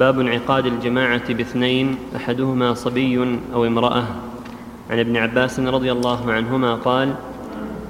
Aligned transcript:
باب 0.00 0.20
انعقاد 0.20 0.66
الجماعة 0.66 1.32
باثنين 1.32 1.96
أحدهما 2.16 2.74
صبي 2.74 3.38
أو 3.54 3.66
امرأة. 3.66 4.04
عن 4.90 4.98
ابن 4.98 5.16
عباس 5.16 5.60
رضي 5.60 5.92
الله 5.92 6.32
عنهما 6.32 6.74
قال 6.74 7.14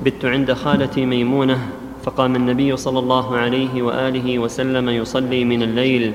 بت 0.05 0.25
عند 0.25 0.53
خالتي 0.53 1.07
ميمونة 1.07 1.59
فقام 2.05 2.37
النبي 2.37 2.77
صلى 2.77 2.99
الله 2.99 3.37
عليه 3.37 3.83
وآله 3.83 4.39
وسلم 4.39 4.89
يصلي 4.89 5.45
من 5.45 5.63
الليل. 5.63 6.13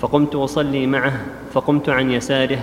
فقمت 0.00 0.34
أصلي 0.34 0.86
معه 0.86 1.20
فقمت 1.52 1.88
عن 1.88 2.10
يساره 2.10 2.58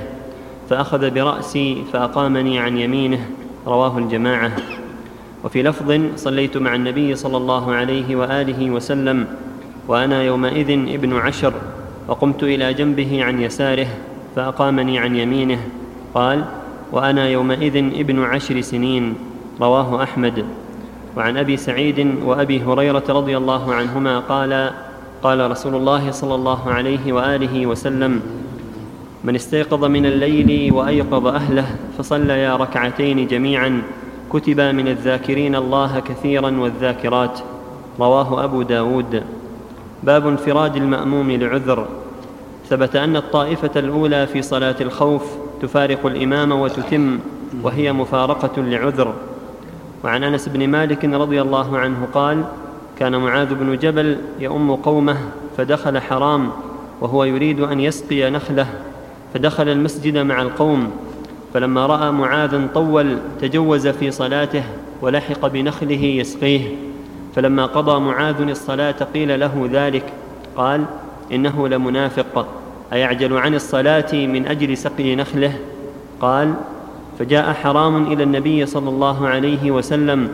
فأخذ 0.69 1.09
برأسي 1.09 1.83
فأقامني 1.93 2.59
عن 2.59 2.77
يمينه. 2.77 3.29
رواه 3.67 3.97
الجماعة. 3.97 4.51
وفي 5.43 5.63
لفظ 5.63 6.01
صليت 6.15 6.57
مع 6.57 6.75
النبي 6.75 7.15
صلى 7.15 7.37
الله 7.37 7.71
عليه 7.71 8.15
وآله 8.15 8.71
وسلم 8.71 9.27
وأنا 9.87 10.23
يومئذ 10.23 10.69
ابن 10.71 11.13
عشر. 11.13 11.53
وقمت 12.09 12.43
إلى 12.43 12.73
جنبه 12.73 13.23
عن 13.23 13.41
يساره 13.41 13.87
فأقامني 14.35 14.99
عن 14.99 15.15
يمينه 15.15 15.59
قال 16.13 16.45
وأنا 16.91 17.29
يومئذ 17.29 17.77
ابن 17.77 18.23
عشر 18.23 18.61
سنين 18.61 19.15
رواه 19.61 20.03
أحمد. 20.03 20.45
وعن 21.17 21.37
أبي 21.37 21.57
سعيد 21.57 22.15
وأبي 22.25 22.61
هريرة 22.61 23.03
رضي 23.09 23.37
الله 23.37 23.73
عنهما 23.73 24.19
قال 24.19 24.71
قال 25.23 25.51
رسول 25.51 25.75
الله 25.75 26.11
صلى 26.11 26.35
الله 26.35 26.71
عليه 26.71 27.13
وآله 27.13 27.65
وسلم 27.67 28.21
من 29.23 29.35
استيقظ 29.35 29.85
من 29.85 30.05
الليل 30.05 30.73
وأيقظ 30.73 31.27
أهله 31.27 31.65
فصليا 31.97 32.55
ركعتين 32.55 33.27
جميعا 33.27 33.81
كتبا 34.33 34.71
من 34.71 34.87
الذاكرين 34.87 35.55
الله 35.55 35.99
كثيرا 35.99 36.51
والذاكرات. 36.59 37.39
رواه 37.99 38.43
أبو 38.43 38.61
داود. 38.61 39.23
باب 40.03 40.27
انفراد 40.27 40.75
المأموم 40.75 41.31
لعذر. 41.31 41.98
ثبت 42.69 42.95
أن 42.95 43.15
الطائفة 43.15 43.71
الأولى 43.75 44.27
في 44.27 44.41
صلاة 44.41 44.75
الخوف 44.81 45.23
تفارق 45.61 46.05
الإمام 46.05 46.51
وتتم 46.51 47.19
وهي 47.63 47.93
مفارقة 47.93 48.61
لعذر. 48.61 49.13
وعن 50.03 50.23
أنس 50.23 50.49
بن 50.49 50.67
مالك 50.67 51.05
رضي 51.05 51.41
الله 51.41 51.77
عنه 51.77 52.07
قال 52.13 52.43
كان 52.99 53.15
معاذ 53.15 53.53
بن 53.53 53.77
جبل 53.77 54.17
يؤم 54.39 54.75
قومه 54.75 55.17
فدخل 55.57 55.99
حرام 55.99 56.49
وهو 57.01 57.23
يريد 57.23 57.59
أن 57.59 57.79
يسقي 57.79 58.29
نخلة 58.29 58.67
فدخل 59.33 59.69
المسجد 59.69 60.17
مع 60.17 60.41
القوم 60.41 60.91
فلما 61.53 61.85
رأى 61.85 62.11
معاذا 62.11 62.67
طول 62.73 63.17
تجوز 63.41 63.87
في 63.87 64.11
صلاته 64.11 64.63
ولحق 65.01 65.47
بنخله 65.47 66.03
يسقيه. 66.03 66.75
فلما 67.35 67.65
قضى 67.65 67.99
معاذ 67.99 68.41
الصلاة 68.41 68.95
قيل 69.13 69.39
له 69.39 69.69
ذلك 69.71 70.13
قال 70.57 70.85
إنه 71.31 71.67
لمنافق. 71.67 72.58
أيعجل 72.93 73.37
عن 73.37 73.55
الصلاة 73.55 74.13
من 74.13 74.47
أجل 74.47 74.77
سقي 74.77 75.15
نخله؟ 75.15 75.53
قال 76.21 76.53
فجاء 77.19 77.53
حرام 77.53 78.13
إلى 78.13 78.23
النبي 78.23 78.65
صلى 78.65 78.89
الله 78.89 79.27
عليه 79.27 79.71
وسلم 79.71 80.29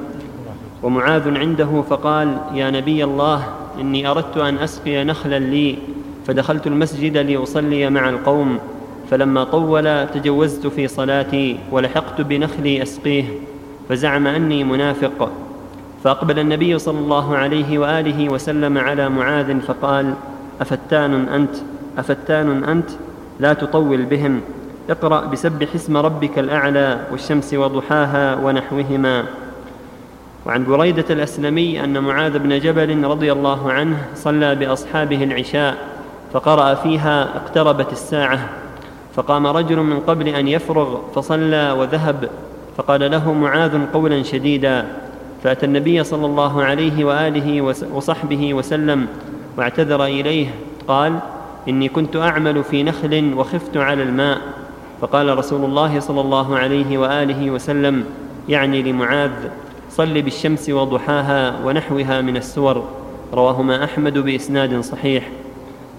ومعاذ 0.83 1.37
عنده 1.37 1.83
فقال 1.89 2.37
يا 2.53 2.71
نبي 2.71 3.03
الله 3.03 3.43
إني 3.79 4.07
أردت 4.07 4.37
أن 4.37 4.57
أسقي 4.57 5.03
نخلا 5.03 5.39
لي 5.39 5.77
فدخلت 6.27 6.67
المسجد 6.67 7.17
لأصلي 7.17 7.89
مع 7.89 8.09
القوم 8.09 8.59
فلما 9.09 9.43
طول 9.43 10.07
تجوزت 10.07 10.67
في 10.67 10.87
صلاتي 10.87 11.57
ولحقت 11.71 12.21
بنخلي 12.21 12.81
أسقيه 12.83 13.23
فزعم 13.89 14.27
أني 14.27 14.63
منافق. 14.63 15.31
فأقبل 16.03 16.39
النبي 16.39 16.79
صلى 16.79 16.99
الله 16.99 17.37
عليه 17.37 17.79
وآله 17.79 18.29
وسلم 18.29 18.77
على 18.77 19.09
معاذ 19.09 19.59
فقال 19.59 20.13
أفتان 20.61 21.27
أنت؟ 21.27 21.55
أفتان 21.97 22.63
أنت؟ 22.63 22.89
لا 23.39 23.53
تطول 23.53 24.05
بهم. 24.05 24.41
اقرأ 24.89 25.25
بسبح 25.25 25.67
اسم 25.75 25.97
ربك 25.97 26.39
الأعلى 26.39 26.99
والشمس 27.11 27.53
وضحاها 27.53 28.35
ونحوهما. 28.35 29.23
وعن 30.45 30.65
بريدة 30.65 31.05
الأسلمي 31.09 31.83
أن 31.83 32.03
معاذ 32.03 32.39
بن 32.39 32.59
جبل 32.59 33.03
رضي 33.03 33.31
الله 33.31 33.71
عنه 33.71 33.97
صلى 34.15 34.55
بأصحابه 34.55 35.23
العشاء 35.23 35.77
فقرأ 36.33 36.73
فيها 36.73 37.23
اقتربت 37.35 37.91
الساعة. 37.91 38.39
فقام 39.15 39.47
رجل 39.47 39.77
من 39.77 39.99
قبل 39.99 40.27
أن 40.27 40.47
يفرغ 40.47 40.97
فصلى 41.15 41.71
وذهب. 41.71 42.29
فقال 42.77 43.11
له 43.11 43.33
معاذ 43.33 43.85
قولا 43.93 44.23
شديدا. 44.23 44.85
فأتى 45.43 45.65
النبي 45.65 46.03
صلى 46.03 46.25
الله 46.25 46.63
عليه 46.63 47.05
وآله 47.05 47.61
وصحبه 47.93 48.53
وسلم 48.53 49.07
واعتذر 49.57 50.05
إليه. 50.05 50.47
قال 50.87 51.19
إني 51.69 51.89
كنت 51.89 52.15
أعمل 52.15 52.63
في 52.63 52.83
نخل 52.83 53.33
وخفت 53.37 53.77
على 53.77 54.03
الماء. 54.03 54.41
فقال 55.01 55.37
رسول 55.37 55.65
الله 55.65 55.99
صلى 55.99 56.21
الله 56.21 56.57
عليه 56.57 56.97
وآله 56.97 57.51
وسلم 57.51 58.05
يعني 58.49 58.81
لمعاذ 58.81 59.31
صل 59.89 60.21
بالشمس 60.21 60.69
وضحاها 60.69 61.65
ونحوها 61.65 62.21
من 62.21 62.37
السور. 62.37 62.83
رواهما 63.33 63.83
أحمد 63.83 64.17
بإسناد 64.17 64.79
صحيح. 64.79 65.29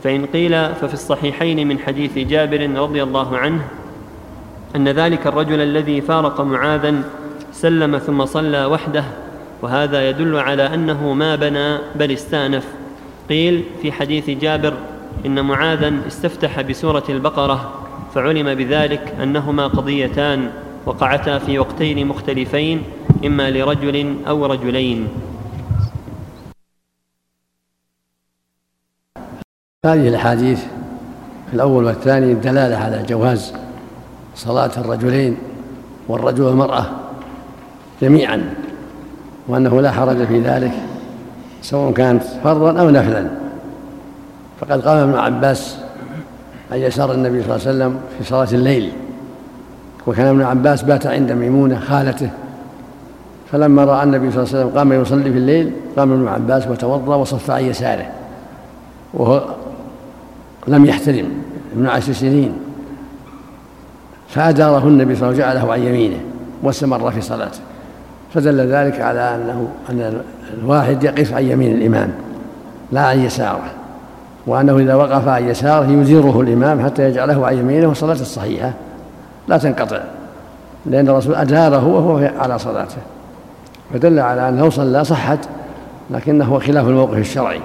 فإن 0.05 0.27
قيل 0.27 0.75
ففي 0.75 0.95
الصحيحين 0.95 1.69
من 1.69 1.79
حديث 1.79 2.19
جابر 2.19 2.71
رضي 2.77 3.03
الله 3.03 3.37
عنه 3.37 3.63
أن 4.77 4.89
ذلك 4.89 5.27
الرجل 5.27 5.61
الذي 5.61 6.01
فارق 6.01 6.41
معاذا 6.41 6.95
سلم 7.53 7.99
ثم 7.99 8.25
صلى 8.25 8.65
وحده 8.65 9.05
وهذا 9.63 10.09
يدل 10.09 10.37
على 10.37 10.75
أنه 10.75 11.13
ما 11.13 11.37
بنى 11.37 11.79
بل 11.95 12.11
استأنف. 12.13 12.67
قيل 13.29 13.65
في 13.83 13.93
حديث 13.93 14.31
جابر 14.31 14.73
إن 15.27 15.45
معاذا 15.45 15.93
استفتح 16.07 16.61
بسورة 16.61 17.05
البقرة 17.09 17.87
فعلم 18.15 18.55
بذلك 18.55 19.15
أنهما 19.23 19.67
قضيتان 19.67 20.51
وقعتا 20.87 21.39
في 21.39 21.59
وقتين 21.59 22.07
مختلفين 22.07 22.83
إما 23.27 23.51
لرجل 23.51 24.17
أو 24.29 24.47
رجلين. 24.47 25.09
هذه 29.87 30.09
الأحاديث 30.09 30.65
الأول 31.53 31.85
والثاني 31.85 32.33
الدلالة 32.33 32.77
على 32.77 33.03
جواز 33.03 33.55
صلاة 34.35 34.71
الرجلين 34.77 35.37
والرجل 36.09 36.43
والمرأة 36.43 36.87
جميعا 38.03 38.55
وأنه 39.49 39.81
لا 39.81 39.93
حرج 39.93 40.25
في 40.25 40.41
ذلك 40.41 40.73
سواء 41.63 41.93
كانت 41.93 42.23
فرضا 42.23 42.81
أو 42.81 42.91
نفلا. 42.91 43.46
فقد 44.61 44.81
قام 44.89 45.09
ابن 45.09 45.19
عباس 45.19 45.77
عن 46.73 46.79
يسار 46.79 47.13
النبي 47.13 47.43
صلى 47.43 47.57
الله 47.57 47.67
عليه 47.67 47.77
وسلم 47.77 48.01
في 48.19 48.25
صلاة 48.25 48.49
الليل. 48.53 48.93
وكان 50.07 50.27
ابن 50.27 50.43
عباس 50.43 50.83
بات 50.83 51.07
عند 51.07 51.33
ميمونة 51.33 51.81
خالته 51.81 52.31
فلما 53.53 53.85
رأى 53.85 54.03
النبي 54.03 54.31
صلى 54.31 54.43
الله 54.43 54.55
عليه 54.55 54.65
وسلم 54.65 54.79
قام 54.79 54.93
يصلي 54.93 55.33
في 55.33 55.39
الليل 55.39 55.73
قام 55.97 56.13
ابن 56.13 56.29
عباس 56.29 56.67
وتوضأ 56.67 57.15
وصف 57.15 57.51
عن 57.51 57.65
يساره 57.65 58.07
وهو 59.15 59.45
لم 60.69 60.85
يحترم 60.85 61.29
ابن 61.77 61.87
عشر 61.87 62.13
سنين. 62.13 62.53
فأداره 64.29 64.89
النبي 64.89 65.17
صلى 65.17 65.31
الله 65.31 65.45
عليه 65.45 65.55
وسلم 65.55 65.69
وجعله 65.69 65.73
عن 65.73 65.95
يمينه 65.95 66.21
واستمر 66.63 67.11
في 67.11 67.21
صلاته. 67.21 67.61
فدل 68.35 68.61
ذلك 68.61 69.01
على 69.01 69.21
أنه 69.21 69.69
أن 69.91 70.21
الواحد 70.63 71.05
يقف 71.05 71.35
عن 71.35 71.45
يمين 71.45 71.77
الإمام 71.77 72.13
لا 72.93 73.01
عن 73.01 73.21
يساره. 73.21 73.71
وأنه 74.47 74.79
إذا 74.79 74.95
وقف 74.95 75.29
عن 75.29 75.49
يساره 75.49 75.91
يزيره 75.91 76.41
الإمام 76.41 76.85
حتى 76.85 77.03
يجعله 77.03 77.47
عن 77.47 77.59
يمينه 77.59 77.89
والصلاة 77.89 78.13
الصحيحة. 78.13 78.73
لا 79.49 79.59
تنقطع 79.59 80.01
لأن 80.87 81.09
الرسول 81.09 81.35
أداره 81.35 81.87
وهو 81.87 82.31
على 82.39 82.59
صلاته. 82.59 82.97
فدل 83.93 84.19
على 84.19 84.49
أنه 84.49 84.71
صلى 84.71 85.05
صحت 85.05 85.39
لكنه 86.11 86.59
خلاف 86.59 86.89
الموقف 86.89 87.19
الشرعي. 87.19 87.61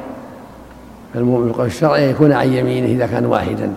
بالقول 1.15 1.65
الشرعي 1.65 2.09
يكون 2.09 2.31
عن 2.31 2.53
يمينه 2.53 2.87
إذا 2.87 3.07
كان 3.07 3.25
واحدا. 3.25 3.73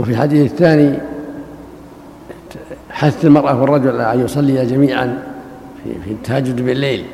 وفي 0.00 0.10
الحديث 0.10 0.52
الثاني 0.52 0.98
حث 2.90 3.24
المرأة 3.24 3.60
والرجل 3.60 4.00
أن 4.00 4.20
يصليا 4.20 4.64
جميعا 4.64 5.22
في 6.04 6.10
التهجد 6.10 6.64
بالليل. 6.66 7.06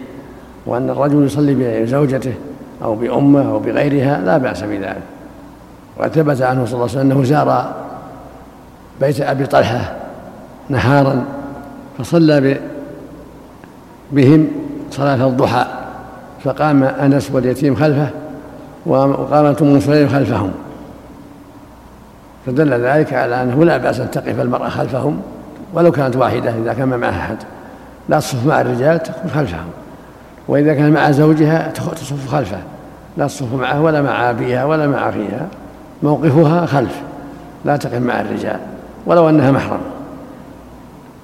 وأن 0.67 0.91
الرجل 0.91 1.27
يصلي 1.27 1.55
بزوجته 1.55 2.35
أو 2.83 2.95
بأمه 2.95 3.51
أو 3.51 3.59
بغيرها 3.59 4.21
لا 4.21 4.39
بأس 4.39 4.63
بذلك. 4.63 5.03
وقد 5.99 6.11
ثبت 6.11 6.43
عنه 6.43 6.65
صلى 6.65 6.75
الله 6.75 6.89
عليه 6.89 6.99
وسلم 6.99 7.11
أنه 7.11 7.25
زار 7.25 7.73
بيت 9.01 9.21
أبي 9.21 9.47
طلحة 9.47 9.95
نهارا 10.69 11.25
فصلى 11.99 12.61
بهم 14.13 14.49
صلاة 14.91 15.27
الضحى 15.27 15.67
فقام 16.45 16.85
أنس 16.85 17.31
واليتيم 17.31 17.75
خلفه 17.75 18.09
وقامت 18.87 19.63
أم 19.63 19.81
سليم 19.81 20.09
خلفهم. 20.09 20.53
فدل 22.47 22.73
ذلك 22.73 23.13
على 23.13 23.43
أنه 23.43 23.65
لا 23.65 23.77
بأس 23.77 24.01
أن 24.01 24.11
تقف 24.11 24.41
المرأة 24.41 24.69
خلفهم 24.69 25.23
ولو 25.75 25.93
كانت 25.93 26.17
واحدة 26.17 26.51
إذا 26.51 26.73
كان 26.73 26.89
معها 26.89 27.11
أحد. 27.11 27.37
لا 28.09 28.19
تصف 28.19 28.47
مع 28.47 28.61
الرجال 28.61 29.03
تكون 29.03 29.31
خلفهم. 29.31 29.67
وإذا 30.49 30.75
كان 30.75 30.93
مع 30.93 31.11
زوجها 31.11 31.71
تصف 31.71 32.29
خلفه. 32.29 32.59
لا 33.17 33.27
تصف 33.27 33.55
معه 33.55 33.81
ولا 33.81 34.03
مع 34.03 34.31
أبيها 34.31 34.65
ولا 34.65 34.87
مع 34.87 35.09
أخيها. 35.09 35.49
موقفها 36.03 36.67
خلف. 36.67 37.03
لا 37.65 37.77
تقف 37.77 38.01
مع 38.01 38.21
الرجال. 38.21 38.59
ولو 39.07 39.29
أنها 39.29 39.51
محرم. 39.51 39.81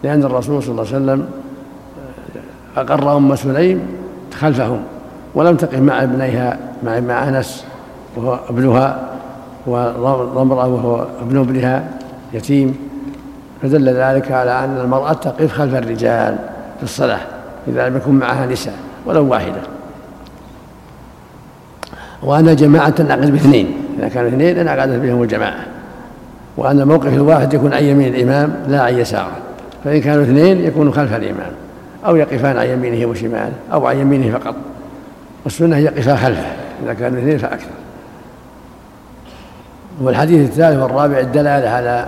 لأن 0.03 0.25
الرسول 0.25 0.63
صلى 0.63 0.71
الله 0.71 0.87
عليه 0.87 0.97
وسلم 0.97 1.29
أقر 2.77 3.17
أم 3.17 3.37
سليم 3.37 3.81
خلفهم. 4.35 4.81
ولم 5.35 5.57
تقف 5.57 5.79
مع 5.79 6.03
ابنيها 6.03 6.59
مع 6.83 7.01
مع 7.01 7.29
أنس 7.29 7.65
وهو 8.17 8.39
ابنها 8.51 8.99
وضمرة 9.67 10.67
وهو 10.67 11.07
ابن 11.23 11.39
ابنها 11.39 11.85
يتيم. 12.33 12.77
فدل 13.63 13.89
ذلك 13.89 14.33
على 14.33 14.65
أن 14.65 14.79
المرأة 14.79 15.13
تقف 15.13 15.53
خلف 15.53 15.75
الرجال 15.75 16.39
في 16.77 16.83
الصلاة 16.83 17.21
إذا 17.69 17.89
لم 17.89 17.97
يكن 17.97 18.13
معها 18.13 18.47
نساء. 18.47 18.75
ولو 19.07 19.29
واحدة. 19.29 19.61
وأن 22.23 22.57
جماعة 22.57 22.91
تنعقد 22.91 23.31
باثنين. 23.31 23.77
إذا 23.99 24.09
كانوا 24.09 24.29
اثنين 24.29 24.59
انعقدت 24.59 25.03
بهم 25.03 25.23
الجماعة. 25.23 25.67
وأن 26.57 26.81
الموقف 26.81 27.15
الواحد 27.15 27.55
يكون 27.55 27.73
عن 27.73 27.85
يمين 27.85 28.15
الإمام 28.15 28.55
لا 28.69 28.83
عن 28.83 28.95
يساره. 28.95 29.37
فإن 29.85 30.01
كانوا 30.01 30.23
اثنين 30.23 30.65
يكونوا 30.65 30.93
خلف 30.93 31.15
الإمام. 31.15 31.53
أو 32.07 32.17
يقفان 32.17 32.59
عن 32.59 32.67
يمينه 32.67 33.07
وشماله 33.07 33.53
أو 33.73 33.87
عن 33.87 33.99
يمينه 33.99 34.39
فقط. 34.39 34.55
والسنة 35.45 35.77
يقفا 35.79 36.17
خلفه. 36.17 36.47
إذا 36.85 36.95
كانوا 36.95 37.19
اثنين 37.19 37.39
فأكثر. 37.39 37.71
والحديث 40.01 40.49
الثالث 40.49 40.79
والرابع 40.83 41.19
الدلالة 41.19 41.69
على 41.69 42.07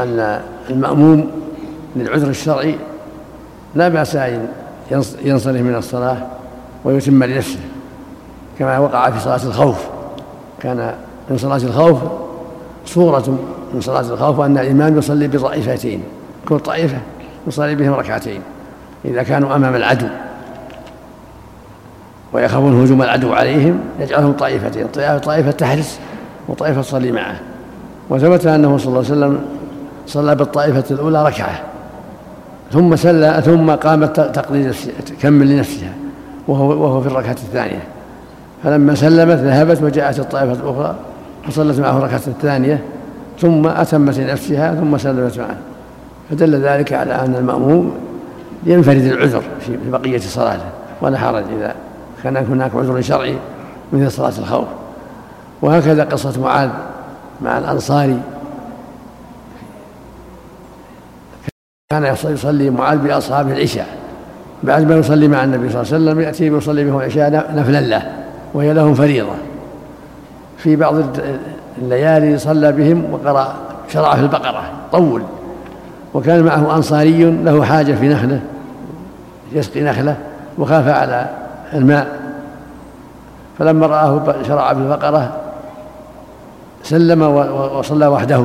أن 0.00 0.40
المأموم 0.70 1.30
للعذر 1.96 2.28
الشرعي 2.28 2.74
لا 3.74 3.88
بأس 3.88 4.16
أن 4.16 4.48
ينصرف 5.24 5.62
من 5.62 5.74
الصلاة 5.74 6.16
ويتم 6.84 7.24
لنفسه 7.24 7.60
كما 8.58 8.78
وقع 8.78 9.10
في 9.10 9.20
صلاة 9.20 9.44
الخوف. 9.44 9.86
كان 10.60 10.94
من 11.30 11.38
صلاة 11.38 11.56
الخوف 11.56 11.98
صورة 12.86 13.38
من 13.74 13.80
صلاة 13.80 14.00
الخوف 14.00 14.40
أن 14.40 14.58
الإمام 14.58 14.98
يصلي 14.98 15.28
بطائفتين 15.28 16.02
كل 16.48 16.58
طائفة 16.58 16.98
يصلي 17.46 17.74
بهم 17.74 17.92
ركعتين 17.92 18.40
إذا 19.04 19.22
كانوا 19.22 19.56
أمام 19.56 19.74
العدو. 19.74 20.06
ويخافون 22.32 22.82
هجوم 22.82 23.02
العدو 23.02 23.32
عليهم 23.32 23.80
يجعلهم 24.00 24.32
طائفتين 24.32 24.86
طائفة 25.18 25.50
تحرس 25.50 25.98
وطائفة 26.48 26.82
تصلي 26.82 27.12
معه. 27.12 27.40
وثبت 28.10 28.46
أنه 28.46 28.78
صلى 28.78 28.86
الله 28.86 28.98
عليه 28.98 29.08
وسلم 29.08 29.44
صلى 30.06 30.34
بالطائفة 30.34 30.84
الأولى 30.90 31.26
ركعة. 31.26 31.60
ثم 32.72 32.96
سلى 32.96 33.42
ثم 33.44 33.70
قامت 33.70 34.20
تقضي 34.20 34.72
تكمل 35.06 35.48
لنفسها 35.48 35.92
وهو 36.48 36.68
وهو 36.68 37.00
في 37.00 37.06
الركعة 37.06 37.32
الثانية. 37.32 37.82
فلما 38.64 38.94
سلمت 38.94 39.36
ذهبت 39.36 39.82
وجاءت 39.82 40.18
الطائفة 40.18 40.52
الأخرى 40.52 40.94
فصلت 41.48 41.80
معه 41.80 41.98
الركعة 41.98 42.20
الثانية 42.26 42.82
ثم 43.40 43.66
أتمت 43.66 44.18
لنفسها 44.18 44.74
ثم 44.74 44.98
سلمت 44.98 45.38
معه. 45.38 45.56
فدل 46.30 46.54
ذلك 46.54 46.92
على 46.92 47.12
أن 47.12 47.34
المأموم 47.34 47.92
ينفرد 48.66 49.04
العذر 49.04 49.42
في 49.60 49.76
بقية 49.90 50.18
صلاته 50.18 50.66
ولا 51.00 51.18
حرج 51.18 51.44
إذا 51.58 51.74
كان 52.24 52.36
هناك 52.36 52.74
عذر 52.74 53.00
شرعي 53.00 53.36
مثل 53.92 54.10
صلاة 54.10 54.32
الخوف. 54.38 54.68
وهكذا 55.62 56.04
قصة 56.04 56.40
معاذ 56.40 56.68
مع 57.42 57.58
الأنصاري. 57.58 58.18
كان 62.00 62.14
يصلي 62.32 62.70
معاذ 62.70 62.98
بأصحابه 62.98 63.52
العشاء 63.52 63.86
بعد 64.62 64.82
ما 64.82 64.96
يصلي 64.96 65.28
مع 65.28 65.44
النبي 65.44 65.70
صلى 65.70 65.82
الله 65.82 65.94
عليه 65.94 66.04
وسلم 66.04 66.20
يأتي 66.20 66.50
ويصلي 66.50 66.84
بهم 66.84 66.98
العشاء 66.98 67.30
نفلا 67.56 67.80
له 67.80 68.02
وهي 68.54 68.72
لهم 68.72 68.94
فريضة. 68.94 69.32
في 70.58 70.76
بعض 70.76 70.94
الليالي 71.82 72.38
صلى 72.38 72.72
بهم 72.72 73.04
وقرأ 73.12 73.54
شرع 73.88 74.14
في 74.14 74.20
البقرة 74.20 74.62
طول. 74.92 75.22
وكان 76.14 76.42
معه 76.42 76.76
أنصاري 76.76 77.30
له 77.30 77.64
حاجة 77.64 77.92
في 77.92 78.08
نخلة 78.08 78.40
يسقي 79.52 79.82
نخلة 79.82 80.16
وخاف 80.58 80.88
على 80.88 81.26
الماء. 81.72 82.06
فلما 83.58 83.86
رآه 83.86 84.34
شرع 84.48 84.74
في 84.74 84.80
البقرة 84.80 85.32
سلم 86.82 87.22
وصلى 87.78 88.06
وحده. 88.06 88.44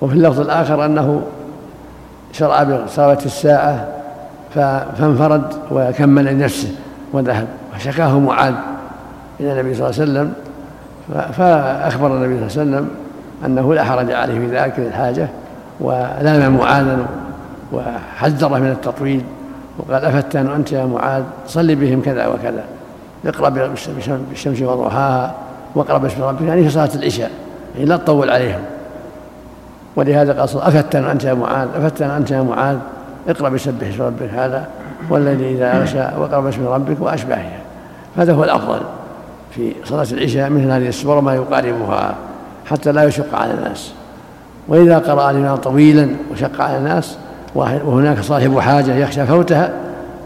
وفي 0.00 0.14
اللفظ 0.14 0.40
الآخر 0.40 0.84
أنه 0.84 1.22
شرع 2.32 2.62
بصلاة 2.62 3.18
الساعة 3.26 3.88
فانفرد 4.98 5.54
وكمل 5.70 6.24
لنفسه 6.24 6.68
وذهب. 7.12 7.46
وشكاه 7.76 8.18
معاذ 8.18 8.54
إلى 9.40 9.52
النبي 9.52 9.74
صلى 9.74 9.90
الله 9.90 10.00
عليه 10.00 10.10
وسلم 10.10 10.32
فأخبر 11.32 12.06
النبي 12.06 12.48
صلى 12.48 12.62
الله 12.62 12.76
عليه 12.76 12.86
وسلم 12.86 12.90
أنه 13.46 13.74
لا 13.74 13.84
حرج 13.84 14.12
عليه 14.12 14.38
في 14.38 14.46
ذلك 14.46 14.78
الحاجة 14.78 15.28
ولام 15.80 16.56
معاذا 16.56 17.06
وحذره 17.72 18.58
من 18.58 18.70
التطويل 18.70 19.22
وقال 19.78 20.04
أفتان 20.04 20.46
أنت 20.46 20.72
يا 20.72 20.86
معاذ؟ 20.86 21.22
صلي 21.46 21.74
بهم 21.74 22.02
كذا 22.02 22.26
وكذا. 22.26 22.64
اقرأ 23.26 23.48
بالشمس 24.30 24.62
وضحاها 24.62 25.34
واقرأ 25.74 25.98
باسم 25.98 26.22
ربك. 26.22 26.42
يعني 26.42 26.62
في 26.62 26.70
صلاة 26.70 26.90
العشاء 26.94 27.30
يعني 27.74 27.86
لا 27.86 27.96
تطول 27.96 28.30
عليهم. 28.30 28.60
ولهذا 29.98 30.32
قال 30.32 30.60
أفتن 30.62 31.04
أنت 31.04 31.24
يا 31.24 31.34
معاذ 31.34 31.68
أفتن 31.74 32.10
أنت 32.10 32.30
يا 32.30 32.42
معاذ 32.42 32.76
اقرأ 33.28 33.48
بسبح 33.48 33.88
اسم 33.88 34.02
ربك 34.02 34.30
هذا 34.34 34.68
والذي 35.10 35.54
إذا 35.54 35.76
أغشى 35.76 35.98
واقرأ 35.98 36.40
باسم 36.40 36.66
ربك 36.66 37.00
وأشباهها 37.00 37.60
هذا 38.16 38.32
هو 38.32 38.44
الأفضل 38.44 38.80
في 39.50 39.72
صلاة 39.84 40.06
العشاء 40.12 40.50
مثل 40.50 40.70
هذه 40.70 40.88
السورة 40.88 41.20
ما 41.20 41.34
يقاربها 41.34 42.14
حتى 42.66 42.92
لا 42.92 43.04
يشق 43.04 43.34
على 43.34 43.54
الناس. 43.54 43.92
وإذا 44.68 44.98
قرأ 44.98 45.30
الإمام 45.30 45.56
طويلا 45.56 46.08
وشق 46.32 46.60
على 46.60 46.78
الناس 46.78 47.18
وهناك 47.54 48.20
صاحب 48.20 48.58
حاجة 48.58 48.94
يخشى 48.94 49.26
فوتها 49.26 49.72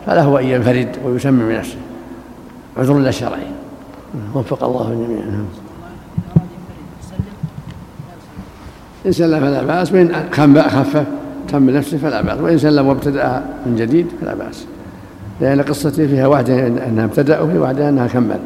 فله 0.06 0.40
أن 0.40 0.44
ينفرد 0.44 0.88
ويسمي 1.04 1.44
من 1.44 1.58
نفسه 1.58 1.76
عذر 2.76 2.98
لا 2.98 3.10
شرعي 3.10 3.46
وفق 4.34 4.64
الله 4.64 4.88
الجميع. 4.88 5.22
إن 9.06 9.12
سلم 9.12 9.40
فلا 9.40 9.62
بأس. 9.62 9.92
وإن 9.92 10.30
خفف 10.62 11.06
تم 11.48 11.70
نفسه 11.70 11.98
فلا 11.98 12.22
بأس. 12.22 12.40
وإن 12.40 12.58
سلم 12.58 12.86
وابتدأ 12.86 13.44
من 13.66 13.76
جديد 13.76 14.06
فلا 14.20 14.34
بأس. 14.34 14.66
لأن 15.40 15.62
قصتي 15.62 16.08
فيها 16.08 16.26
واحدة 16.26 16.66
أنها 16.66 17.04
ابتدأ 17.04 17.40
وفي 17.40 17.58
واحدة 17.58 17.88
أنها 17.88 18.06
كمل. 18.06 18.40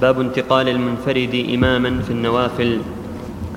باب 0.00 0.20
انتقال 0.20 0.68
المنفرد 0.68 1.34
إماما 1.54 2.02
في 2.02 2.10
النوافل. 2.10 2.80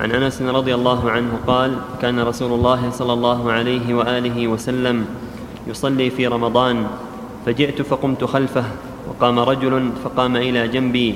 عن 0.00 0.10
أنس 0.10 0.42
رضي 0.42 0.74
الله 0.74 1.10
عنه 1.10 1.30
قال 1.46 1.76
كان 2.02 2.20
رسول 2.20 2.52
الله 2.52 2.90
صلى 2.90 3.12
الله 3.12 3.52
عليه 3.52 3.94
وآله 3.94 4.48
وسلم 4.48 5.04
يصلي 5.66 6.10
في 6.10 6.26
رمضان 6.26 6.86
فجئت 7.46 7.82
فقمت 7.82 8.24
خلفه. 8.24 8.64
وقام 9.08 9.38
رجل 9.38 9.90
فقام 10.04 10.36
إلى 10.36 10.68
جنبي 10.68 11.14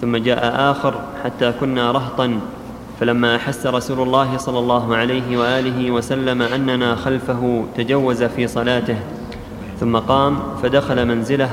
ثم 0.00 0.16
جاء 0.16 0.70
آخر 0.70 0.94
حتى 1.24 1.52
كنا 1.60 1.92
رهطا 1.92 2.40
فلما 3.00 3.36
أحس 3.36 3.66
رسول 3.66 4.00
الله 4.00 4.36
صلى 4.36 4.58
الله 4.58 4.96
عليه 4.96 5.36
وآله 5.38 5.90
وسلم 5.90 6.42
أننا 6.42 6.94
خلفه 6.94 7.64
تجوز 7.76 8.22
في 8.22 8.46
صلاته 8.46 8.96
ثم 9.80 9.96
قام 9.96 10.38
فدخل 10.62 11.06
منزله 11.08 11.50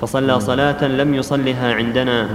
فصلى 0.00 0.40
صلاة 0.40 0.84
لم 0.84 1.14
يصلها 1.14 1.74
عندنا. 1.74 2.28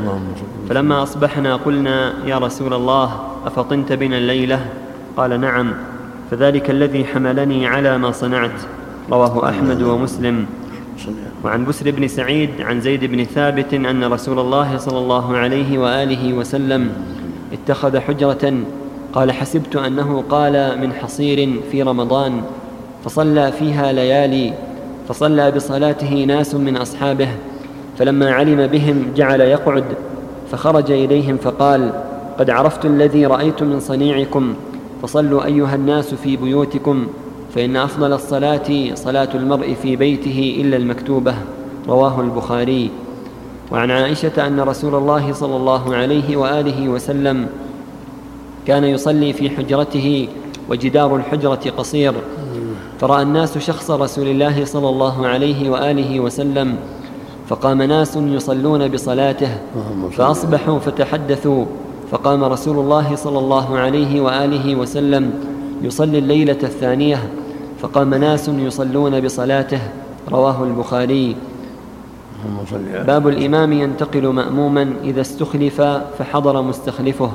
فلما 0.69 1.03
أصبحنا 1.03 1.55
قلنا 1.55 2.13
يا 2.25 2.37
رسول 2.37 2.73
الله 2.73 3.19
أفطنت 3.45 3.93
بنا 3.93 4.17
الليلة؟ 4.17 4.65
قال 5.17 5.41
نعم 5.41 5.73
فذلك 6.31 6.69
الذي 6.69 7.05
حملني 7.05 7.67
على 7.67 7.97
ما 7.97 8.11
صنعت 8.11 8.57
رواه 9.11 9.49
أحمد 9.49 9.81
ومسلم. 9.81 10.45
وعن 11.43 11.65
بسر 11.65 11.91
بن 11.91 12.07
سعيد 12.07 12.49
عن 12.59 12.81
زيد 12.81 13.05
بن 13.05 13.23
ثابت 13.23 13.73
أن 13.73 14.03
رسول 14.03 14.39
الله 14.39 14.77
صلى 14.77 14.97
الله 14.97 15.37
عليه 15.37 15.77
وآله 15.77 16.33
وسلم 16.33 16.91
اتخذ 17.53 17.99
حجرة 17.99 18.53
قال 19.13 19.31
حسبت 19.31 19.75
أنه 19.75 20.23
قال 20.29 20.79
من 20.81 20.93
حصير 20.93 21.59
في 21.71 21.83
رمضان 21.83 22.41
فصلى 23.05 23.51
فيها 23.51 23.91
ليالي 23.91 24.53
فصلى 25.07 25.51
بصلاته 25.51 26.23
ناس 26.23 26.55
من 26.55 26.77
أصحابه 26.77 27.27
فلما 27.97 28.31
علم 28.31 28.67
بهم 28.67 29.05
جعل 29.15 29.41
يقعد 29.41 29.83
فخرج 30.51 30.91
إليهم 30.91 31.37
فقال 31.37 31.91
قد 32.39 32.49
عرفت 32.49 32.85
الذي 32.85 33.25
رأيت 33.25 33.63
من 33.63 33.79
صنيعكم 33.79 34.53
فصلوا 35.01 35.45
أيها 35.45 35.75
الناس 35.75 36.13
في 36.13 36.37
بيوتكم 36.37 37.07
فإن 37.55 37.75
أفضل 37.75 38.13
الصلاة 38.13 38.95
صلاة 38.95 39.29
المرء 39.35 39.73
في 39.73 39.95
بيته 39.95 40.57
إلا 40.61 40.77
المكتوبة 40.77 41.35
رواه 41.87 42.21
البخاري. 42.21 42.89
وعن 43.71 43.91
عائشة 43.91 44.47
أن 44.47 44.59
رسول 44.59 44.95
الله 44.95 45.33
صلى 45.33 45.55
الله 45.55 45.95
عليه 45.95 46.37
وآله 46.37 46.89
وسلم 46.89 47.47
كان 48.67 48.83
يصلي 48.83 49.33
في 49.33 49.49
حجرته 49.49 50.27
وجدار 50.69 51.15
الحجرة 51.15 51.73
قصير. 51.77 52.13
فرأى 52.99 53.21
الناس 53.21 53.57
شخص 53.57 53.91
رسول 53.91 54.27
الله 54.27 54.65
صلى 54.65 54.89
الله 54.89 55.27
عليه 55.27 55.69
وآله 55.69 56.19
وسلم 56.19 56.75
فقام 57.47 57.81
ناس 57.81 58.15
يصلون 58.15 58.87
بصلاته 58.87 59.57
فأصبحوا 60.11 60.79
فتحدثوا 60.79 61.65
فقام 62.11 62.43
رسول 62.43 62.79
الله 62.79 63.15
صلى 63.15 63.39
الله 63.39 63.77
عليه 63.77 64.21
وآله 64.21 64.75
وسلم 64.75 65.33
يصلي 65.81 66.17
الليلة 66.17 66.57
الثانية. 66.63 67.29
فقام 67.81 68.13
ناس 68.13 68.49
يصلون 68.49 69.21
بصلاته 69.21 69.81
رواه 70.31 70.63
البخاري. 70.63 71.35
باب 73.07 73.27
الإمام 73.27 73.73
ينتقل 73.73 74.27
ماموما 74.27 74.93
إذا 75.03 75.21
استخلف 75.21 75.81
فحضر 76.19 76.61
مستخلفه. 76.61 77.31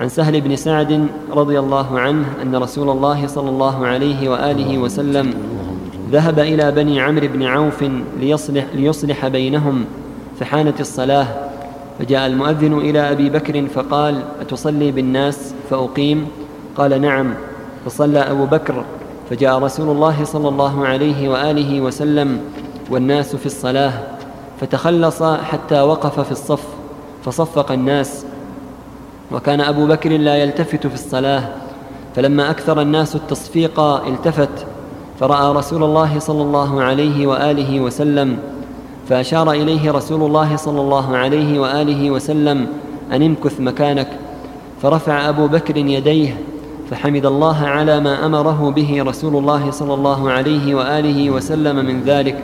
عن 0.00 0.08
سهل 0.08 0.40
بن 0.40 0.56
سعد 0.56 1.06
رضي 1.32 1.58
الله 1.58 1.98
عنه 1.98 2.26
أن 2.42 2.56
رسول 2.56 2.90
الله 2.90 3.26
صلى 3.26 3.50
الله 3.50 3.86
عليه 3.86 4.28
وآله 4.28 4.78
وسلم 4.78 5.34
ذهب 6.10 6.38
إلى 6.38 6.72
بني 6.72 7.00
عمرو 7.00 7.28
بن 7.28 7.42
عوف 7.42 7.84
ليصلح, 8.20 8.66
ليصلح 8.74 9.28
بينهم 9.28 9.84
فحانت 10.40 10.80
الصلاة. 10.80 11.26
فجاء 11.98 12.26
المؤذن 12.26 12.78
إلى 12.78 13.12
أبي 13.12 13.30
بكر 13.30 13.66
فقال 13.66 14.22
أتصلي 14.40 14.90
بالناس؟ 14.90 15.54
فأقيم. 15.70 16.28
قال 16.76 17.00
نعم. 17.00 17.34
فصلى 17.86 18.18
أبو 18.18 18.46
بكر 18.46 18.84
فجاء 19.30 19.58
رسول 19.58 19.88
الله 19.88 20.24
صلى 20.24 20.48
الله 20.48 20.86
عليه 20.86 21.28
وآله 21.28 21.80
وسلم 21.80 22.40
والناس 22.90 23.36
في 23.36 23.46
الصلاة 23.46 23.92
فتخلص 24.60 25.22
حتى 25.22 25.80
وقف 25.80 26.20
في 26.20 26.32
الصف 26.32 26.64
فصفق 27.24 27.72
الناس. 27.72 28.24
وكان 29.32 29.60
أبو 29.60 29.86
بكر 29.86 30.10
لا 30.10 30.36
يلتفت 30.36 30.86
في 30.86 30.94
الصلاة 30.94 31.48
فلما 32.16 32.50
أكثر 32.50 32.80
الناس 32.80 33.16
التصفيق 33.16 33.80
التفت 33.80 34.66
فرأى 35.20 35.54
رسول 35.54 35.84
الله 35.84 36.18
صلى 36.18 36.42
الله 36.42 36.82
عليه 36.82 37.26
وآله 37.26 37.80
وسلم 37.80 38.38
فأشار 39.08 39.52
إليه 39.52 39.90
رسول 39.92 40.22
الله 40.22 40.56
صلى 40.56 40.80
الله 40.80 41.16
عليه 41.16 41.60
وآله 41.60 42.10
وسلم 42.10 42.66
أن 43.12 43.22
امكث 43.22 43.60
مكانك. 43.60 44.08
فرفع 44.82 45.28
أبو 45.28 45.46
بكر 45.46 45.76
يديه 45.76 46.40
فحمد 46.90 47.26
الله 47.26 47.66
على 47.66 48.00
ما 48.00 48.26
أمره 48.26 48.72
به 48.76 49.02
رسول 49.02 49.36
الله 49.36 49.70
صلى 49.70 49.94
الله 49.94 50.30
عليه 50.30 50.74
وآله 50.74 51.30
وسلم 51.30 51.76
من 51.76 52.02
ذلك. 52.02 52.38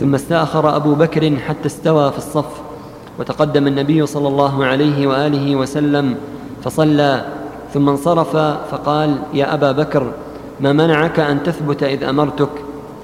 ثم 0.00 0.14
استأخر 0.14 0.76
أبو 0.76 0.94
بكر 0.94 1.36
حتى 1.36 1.66
استوى 1.66 2.12
في 2.12 2.18
الصف. 2.18 2.60
وتقدم 3.18 3.66
النبي 3.66 4.06
صلى 4.06 4.28
الله 4.28 4.64
عليه 4.64 5.06
وآله 5.06 5.56
وسلم 5.56 6.14
فصلى. 6.62 7.24
ثم 7.74 7.88
انصرف 7.88 8.36
فقال 8.70 9.18
يا 9.34 9.54
أبا 9.54 9.72
بكر 9.72 10.12
ما 10.60 10.72
منعك 10.72 11.20
أن 11.20 11.42
تثبت 11.42 11.82
إذ 11.82 12.04
امرتك 12.04 12.48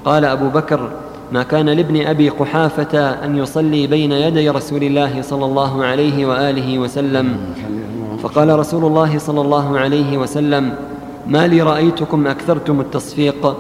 قال 0.05 0.25
أبو 0.25 0.49
بكر 0.49 0.91
ما 1.33 1.43
كان 1.43 1.69
لابن 1.69 2.07
أبي 2.07 2.29
قحافة 2.29 3.25
أن 3.25 3.39
يصلي 3.39 3.87
بين 3.87 4.13
يدي 4.13 4.51
رسول 4.51 4.83
الله 4.83 5.23
صلى 5.23 5.45
الله 5.45 5.85
عليه 5.85 6.27
وآله 6.27 6.79
وسلم. 6.79 7.37
فقال 8.23 8.59
رسول 8.59 8.85
الله 8.85 9.19
صلى 9.19 9.41
الله 9.41 9.79
عليه 9.79 10.19
وسلم 10.19 10.75
ما 11.27 11.47
لي 11.47 11.63
رأيتكم 11.63 12.27
أكثرتم 12.27 12.81
التصفيق. 12.81 13.57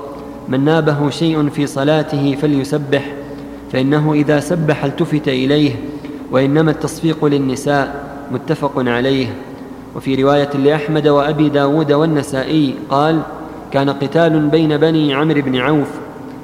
من 0.48 0.64
نابه 0.64 1.10
شيء 1.10 1.48
في 1.48 1.66
صلاته 1.66 2.36
فليسبح 2.42 3.12
فإنه 3.72 4.12
إذا 4.12 4.40
سبح 4.40 4.84
التفت 4.84 5.28
إليه 5.28 5.76
وإنما 6.30 6.70
التصفيق 6.70 7.24
للنساء 7.24 8.04
متفق 8.32 8.72
عليه. 8.76 9.26
وفي 9.96 10.22
رواية 10.22 10.50
لأحمد 10.56 11.08
وأبي 11.08 11.48
داود 11.48 11.92
والنسائي 11.92 12.74
قال 12.90 13.22
كان 13.70 13.90
قتال 13.90 14.48
بين 14.48 14.76
بني 14.76 15.14
عمرو 15.14 15.42
بن 15.42 15.56
عوف 15.56 15.88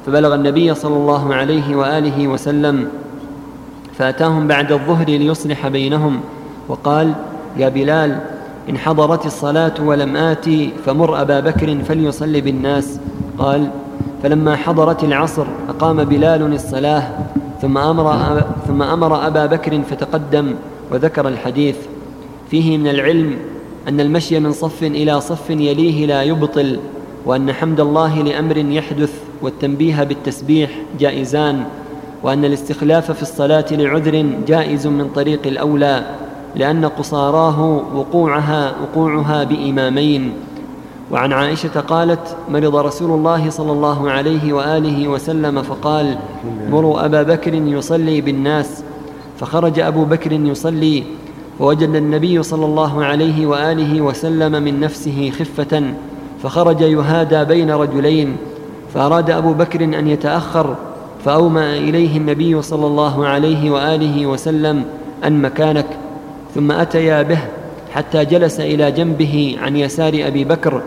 فبلغ 0.06 0.34
النبي 0.34 0.74
صلى 0.74 0.96
الله 0.96 1.34
عليه 1.34 1.76
وآله 1.76 2.28
وسلم 2.28 2.88
فأتاهم 3.98 4.48
بعد 4.48 4.72
الظهر 4.72 5.06
ليصلح 5.06 5.68
بينهم 5.68 6.20
وقال 6.68 7.14
يا 7.58 7.68
بلال 7.68 8.18
إن 8.70 8.78
حضرت 8.78 9.26
الصلاة 9.26 9.74
ولم 9.80 10.16
آتي 10.16 10.70
فمر 10.86 11.20
أبا 11.20 11.40
بكر 11.40 11.78
فليصلي 11.88 12.40
بالناس. 12.40 13.00
قال 13.38 13.70
فلما 14.22 14.56
حضرت 14.56 15.04
العصر 15.04 15.46
أقام 15.68 16.04
بلال 16.04 16.52
الصلاة 16.52 17.02
ثم 17.62 17.78
أمر 17.78 18.42
ثم 18.66 18.82
أمر 18.82 19.26
أبا 19.26 19.46
بكر 19.46 19.82
فتقدم 19.82 20.54
وذكر 20.92 21.28
الحديث. 21.28 21.76
فيه 22.50 22.78
من 22.78 22.88
العلم 22.88 23.36
أن 23.88 24.00
المشي 24.00 24.40
من 24.40 24.52
صف 24.52 24.82
إلى 24.82 25.20
صف 25.20 25.50
يليه 25.50 26.06
لا 26.06 26.22
يبطل 26.22 26.78
وأن 27.26 27.52
حمد 27.52 27.80
الله 27.80 28.22
لأمر 28.22 28.56
يحدث 28.56 29.12
والتنبيه 29.42 30.04
بالتسبيح 30.04 30.70
جائزان 31.00 31.64
وأن 32.22 32.44
الاستخلاف 32.44 33.12
في 33.12 33.22
الصلاة 33.22 33.64
لعذر 33.70 34.26
جائز 34.46 34.86
من 34.86 35.08
طريق 35.14 35.46
الأولى. 35.46 36.04
لأن 36.56 36.84
قصاراه 36.84 37.82
وقوعها 37.94 38.72
وقوعها 38.82 39.44
بإمامين. 39.44 40.32
وعن 41.10 41.32
عائشة 41.32 41.80
قالت 41.80 42.36
مرض 42.50 42.76
رسول 42.76 43.10
الله 43.10 43.50
صلى 43.50 43.72
الله 43.72 44.10
عليه 44.10 44.52
وآله 44.52 45.08
وسلم 45.08 45.62
فقال 45.62 46.18
مروا 46.70 47.04
أبا 47.04 47.22
بكر 47.22 47.54
يصلي 47.54 48.20
بالناس. 48.20 48.82
فخرج 49.40 49.80
أبو 49.80 50.04
بكر 50.04 50.32
يصلي 50.32 51.04
فوجد 51.58 51.94
النبي 51.94 52.42
صلى 52.42 52.64
الله 52.64 53.04
عليه 53.04 53.46
وآله 53.46 54.00
وسلم 54.00 54.62
من 54.62 54.80
نفسه 54.80 55.30
خفة 55.38 55.82
فخرج 56.42 56.80
يهادى 56.80 57.44
بين 57.44 57.70
رجلين 57.70 58.36
فأراد 58.94 59.30
أبو 59.30 59.52
بكر 59.52 59.84
أن 59.84 60.08
يتأخر 60.08 60.76
فأومأ 61.24 61.76
إليه 61.76 62.16
النبي 62.16 62.62
صلى 62.62 62.86
الله 62.86 63.26
عليه 63.26 63.70
وآله 63.70 64.26
وسلم 64.26 64.84
أن 65.24 65.42
مكانك. 65.42 65.86
ثم 66.54 66.72
أتيا 66.72 67.22
به 67.22 67.38
حتى 67.94 68.24
جلس 68.24 68.60
إلى 68.60 68.92
جنبه 68.92 69.56
عن 69.62 69.76
يسار 69.76 70.12
أبي 70.14 70.44
بكر 70.44 70.82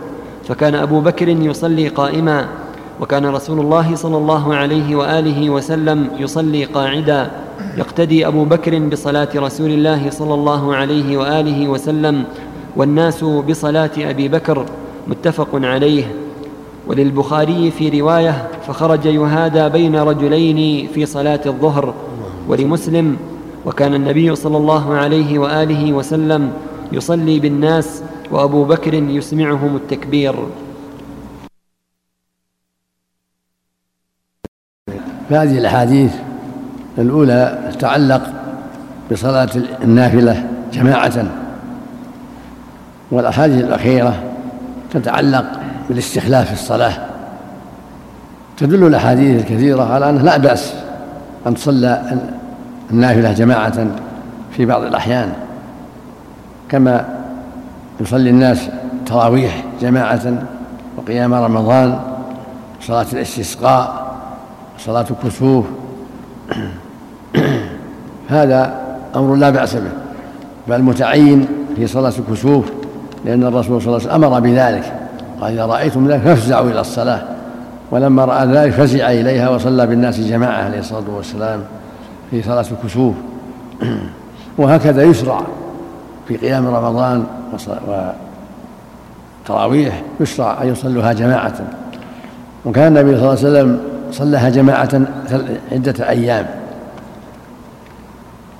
فكان 0.47 0.75
أبو 0.75 0.99
بكر 0.99 1.27
يصلي 1.29 1.87
قائما 1.87 2.47
وكان 3.01 3.25
رسول 3.25 3.59
الله 3.59 3.95
صلى 3.95 4.17
الله 4.17 4.55
عليه 4.55 4.95
وآله 4.95 5.49
وسلم 5.49 6.09
يصلي 6.19 6.63
قاعدا. 6.63 7.31
يقتدي 7.77 8.27
أبو 8.27 8.43
بكر 8.45 8.79
بصلاة 8.79 9.29
رسول 9.35 9.69
الله 9.71 10.09
صلى 10.09 10.33
الله 10.33 10.75
عليه 10.75 11.17
وآله 11.17 11.67
وسلم 11.67 12.23
والناس 12.75 13.23
بصلاة 13.23 13.91
أبي 13.97 14.27
بكر 14.27 14.65
متفق 15.07 15.49
عليه. 15.53 16.03
وللبخاري 16.87 17.71
في 17.71 18.01
رواية 18.01 18.47
فخرج 18.67 19.05
يهادى 19.05 19.69
بين 19.69 19.95
رجلين 19.95 20.87
في 20.87 21.05
صلاة 21.05 21.41
الظهر 21.45 21.93
ولمسلم 22.47 23.17
وكان 23.65 23.93
النبي 23.93 24.35
صلى 24.35 24.57
الله 24.57 24.93
عليه 24.93 25.39
وآله 25.39 25.93
وسلم 25.93 26.53
يصلي 26.91 27.39
بالناس 27.39 28.03
وأبو 28.31 28.63
بكر 28.63 28.93
يسمعهم 28.93 29.75
التكبير. 29.75 30.35
هذه 35.29 35.57
الأحاديث 35.57 36.15
الأولى 36.97 37.69
تتعلق 37.73 38.33
بصلاة 39.11 39.49
النافلة 39.83 40.49
جماعة 40.73 41.25
والأحاديث 43.11 43.63
الأخيرة 43.63 44.23
تتعلق 44.91 45.45
بالاستخلاف 45.89 46.47
في 46.47 46.53
الصلاة. 46.53 47.07
تدل 48.57 48.87
الأحاديث 48.87 49.41
الكثيرة 49.41 49.93
على 49.93 50.09
انه 50.09 50.21
لا 50.21 50.37
بأس 50.37 50.73
أن 51.47 51.55
تصلى 51.55 52.19
النافله 52.91 53.31
جماعة 53.31 53.87
في 54.51 54.65
بعض 54.65 54.83
الأحيان 54.83 55.33
كما 56.69 57.05
يصلي 58.01 58.29
الناس 58.29 58.69
تراويح 59.05 59.63
جماعة 59.81 60.43
وقيام 60.97 61.33
رمضان 61.33 61.99
صلاة 62.81 63.05
الاستسقاء 63.13 64.11
صلاة 64.79 65.05
الكسوف. 65.11 65.65
هذا 68.29 68.81
أمر 69.15 69.35
لا 69.35 69.49
بأس 69.49 69.75
به 69.75 69.91
بل 70.67 70.81
متعين 70.81 71.47
في 71.75 71.87
صلاة 71.87 72.13
الكسوف 72.19 72.65
لأن 73.25 73.43
الرسول 73.43 73.81
صلى 73.81 73.87
الله 73.87 74.09
عليه 74.09 74.15
وسلم 74.17 74.23
أمر 74.23 74.39
بذلك 74.39 74.93
قال 75.41 75.53
إذا 75.53 75.65
رأيتم 75.65 76.07
ذلك 76.07 76.21
فافزعوا 76.21 76.69
إلى 76.69 76.81
الصلاة. 76.81 77.21
ولما 77.91 78.25
رأى 78.25 78.45
ذلك 78.45 78.71
فزع 78.71 79.11
إليها 79.11 79.49
وصلى 79.49 79.87
بالناس 79.87 80.19
جماعة 80.19 80.63
عليه 80.63 80.79
الصلاة 80.79 81.09
والسلام. 81.15 81.59
في 82.31 82.43
صلاة 82.43 82.65
الكسوف. 82.71 83.15
وهكذا 84.57 85.03
يشرع 85.03 85.41
في 86.27 86.37
قيام 86.37 86.67
رمضان 86.67 87.25
وتراويح 89.45 90.01
يشرع 90.19 90.61
أن 90.61 90.67
يصلوها 90.67 91.13
جماعة. 91.13 91.53
وكان 92.65 92.97
النبي 92.97 93.17
صلى 93.17 93.19
الله 93.19 93.29
عليه 93.29 93.39
وسلم 93.39 93.79
صلىها 94.11 94.49
جماعة 94.49 95.01
عدة 95.71 96.09
أيام. 96.09 96.45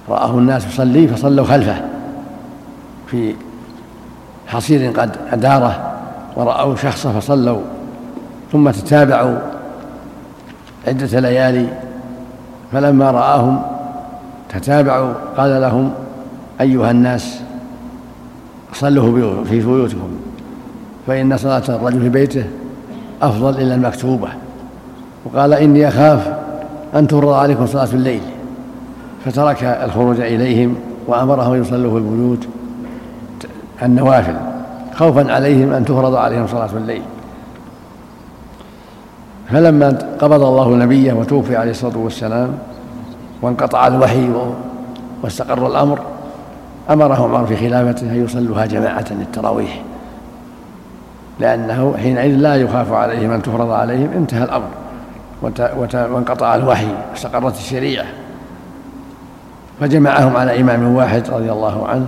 رآه 0.10 0.38
الناس 0.38 0.68
يصلي 0.68 1.08
فصلوا 1.08 1.46
خلفه 1.46 1.82
في 3.08 3.36
حصير 4.48 4.92
قد 4.92 5.16
أداره 5.32 5.94
ورأوا 6.36 6.76
شخصا 6.76 7.12
فصلوا 7.12 7.62
ثم 8.52 8.70
تتابعوا 8.72 9.38
عدة 10.88 11.20
ليالي 11.20 11.68
فلما 12.72 13.12
رآهم 13.12 13.62
تتابعوا 14.50 15.14
قال 15.38 15.62
لهم 15.62 15.92
أيها 16.62 16.92
الناس 16.92 17.40
صلوا 18.74 19.44
في 19.44 19.60
بيوتكم 19.60 20.10
فإن 21.08 21.38
صلاة 21.38 21.64
الرجل 21.70 22.02
في 22.02 22.10
بيته 22.10 22.44
أفضل 23.22 23.62
إلى 23.62 23.76
المكتوبة. 23.76 24.28
وقال 25.26 25.54
إني 25.54 25.88
أخاف 25.88 26.34
أن 26.96 27.08
تفرض 27.08 27.34
عليكم 27.34 27.68
صلاة 27.68 27.90
الليل. 27.94 28.22
فترك 29.26 29.64
الخروج 29.64 30.20
إليهم 30.20 30.76
وأمرهم 31.08 31.62
يصلوا 31.62 31.92
في 31.92 31.98
البيوت 31.98 32.48
النوافل 33.84 34.36
خوفا 34.96 35.34
عليهم 35.34 35.74
أن 35.74 35.86
تفرض 35.86 36.16
عليهم 36.16 36.48
صلاة 36.48 36.70
الليل. 36.78 37.02
فلما 39.52 39.98
قبض 40.20 40.44
الله 40.44 40.76
نبيه 40.76 41.14
وتوفي 41.14 41.56
عليه 41.56 41.72
الصلاة 41.72 41.98
والسلام 41.98 42.58
وانقطع 43.42 43.88
الوحي 43.88 44.30
واستقر 45.24 45.68
الأمر 45.68 46.00
أمره 46.90 47.24
عمر 47.24 47.46
في 47.46 47.56
خلافته 47.56 48.12
أن 48.12 48.26
يصلوها 48.26 48.66
جماعة 48.66 49.06
للتراويح. 49.12 49.82
لأنه 51.40 51.94
حينئذ 51.98 52.36
لا 52.36 52.56
يخاف 52.56 52.94
عليهم 52.94 53.32
أن 53.32 53.42
تفرض 53.42 53.72
عليهم 53.72 54.10
انتهى 54.16 54.44
الأمر. 54.44 54.68
وانقطع 55.94 56.56
الوحي 56.56 56.88
واستقرت 57.12 57.56
الشريعة. 57.56 58.06
فجمعهم 59.80 60.36
على 60.36 60.62
إمام 60.62 60.96
واحد 60.96 61.30
رضي 61.30 61.52
الله 61.52 61.88
عنه 61.88 62.06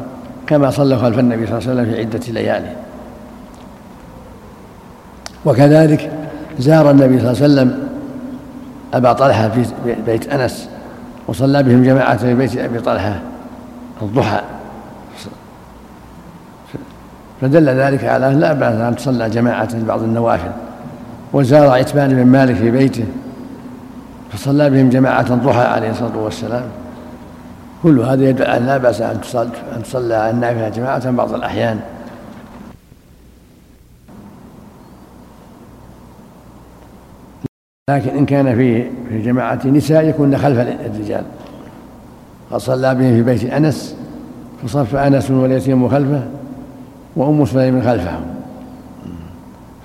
كما 0.48 0.70
صلى 0.70 0.98
خلف 0.98 1.20
النبي 1.20 1.48
صلى 1.48 1.58
الله 1.58 1.70
عليه 1.70 1.82
وسلم 1.82 1.94
في 1.94 2.00
عدة 2.00 2.42
ليالي. 2.42 2.76
وكذلك 5.46 6.12
زار 6.60 6.92
النبي 6.92 7.20
صلى 7.20 7.32
الله 7.32 7.44
عليه 7.44 7.54
وسلم 7.54 7.88
أبا 8.94 9.14
طلحة 9.14 9.50
في 9.50 9.66
بيت 10.06 10.34
أنس 10.34 10.70
وصلى 11.28 11.64
بهم 11.64 11.84
جماعة 11.84 12.18
في 12.18 12.34
بيت 12.34 12.58
أبي 12.58 12.80
طلحة 12.80 13.20
الضحى. 14.02 14.40
فدل 17.42 17.70
ذلك 17.70 18.04
على 18.04 18.28
أن 18.28 18.40
لا 18.40 18.54
بأس 18.54 18.76
أن 18.76 18.96
تصلى 18.96 19.30
جماعة 19.30 19.84
بعض 19.84 20.04
النوافل. 20.04 20.52
وزار 21.34 21.70
عتبان 21.70 22.10
بن 22.10 22.26
مالك 22.26 22.56
في 22.56 22.72
بيته 22.72 23.06
فصلى 24.32 24.70
بهم 24.70 24.90
جماعة 24.90 25.36
ضحى 25.36 25.62
عليه 25.62 25.92
الصلاة 25.92 26.18
والسلام. 26.18 26.64
كل 27.84 28.00
هذا 28.00 28.30
يدل 28.30 28.46
على 28.46 28.66
لا 28.66 28.78
بأس 28.78 29.02
أن 29.02 29.20
أن 29.76 29.84
تصلى 29.84 30.30
النافلة 30.30 30.70
جماعة 30.70 31.12
بعض 31.12 31.34
الأحيان. 31.34 31.80
لكن 37.90 38.10
إن 38.10 38.26
كان 38.26 38.56
في 38.56 38.84
في 39.10 39.22
جماعة 39.22 39.60
نساء 39.66 40.06
يكون 40.06 40.38
خلف 40.38 40.60
الرجال. 40.60 41.24
قد 42.52 42.58
صلى 42.58 42.96
بهم 42.96 43.16
في 43.16 43.24
بيت 43.24 43.44
أنس 43.44 43.96
فصف 44.64 44.96
أنس 44.96 45.32
واليتيم 45.32 45.90
خلفه 45.90 46.24
وأم 47.16 47.46
سليم 47.46 47.82
خلفهم. 47.82 48.26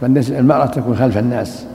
فالمرأة 0.01 0.67
تكون 0.67 0.97
خلف 0.97 1.19
الناس 1.19 1.67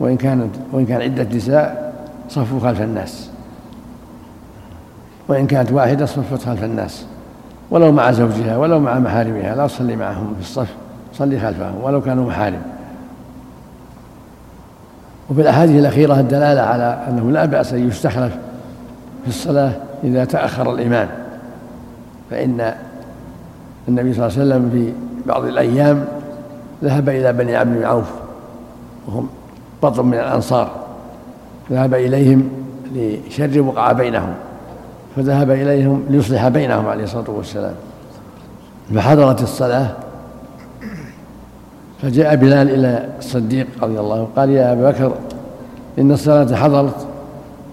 وإن 0.00 0.16
كانت 0.16 0.50
وإن 0.72 0.86
كان 0.86 1.02
عدة 1.02 1.36
نساء 1.36 1.94
صفوا 2.28 2.60
خلف 2.60 2.82
الناس. 2.82 3.30
وإن 5.28 5.46
كانت 5.46 5.72
واحدة 5.72 6.06
صفت 6.06 6.42
خلف 6.42 6.64
الناس. 6.64 7.06
ولو 7.70 7.92
مع 7.92 8.12
زوجها 8.12 8.56
ولو 8.56 8.80
مع 8.80 8.98
محارمها 8.98 9.54
لا 9.56 9.66
تصلي 9.66 9.96
معهم 9.96 10.34
في 10.34 10.40
الصف 10.40 10.74
صلي 11.14 11.40
خلفهم 11.40 11.74
ولو 11.82 12.00
كانوا 12.00 12.26
محارم. 12.26 12.62
وفي 15.30 15.40
الأحاديث 15.40 15.80
الأخيرة 15.80 16.20
الدلالة 16.20 16.60
على 16.60 17.04
أنه 17.08 17.30
لا 17.30 17.44
بأس 17.44 17.72
أن 17.72 17.88
يستخلف 17.88 18.32
في 19.22 19.28
الصلاة 19.28 19.72
إذا 20.04 20.24
تأخر 20.24 20.74
الإمام 20.74 21.08
فإن 22.30 22.74
النبي 23.88 24.14
صلى 24.14 24.26
الله 24.26 24.38
عليه 24.38 24.48
وسلم 24.48 24.70
في 24.70 24.92
بعض 25.28 25.44
الأيام 25.44 26.04
ذهب 26.84 27.08
إلى 27.08 27.32
بني 27.32 27.56
عبد 27.56 27.76
بن 27.76 27.84
عوف 27.84 28.10
وهم 29.08 29.28
بطن 29.82 30.06
من 30.06 30.14
الأنصار. 30.14 30.70
ذهب 31.70 31.94
إليهم 31.94 32.48
لشر 32.94 33.60
وقع 33.60 33.92
بينهم 33.92 34.34
فذهب 35.16 35.50
إليهم 35.50 36.04
ليصلح 36.10 36.48
بينهم 36.48 36.88
عليه 36.88 37.04
الصلاة 37.04 37.30
والسلام. 37.30 37.74
فحضرت 38.94 39.42
الصلاة 39.42 39.90
فجاء 42.02 42.36
بلال 42.36 42.70
إلى 42.70 43.08
الصديق 43.18 43.66
رضي 43.82 44.00
الله 44.00 44.16
عنه 44.16 44.28
قال 44.36 44.50
يا 44.50 44.72
أبا 44.72 44.90
بكر 44.90 45.12
إن 45.98 46.12
الصلاة 46.12 46.54
حضرت 46.54 47.06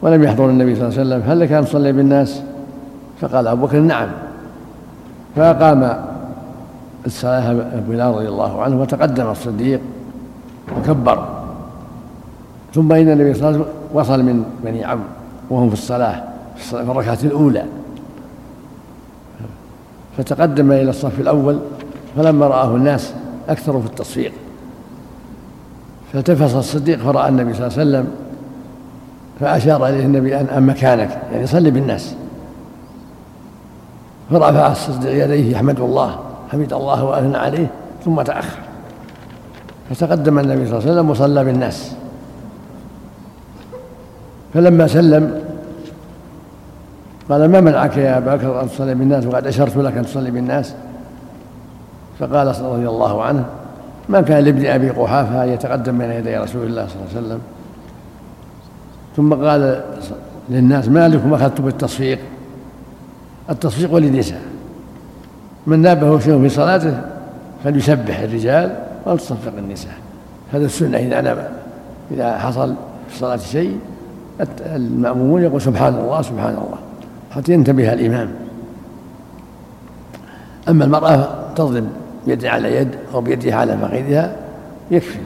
ولم 0.01 0.23
يحضر 0.23 0.49
النبي 0.49 0.75
صلى 0.75 0.87
الله 0.87 0.99
عليه 0.99 1.09
وسلم 1.09 1.31
هل 1.31 1.39
لك 1.39 1.51
أن 1.51 1.65
تصلي 1.65 1.91
بالناس؟ 1.91 2.41
فقال 3.21 3.47
أبو 3.47 3.65
بكر 3.65 3.79
نعم. 3.79 4.07
فأقام 5.35 5.97
الصلاة 7.05 7.53
بلال 7.87 8.15
رضي 8.15 8.27
الله 8.27 8.61
عنه 8.61 8.81
وتقدم 8.81 9.29
الصديق 9.29 9.79
وكبر. 10.77 11.27
ثم 12.73 12.91
إن 12.91 13.11
النبي 13.11 13.33
صلى 13.33 13.49
الله 13.49 13.59
عليه 13.59 13.59
وسلم 13.59 13.73
وصل 13.93 14.23
من 14.23 14.45
بني 14.63 14.85
عم 14.85 14.99
وهم 15.49 15.67
في 15.67 15.73
الصلاة 15.73 16.23
في 16.55 16.73
الركعة 16.73 17.17
الأولى. 17.23 17.65
فتقدم 20.17 20.71
إلى 20.71 20.89
الصف 20.89 21.19
الأول 21.19 21.59
فلما 22.17 22.47
رآه 22.47 22.75
الناس 22.75 23.13
أكثروا 23.49 23.81
في 23.81 23.87
التصفيق. 23.87 24.31
فالتفت 26.13 26.55
الصديق 26.55 26.99
فرأى 26.99 27.29
النبي 27.29 27.53
صلى 27.53 27.67
الله 27.67 27.79
عليه 27.79 27.89
وسلم 27.89 28.07
فأشار 29.39 29.87
إليه 29.87 30.05
النبي 30.05 30.39
أن 30.39 30.63
مكانك 30.63 31.21
يعني 31.31 31.47
صلي 31.47 31.71
بالناس. 31.71 32.15
فرفع 34.29 34.71
الصديق 34.71 35.23
يديه 35.23 35.51
يحمد 35.51 35.79
الله 35.79 36.19
حمد 36.51 36.73
الله 36.73 37.03
وأثنى 37.03 37.37
عليه 37.37 37.67
ثم 38.05 38.21
تأخر. 38.21 38.59
فتقدم 39.89 40.39
النبي 40.39 40.65
صلى 40.65 40.77
الله 40.77 40.81
عليه 40.81 40.91
وسلم 40.91 41.09
وصلى 41.09 41.43
بالناس. 41.43 41.91
فلما 44.53 44.87
سلم 44.87 45.41
قال 47.29 47.51
ما 47.51 47.61
منعك 47.61 47.97
يا 47.97 48.17
أبا 48.17 48.35
بكر 48.35 48.61
أن 48.61 48.69
تصلي 48.69 48.95
بالناس؟ 48.95 49.25
وقد 49.25 49.47
أشرت 49.47 49.77
لك 49.77 49.97
أن 49.97 50.05
تصلي 50.05 50.31
بالناس. 50.31 50.75
فقال 52.19 52.47
رضي 52.47 52.89
الله 52.89 53.23
عنه. 53.23 53.45
ما 54.09 54.21
كان 54.21 54.43
لابن 54.43 54.65
أبي 54.65 54.89
قحافة 54.89 55.43
أن 55.43 55.49
يتقدم 55.49 55.97
بين 55.97 56.11
يدي 56.11 56.37
رسول 56.37 56.65
الله 56.65 56.87
صلى 56.87 56.95
الله 56.95 57.15
عليه 57.15 57.27
وسلم. 57.27 57.39
ثم 59.15 59.33
قال 59.33 59.83
للناس 60.49 60.87
ما 60.87 61.07
لكم 61.07 61.33
أخذتم 61.33 61.63
بالتصفيق؟ 61.63 62.19
التصفيق 63.49 63.95
للنساء 63.95 64.41
من 65.67 65.79
نابه 65.79 66.19
شيء 66.19 66.41
في 66.41 66.49
صلاته 66.49 67.01
فليسبح 67.63 68.19
الرجال 68.19 68.75
ولتصفق 69.05 69.53
النساء. 69.57 69.93
هذا 70.53 70.65
السنة. 70.65 70.97
إذا 70.97 71.21
نام 71.21 71.37
إذا 72.11 72.37
حصل 72.37 72.75
في 73.07 73.15
الصلاة 73.15 73.37
شيء 73.37 73.79
المأمومون 74.65 75.43
يقول 75.43 75.61
سبحان 75.61 75.95
الله 75.95 76.21
سبحان 76.21 76.53
الله 76.53 76.77
حتى 77.31 77.53
ينتبه 77.53 77.93
الإمام. 77.93 78.31
أما 80.69 80.85
المرأة 80.85 81.27
تضرب 81.55 81.87
يد 82.27 82.45
على 82.45 82.75
يد 82.75 82.89
أو 83.13 83.21
بيدها 83.21 83.55
على 83.55 83.77
فخذها 83.77 84.35
يكفي. 84.91 85.19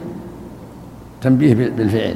تنبيه 1.22 1.54
بالفعل. 1.54 2.16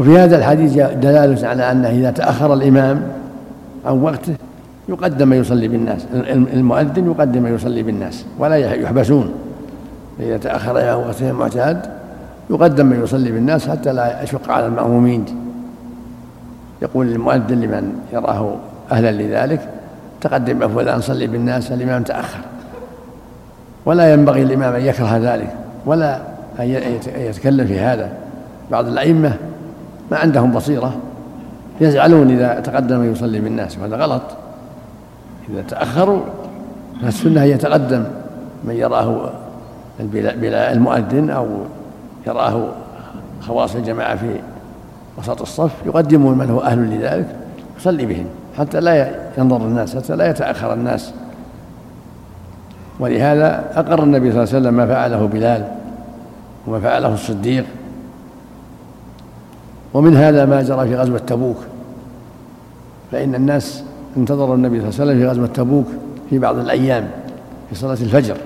وفي 0.00 0.18
هذا 0.18 0.38
الحديث 0.38 0.72
دلالة 0.74 1.48
على 1.48 1.70
أنه 1.72 1.88
إذا 1.88 2.10
تأخر 2.10 2.54
الإمام 2.54 3.02
عن 3.86 4.02
وقته 4.02 4.34
يقدم 4.88 5.32
يصلي 5.32 5.68
بالناس 5.68 6.06
المؤذن 6.52 7.06
يقدم 7.06 7.54
يصلي 7.54 7.82
بالناس 7.82 8.24
ولا 8.38 8.56
يحبسون. 8.56 9.34
إذا 10.20 10.36
تأخر 10.36 10.78
عن 10.78 10.94
وقته 10.94 11.30
المعتاد 11.30 11.90
يقدم 12.50 13.02
يصلي 13.02 13.32
بالناس 13.32 13.68
حتى 13.68 13.92
لا 13.92 14.22
يشق 14.22 14.50
على 14.50 14.66
المأمومين. 14.66 15.24
يقول 16.82 17.06
المؤذن 17.06 17.60
لمن 17.60 17.98
يراه 18.12 18.56
أهلا 18.92 19.12
لذلك 19.12 19.68
تقدم 20.20 20.62
أفضل 20.62 20.88
أن 20.88 21.00
صلي 21.00 21.26
بالناس 21.26 21.72
الإمام 21.72 22.02
تأخر. 22.02 22.38
ولا 23.86 24.12
ينبغي 24.12 24.42
الإمام 24.42 24.74
أن 24.74 24.82
يكره 24.82 25.16
ذلك 25.16 25.54
ولا 25.86 26.20
أن 26.60 26.98
يتكلم 27.16 27.66
في 27.66 27.80
هذا. 27.80 28.12
بعض 28.70 28.86
الأئمة 28.86 29.36
ما 30.10 30.16
عندهم 30.16 30.52
بصيرة 30.52 30.96
يزعلون 31.80 32.30
إذا 32.30 32.60
تقدم 32.60 33.12
يصلي 33.12 33.40
بالناس 33.40 33.78
وهذا 33.78 33.96
غلط. 33.96 34.22
إذا 35.50 35.62
تأخروا 35.62 36.20
فالسنة 37.02 37.42
أن 37.42 37.48
يتقدم 37.48 38.04
من 38.64 38.74
يراه 38.74 39.30
المؤذن 40.00 41.30
أو 41.30 41.46
يراه 42.26 42.68
خواص 43.40 43.76
الجماعة 43.76 44.16
في 44.16 44.30
وسط 45.18 45.40
الصف 45.40 45.72
يقدمون 45.86 46.38
من 46.38 46.50
هو 46.50 46.60
أهل 46.60 46.78
لذلك 46.78 47.26
يصلي 47.78 48.06
بهم. 48.06 48.26
حتى 48.58 48.80
لا 48.80 49.10
ينظر 49.38 49.56
الناس 49.56 49.96
حتى 49.96 50.16
لا 50.16 50.30
يتأخر 50.30 50.72
الناس. 50.72 51.12
ولهذا 53.00 53.64
أقر 53.74 54.02
النبي 54.02 54.32
صلى 54.32 54.42
الله 54.42 54.54
عليه 54.54 54.60
وسلم 54.60 54.74
ما 54.74 54.86
فعله 54.86 55.26
بلال 55.26 55.64
وما 56.66 56.80
فعله 56.80 57.14
الصديق. 57.14 57.64
ومن 59.94 60.16
هذا 60.16 60.44
ما 60.44 60.62
جرى 60.62 60.88
في 60.88 60.96
غزوة 60.96 61.18
تبوك. 61.18 61.56
فإن 63.12 63.34
الناس 63.34 63.84
انتظروا 64.16 64.54
النبي 64.54 64.80
صلى 64.80 64.88
الله 64.88 65.00
عليه 65.00 65.10
وسلم 65.10 65.20
في 65.20 65.28
غزوة 65.28 65.46
تبوك 65.46 65.86
في 66.30 66.38
بعض 66.38 66.58
الأيام 66.58 67.08
في 67.68 67.74
صلاة 67.74 67.92
الفجر. 67.92 68.36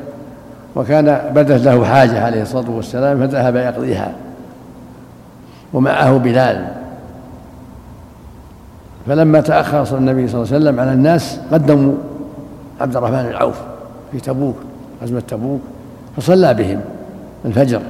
وكان 0.77 1.21
بدت 1.35 1.65
له 1.65 1.85
حاجة 1.85 2.25
عليه 2.25 2.43
الصلاة 2.43 2.71
والسلام 2.71 3.27
فذهب 3.27 3.57
يقضيها. 3.57 4.13
ومعه 5.73 6.17
بلال. 6.17 6.80
فلما 9.11 9.41
تأخر 9.41 9.85
صلى 9.85 9.99
النبي 9.99 10.29
صلى 10.29 10.43
الله 10.43 10.55
عليه 10.55 10.65
وسلم 10.65 10.81
على 10.81 10.93
الناس 10.93 11.41
قدموا 11.53 11.93
عبد 12.81 12.97
الرحمن 12.97 13.23
بن 13.23 13.35
عوف 13.35 13.61
في 14.13 14.21
تبوك 14.21 14.57
غزوة 15.03 15.23
تبوك 15.29 15.61
فصلى 16.17 16.55
بهم 16.55 16.81
الفجر. 17.45 17.81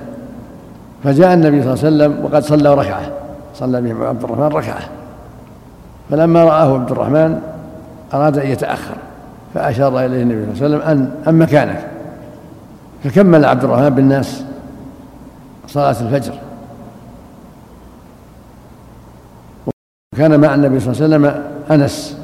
فجاء 1.05 1.35
النبي 1.35 1.63
صلى 1.63 1.73
الله 1.73 1.85
عليه 1.85 2.15
وسلم 2.15 2.25
وقد 2.25 2.43
صلى 2.43 2.75
ركعة 2.75 3.01
صلى 3.55 3.81
بهم 3.81 4.03
عبد 4.03 4.25
الرحمن 4.25 4.47
ركعة. 4.47 4.81
فلما 6.11 6.45
رآه 6.45 6.75
عبد 6.75 6.91
الرحمن 6.91 7.41
أراد 8.15 8.39
أن 8.39 8.47
يتأخر 8.47 8.97
فأشار 9.55 10.05
إليه 10.05 10.23
النبي 10.23 10.57
صلى 10.57 10.67
الله 10.67 10.77
عليه 10.77 10.87
وسلم 10.87 10.99
أن 10.99 11.13
أن 11.29 11.39
مكانك. 11.39 11.87
فكمل 13.05 13.45
عبد 13.45 13.65
الرحمن 13.65 13.91
بالناس 13.91 14.45
صلاة 15.67 15.97
الفجر. 16.01 16.35
وكان 20.15 20.41
مع 20.41 20.55
النبي 20.55 20.81
صلى 20.81 20.93
الله 20.93 21.17
عليه 21.17 21.29
وسلم 21.29 21.43
أنس. 21.71 22.17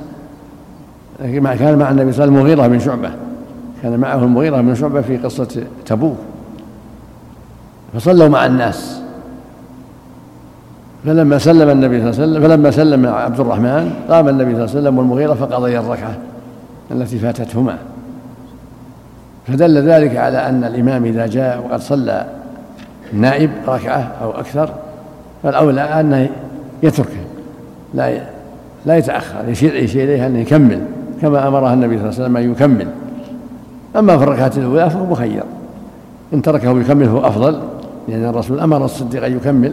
كان 1.19 1.79
مع 1.79 1.91
النبي 1.91 2.13
صلى 2.13 2.25
الله 2.25 2.33
عليه 2.33 2.33
وسلم 2.33 2.37
المغيرة 2.37 2.67
بن 2.67 2.79
شعبة. 2.79 3.11
كان 3.83 3.99
معه 4.01 4.25
المغيرة 4.25 4.61
بن 4.61 4.75
شعبة 4.75 5.01
في 5.01 5.17
قصة 5.17 5.65
تبوك. 5.87 6.17
فصلوا 7.95 8.29
مع 8.29 8.47
الناس. 8.47 9.01
فلما 11.05 11.39
سلم 11.39 11.71
النبي 11.71 12.01
صلى 12.01 12.11
الله 12.11 12.23
عليه 12.23 12.33
وسلم 12.33 12.43
فلما 12.43 12.71
سلم 12.71 13.07
عبد 13.07 13.41
الرحمن 13.41 13.95
قام 14.09 14.29
النبي 14.29 14.55
صلى 14.55 14.65
الله 14.65 14.71
عليه 14.71 14.81
وسلم 14.81 14.99
والمغيرة 14.99 15.35
فقضي 15.35 15.79
الركعة 15.79 16.19
التي 16.91 17.19
فاتتهما. 17.19 17.79
فدل 19.47 19.89
ذلك 19.89 20.17
على 20.17 20.39
أن 20.49 20.65
الإمام 20.65 21.05
إذا 21.05 21.27
جاء 21.27 21.67
وقد 21.67 21.81
صلى 21.81 22.27
النائب 23.13 23.51
ركعة 23.69 24.13
أو 24.23 24.31
أكثر 24.31 24.71
فالأولى 25.43 25.81
أنه 25.81 26.29
يتركه. 26.83 27.26
لا 27.97 28.21
لا 28.87 28.97
يتأخر 28.97 29.49
يشير 29.49 29.75
يشير 29.75 30.05
إليه 30.05 30.27
أن 30.27 30.37
يكمل 30.37 30.81
كما 31.23 31.49
أمره 31.49 31.73
النبي 31.73 31.99
صلى 31.99 32.09
الله 32.09 32.15
عليه 32.15 32.25
وسلم 32.25 32.37
أن 32.37 32.53
يكمل. 32.53 32.89
أما 33.97 34.19
في 34.19 34.25
الركعة 34.25 34.53
الأولى 34.57 34.91
فهو 34.91 35.07
مخير. 35.07 35.43
إن 36.35 36.43
تركه 36.43 36.81
يكمل 36.81 37.07
فهو 37.07 37.27
أفضل 37.27 37.61
لأن 38.09 38.25
الرسول 38.25 38.61
أمر 38.61 38.85
الصديق 38.85 39.25
أن 39.25 39.37
يكمل 39.37 39.73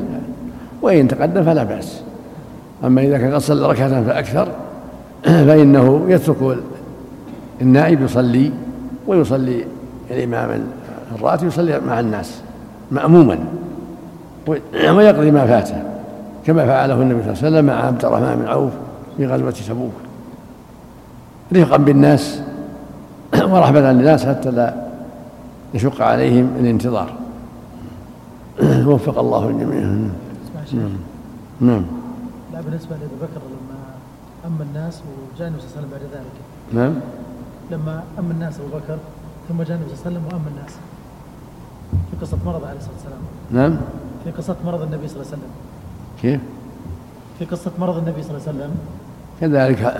وإن 0.81 1.07
تقدم 1.07 1.43
فلا 1.43 1.63
بأس. 1.63 2.01
أما 2.83 3.01
إذا 3.01 3.17
كان 3.17 3.33
قد 3.33 3.41
صلى 3.41 3.67
ركعة 3.67 4.03
فأكثر 4.03 4.47
فإنه 5.47 6.05
يترك 6.07 6.57
النائب 7.61 8.01
يصلي 8.01 8.51
ويصلي 9.07 9.65
الإمام 10.11 10.63
الراتب 11.15 11.47
يصلي 11.47 11.79
مع 11.87 11.99
الناس 11.99 12.41
مأموما 12.91 13.39
ويقضي 14.47 15.31
ما 15.31 15.45
فاته. 15.45 15.92
كما 16.45 16.65
فعله 16.65 17.01
النبي 17.01 17.21
صلى 17.23 17.31
الله 17.31 17.43
عليه 17.43 17.47
وسلم 17.47 17.65
مع 17.65 17.73
عبد 17.73 18.05
الرحمن 18.05 18.35
بن 18.35 18.47
عوف 18.47 18.71
في 19.17 19.27
غزوة 19.27 19.51
تبوك. 19.51 19.93
رفقا 21.53 21.77
بالناس 21.77 22.41
ورحمة 23.51 23.79
للناس 23.79 24.25
حتى 24.25 24.51
لا 24.51 24.73
يشق 25.73 26.01
عليهم 26.01 26.55
الانتظار. 26.59 27.13
وفق 28.89 29.19
الله 29.19 29.49
الجميع. 29.49 29.79
نعم. 30.73 30.89
نعم. 31.61 31.85
لا 32.53 32.61
بالنسبة 32.61 32.95
لأبي 32.95 33.15
بكر 33.21 33.41
لما 33.47 33.79
أما 34.47 34.63
الناس 34.63 35.01
وجاء 35.35 35.47
النبي 35.47 35.61
صلى 35.61 35.69
الله 35.69 35.77
عليه 35.77 35.87
وسلم 35.87 35.89
بعد 35.91 36.01
ذلك. 36.13 36.35
نعم. 36.73 36.93
لما 37.71 38.03
أما 38.19 38.31
الناس 38.31 38.59
أبو 38.59 38.67
بكر 38.77 38.97
ثم 39.49 39.63
جاء 39.63 39.77
النبي 39.77 39.95
صلى 39.95 39.99
الله 39.99 40.05
عليه 40.05 40.17
وسلم 40.17 40.25
وأما 40.25 40.49
الناس. 40.57 40.73
في 42.11 42.25
قصة 42.25 42.37
مرض 42.45 42.63
عليه 42.65 42.77
الصلاة 42.77 42.93
والسلام. 42.93 43.21
نعم. 43.51 43.77
في 44.23 44.31
قصة 44.31 44.55
مرض 44.65 44.81
النبي 44.81 45.07
صلى 45.07 45.15
الله 45.15 45.27
عليه 45.27 45.37
وسلم. 45.37 45.51
كيف؟ 46.23 46.39
في 47.39 47.45
قصة 47.45 47.71
مرض 47.79 47.97
النبي 47.97 48.23
صلى 48.23 48.31
الله 48.31 48.47
عليه 48.47 48.57
وسلم. 48.57 48.71
كذلك 49.41 49.93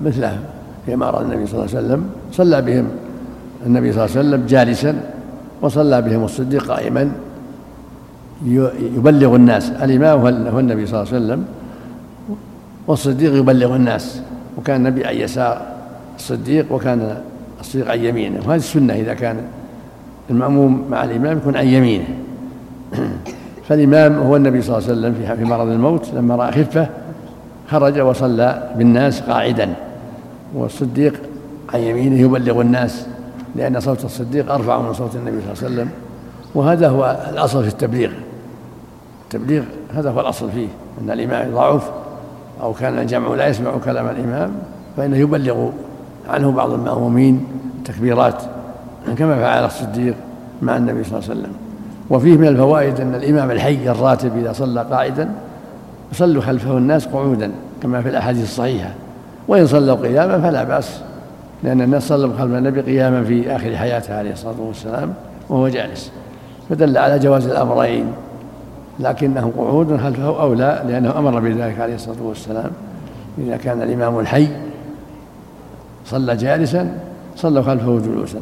مثله 0.00 0.38
في 0.86 0.96
مرض 0.96 1.22
النبي 1.22 1.46
صلى 1.46 1.64
الله 1.64 1.76
عليه 1.76 1.86
وسلم 1.86 2.10
صلى 2.32 2.62
بهم 2.62 2.88
النبي 3.66 3.92
صلى 3.92 4.04
الله 4.04 4.16
عليه 4.16 4.28
وسلم 4.28 4.46
جالسا 4.46 5.00
وصلى 5.62 6.02
بهم 6.02 6.24
الصديق 6.24 6.66
قائما 6.66 7.12
يبلغ 8.46 9.36
الناس. 9.36 9.70
الإمام 9.70 10.20
هو 10.48 10.58
النبي 10.58 10.86
صلى 10.86 11.02
الله 11.02 11.12
عليه 11.12 11.24
وسلم 11.24 11.44
والصديق 12.86 13.34
يبلغ 13.34 13.76
الناس. 13.76 14.20
وكان 14.58 14.76
النبي 14.76 15.04
عن 15.04 15.14
يسار 15.14 15.62
الصديق 16.16 16.72
وكان 16.72 17.22
الصديق 17.60 17.90
عن 17.90 18.00
يمينه. 18.00 18.40
وهذه 18.46 18.56
السنة 18.56 18.94
إذا 18.94 19.14
كان 19.14 19.36
المأموم 20.30 20.84
مع 20.90 21.04
الإمام 21.04 21.36
يكون 21.36 21.56
عن 21.56 21.66
يمينه. 21.66 22.08
فالإمام 23.68 24.18
هو 24.18 24.36
النبي 24.36 24.62
صلى 24.62 24.78
الله 24.78 24.88
عليه 24.88 24.98
وسلم 24.98 25.36
في 25.36 25.44
مرض 25.44 25.68
الموت 25.68 26.08
لما 26.14 26.36
رأى 26.36 26.52
خفة 26.52 26.88
خرج 27.70 28.00
وصلى 28.00 28.70
بالناس 28.76 29.20
قاعدا. 29.20 29.74
والصديق 30.54 31.14
عن 31.74 31.80
يمينه 31.80 32.20
يبلغ 32.20 32.60
الناس 32.60 33.06
لأن 33.56 33.80
صوت 33.80 34.04
الصديق 34.04 34.52
أرفع 34.52 34.80
من 34.80 34.92
صوت 34.92 35.16
النبي 35.16 35.40
صلى 35.40 35.52
الله 35.52 35.64
عليه 35.64 35.74
وسلم. 35.74 35.90
وهذا 36.54 36.88
هو 36.88 37.18
الأصل 37.32 37.62
في 37.62 37.68
التبليغ. 37.68 38.10
التبليغ 39.24 39.62
هذا 39.94 40.10
هو 40.10 40.20
الأصل 40.20 40.50
فيه 40.50 40.68
أن 41.02 41.10
الإمام 41.10 41.54
ضعف 41.54 41.90
أو 42.62 42.72
كان 42.72 42.98
الجمع 42.98 43.34
لا 43.34 43.46
يسمع 43.46 43.70
كلام 43.84 44.08
الإمام 44.08 44.50
فإنه 44.96 45.16
يبلغ 45.16 45.68
عنه 46.28 46.50
بعض 46.50 46.72
المأمومين 46.72 47.46
التكبيرات 47.78 48.42
كما 49.18 49.36
فعل 49.36 49.64
الصديق 49.64 50.14
مع 50.62 50.76
النبي 50.76 51.04
صلى 51.04 51.18
الله 51.18 51.30
عليه 51.30 51.40
وسلم. 51.40 51.52
وفيه 52.10 52.36
من 52.36 52.48
الفوائد 52.48 53.00
أن 53.00 53.14
الإمام 53.14 53.50
الحي 53.50 53.90
الراتب 53.90 54.36
إذا 54.38 54.52
صلى 54.52 54.82
قاعدا 54.82 55.28
يصلوا 56.12 56.42
خلفه 56.42 56.78
الناس 56.78 57.06
قعودا 57.06 57.50
كما 57.82 58.02
في 58.02 58.08
الأحاديث 58.08 58.42
الصحيحة. 58.42 58.90
وإن 59.48 59.66
صلوا 59.66 59.94
قياما 59.94 60.40
فلا 60.40 60.64
بأس 60.64 61.00
لأن 61.62 61.80
الناس 61.80 62.08
صلوا 62.08 62.36
خلف 62.38 62.52
النبي 62.54 62.80
قياما 62.80 63.24
في 63.24 63.56
آخر 63.56 63.76
حياته 63.76 64.18
عليه 64.18 64.32
الصلاة 64.32 64.60
والسلام 64.60 65.14
وهو 65.48 65.68
جالس. 65.68 66.12
فدل 66.70 66.98
على 66.98 67.18
جواز 67.18 67.46
الأمرين 67.46 68.04
لكنه 69.00 69.52
قعود 69.58 69.96
خلفه 69.96 70.40
أولى 70.40 70.82
لأنه 70.88 71.18
أمر 71.18 71.40
بذلك 71.40 71.80
عليه 71.80 71.94
الصلاة 71.94 72.22
والسلام. 72.22 72.70
إذا 73.38 73.56
كان 73.56 73.82
الإمام 73.82 74.18
الحي 74.18 74.48
صلى 76.06 76.36
جالسا 76.36 76.98
صلوا 77.36 77.62
خلفه 77.62 77.98
جلوسا. 77.98 78.38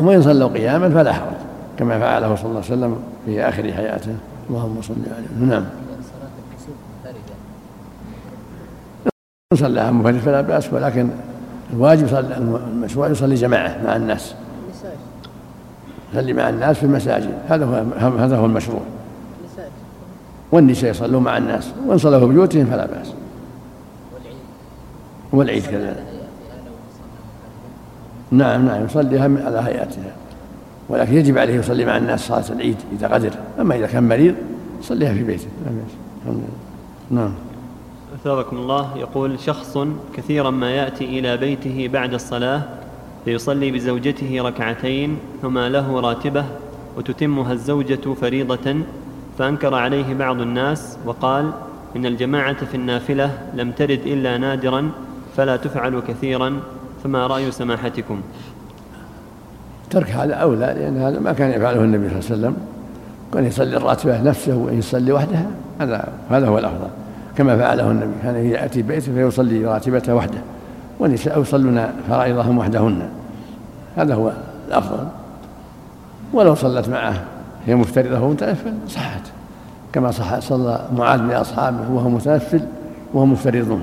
وإن 0.00 0.22
صلوا 0.22 0.48
قياما 0.48 0.90
فلا 0.90 1.12
حرج. 1.12 1.45
كما 1.78 1.98
فعله 1.98 2.36
صلى 2.36 2.46
الله 2.46 2.62
عليه 2.64 2.72
وسلم 2.72 2.96
في 3.26 3.42
آخر 3.42 3.72
حياته. 3.72 4.14
اللهم 4.50 4.82
صل 4.82 4.94
عليه 4.94 5.46
نعم. 5.48 5.64
من 9.52 9.58
صلى 9.58 9.92
منفرد 9.92 10.18
فلا 10.18 10.40
بأس 10.40 10.72
ولكن 10.72 11.08
الواجب 11.72 12.08
صلى 12.08 12.36
المشروع 12.36 13.08
يصلي 13.08 13.34
جماعة 13.34 13.84
مع 13.84 13.96
الناس. 13.96 14.34
يصلي 16.12 16.32
مع 16.32 16.48
الناس 16.48 16.76
في 16.76 16.86
المساجد. 16.86 17.34
هذا 17.48 17.64
هو 17.64 18.16
هذا 18.18 18.36
هو 18.36 18.46
المشروع. 18.46 18.80
والنساء 20.52 20.90
يصلون 20.90 21.22
مع 21.22 21.38
الناس. 21.38 21.68
وإن 21.86 21.98
صلوا 21.98 22.20
في 22.20 22.26
بيوتهم 22.26 22.66
فلا 22.66 22.86
بأس. 22.86 23.12
والعيد 25.32 25.66
كذلك. 25.66 26.04
نعم 28.30 28.66
نعم 28.66 28.84
يصليها 28.84 29.22
على 29.22 29.58
هيئتها 29.58 30.25
ولكن 30.88 31.14
يجب 31.14 31.38
عليه 31.38 31.54
يصلي 31.54 31.84
مع 31.84 31.96
الناس 31.96 32.28
صلاة 32.28 32.44
العيد 32.50 32.76
إذا 32.92 33.08
قدر. 33.08 33.30
أما 33.60 33.76
إذا 33.76 33.86
كان 33.86 34.08
مريض 34.08 34.34
يصليها 34.80 35.14
في 35.14 35.22
بيته. 35.22 35.46
نعم. 37.10 37.32
أثابكم 38.14 38.56
الله. 38.56 38.96
يقول 38.96 39.40
شخص 39.40 39.78
كثيرا 40.16 40.50
ما 40.50 40.70
يأتي 40.70 41.04
إلى 41.04 41.36
بيته 41.36 41.88
بعد 41.92 42.14
الصلاة 42.14 42.62
فيصلي 43.24 43.70
بزوجته 43.70 44.42
ركعتين 44.42 45.18
ثم 45.42 45.58
له 45.58 46.00
راتبة 46.00 46.44
وتتمها 46.96 47.52
الزوجة 47.52 48.14
فريضة 48.20 48.76
فأنكر 49.38 49.74
عليه 49.74 50.14
بعض 50.14 50.40
الناس 50.40 50.98
وقال 51.06 51.50
إن 51.96 52.06
الجماعة 52.06 52.64
في 52.64 52.74
النافلة 52.74 53.38
لم 53.54 53.72
ترد 53.72 54.00
إلا 54.06 54.38
نادرا 54.38 54.90
فلا 55.36 55.56
تفعل 55.56 56.00
كثيرا 56.00 56.60
فما 57.04 57.26
رأي 57.26 57.50
سماحتكم. 57.50 58.20
ترك 59.90 60.10
هذا 60.10 60.34
أولى 60.34 60.74
لأن 60.78 60.98
هذا 60.98 61.20
ما 61.20 61.32
كان 61.32 61.50
يفعله 61.50 61.80
النبي 61.80 62.08
صلى 62.08 62.18
الله 62.18 62.30
عليه 62.30 62.40
وسلم. 62.40 62.56
كان 63.34 63.44
يصلي 63.44 63.76
الراتبة 63.76 64.22
نفسه 64.22 64.56
وإن 64.56 64.78
يصلي 64.78 65.12
وحدها. 65.12 65.46
هذا 65.80 66.08
هذا 66.30 66.48
هو 66.48 66.58
الأفضل. 66.58 66.88
كما 67.36 67.56
فعله 67.56 67.90
النبي 67.90 68.12
كان 68.22 68.46
يأتي 68.46 68.82
بيته 68.82 69.12
فيصلي 69.14 69.64
راتبته 69.64 70.14
وحده. 70.14 70.38
والنساء 70.98 71.40
يصلون 71.40 71.86
فرائضهم 72.08 72.58
وحدهن. 72.58 73.08
هذا 73.96 74.14
هو 74.14 74.32
الأفضل. 74.68 75.06
ولو 76.32 76.54
صلت 76.54 76.88
معه 76.88 77.22
هي 77.66 77.74
مفترضة 77.74 78.14
وهو 78.14 78.30
متنفل 78.30 78.74
صحت. 78.88 79.22
كما 79.92 80.10
صح 80.10 80.38
صلى 80.38 80.80
معاذ 80.96 81.22
من 81.22 81.32
أصحابه 81.32 81.90
وهو 81.90 82.08
متنفل 82.08 82.60
وهو 83.14 83.26
مفترض 83.26 83.80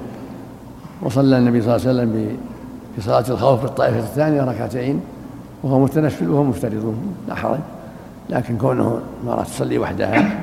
وصلى 1.01 1.37
النبي 1.37 1.61
صلى 1.61 1.75
الله 1.75 1.87
عليه 1.87 1.99
وسلم 1.99 2.37
في 2.95 3.01
صلاة 3.01 3.25
الخوف 3.29 3.59
في 3.59 3.65
الطائفة 3.65 3.99
الثانية 3.99 4.41
ركعتين. 4.41 5.01
وهو 5.63 5.79
متنفل 5.79 6.29
وهو 6.29 6.43
مفترض. 6.43 6.97
لا 7.27 7.35
حرج. 7.35 7.59
لكن 8.29 8.57
كونه 8.57 9.01
المرأة 9.21 9.43
تصلي 9.43 9.77
وحدها 9.77 10.41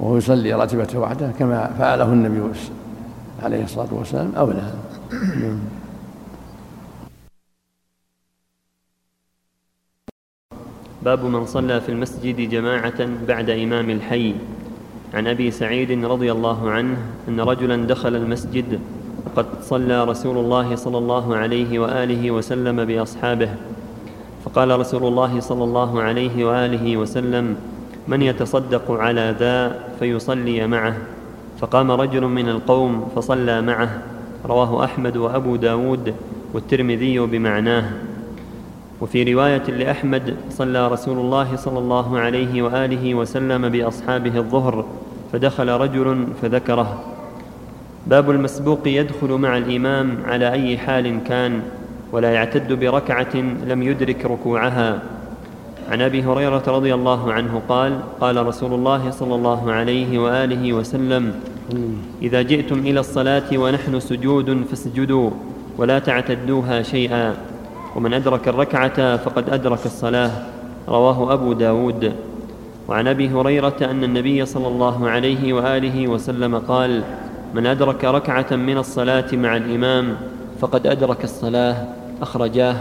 وهو 0.00 0.16
يصلي 0.16 0.52
راتبته 0.54 0.98
وحده 0.98 1.30
كما 1.38 1.70
فعله 1.78 2.12
النبي 2.12 2.42
عليه 3.42 3.64
الصلاة 3.64 3.88
والسلام 3.90 4.32
أولى 4.36 4.62
باب 11.02 11.24
من 11.24 11.46
صلى 11.46 11.80
في 11.80 11.88
المسجد 11.88 12.36
جماعة 12.36 13.26
بعد 13.28 13.50
إمام 13.50 13.90
الحي. 13.90 14.34
عن 15.14 15.26
أبي 15.26 15.50
سعيد 15.50 16.04
رضي 16.04 16.32
الله 16.32 16.70
عنه 16.70 16.96
أن 17.28 17.40
رجلا 17.40 17.86
دخل 17.86 18.16
المسجد 18.16 18.80
وقد 19.26 19.46
صلى 19.62 20.04
رسول 20.04 20.38
الله 20.38 20.76
صلى 20.76 20.98
الله 20.98 21.36
عليه 21.36 21.78
وآله 21.78 22.30
وسلم 22.30 22.84
بأصحابه. 22.84 23.48
فقال 24.44 24.80
رسول 24.80 25.04
الله 25.04 25.40
صلى 25.40 25.64
الله 25.64 26.02
عليه 26.02 26.44
وآله 26.44 26.96
وسلم 26.96 27.56
من 28.08 28.22
يتصدق 28.22 28.90
على 28.90 29.34
ذا 29.38 29.78
فيصلي 29.98 30.66
معه. 30.66 30.96
فقام 31.58 31.90
رجل 31.90 32.22
من 32.22 32.48
القوم 32.48 33.08
فصلى 33.16 33.62
معه 33.62 34.02
رواه 34.46 34.84
أحمد 34.84 35.16
وأبو 35.16 35.56
داود 35.56 36.14
والترمذي 36.54 37.18
بمعناه. 37.18 37.90
وفي 39.00 39.34
رواية 39.34 39.62
لأحمد 39.70 40.36
صلى 40.50 40.88
رسول 40.88 41.18
الله 41.18 41.56
صلى 41.56 41.78
الله 41.78 42.18
عليه 42.18 42.62
وآله 42.62 43.14
وسلم 43.14 43.68
بأصحابه 43.68 44.38
الظهر 44.38 44.84
فدخل 45.32 45.68
رجل 45.68 46.26
فذكره. 46.42 47.02
باب 48.06 48.30
المسبوق 48.30 48.80
يدخل 48.86 49.28
مع 49.28 49.56
الإمام 49.56 50.18
على 50.26 50.52
أي 50.52 50.78
حال 50.78 51.24
كان. 51.24 51.62
ولا 52.12 52.30
يعتد 52.32 52.72
بركعة 52.72 53.36
لم 53.66 53.82
يدرك 53.82 54.26
ركوعها. 54.26 55.02
عن 55.90 56.00
أبي 56.00 56.22
هريرة 56.22 56.62
رضي 56.66 56.94
الله 56.94 57.32
عنه 57.32 57.62
قال 57.68 57.98
قال 58.20 58.46
رسول 58.46 58.74
الله 58.74 59.10
صلى 59.10 59.34
الله 59.34 59.72
عليه 59.72 60.18
وآله 60.18 60.72
وسلم 60.72 61.34
إذا 62.22 62.42
جئتم 62.42 62.78
إلى 62.78 63.00
الصلاة 63.00 63.48
ونحن 63.52 64.00
سجود 64.00 64.64
فاسجدوا 64.70 65.30
ولا 65.78 65.98
تعتدوها 65.98 66.82
شيئا. 66.82 67.34
ومن 67.96 68.14
أدرك 68.14 68.48
الركعة 68.48 69.16
فقد 69.16 69.50
أدرك 69.50 69.86
الصلاة. 69.86 70.30
رواه 70.88 71.32
أبو 71.32 71.52
داود. 71.52 72.12
وعن 72.88 73.08
أبي 73.08 73.28
هريرة 73.28 73.76
أن 73.82 74.04
النبي 74.04 74.46
صلى 74.46 74.68
الله 74.68 75.08
عليه 75.08 75.52
وآله 75.52 76.08
وسلم 76.08 76.58
قال 76.58 77.02
من 77.54 77.66
أدرك 77.66 78.04
ركعة 78.04 78.56
من 78.56 78.78
الصلاة 78.78 79.28
مع 79.32 79.56
الإمام 79.56 80.16
فقد 80.60 80.86
أدرك 80.86 81.24
الصلاة. 81.24 82.01
أخرجاه. 82.22 82.76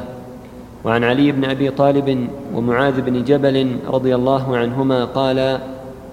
وعن 0.86 1.04
علي 1.04 1.32
بن 1.32 1.46
أبي 1.46 1.70
طالب 1.72 2.28
ومعاذ 2.54 3.02
بن 3.02 3.24
جبل 3.24 3.78
رضي 3.88 4.16
الله 4.16 4.58
عنهما 4.58 5.06
قال 5.06 5.60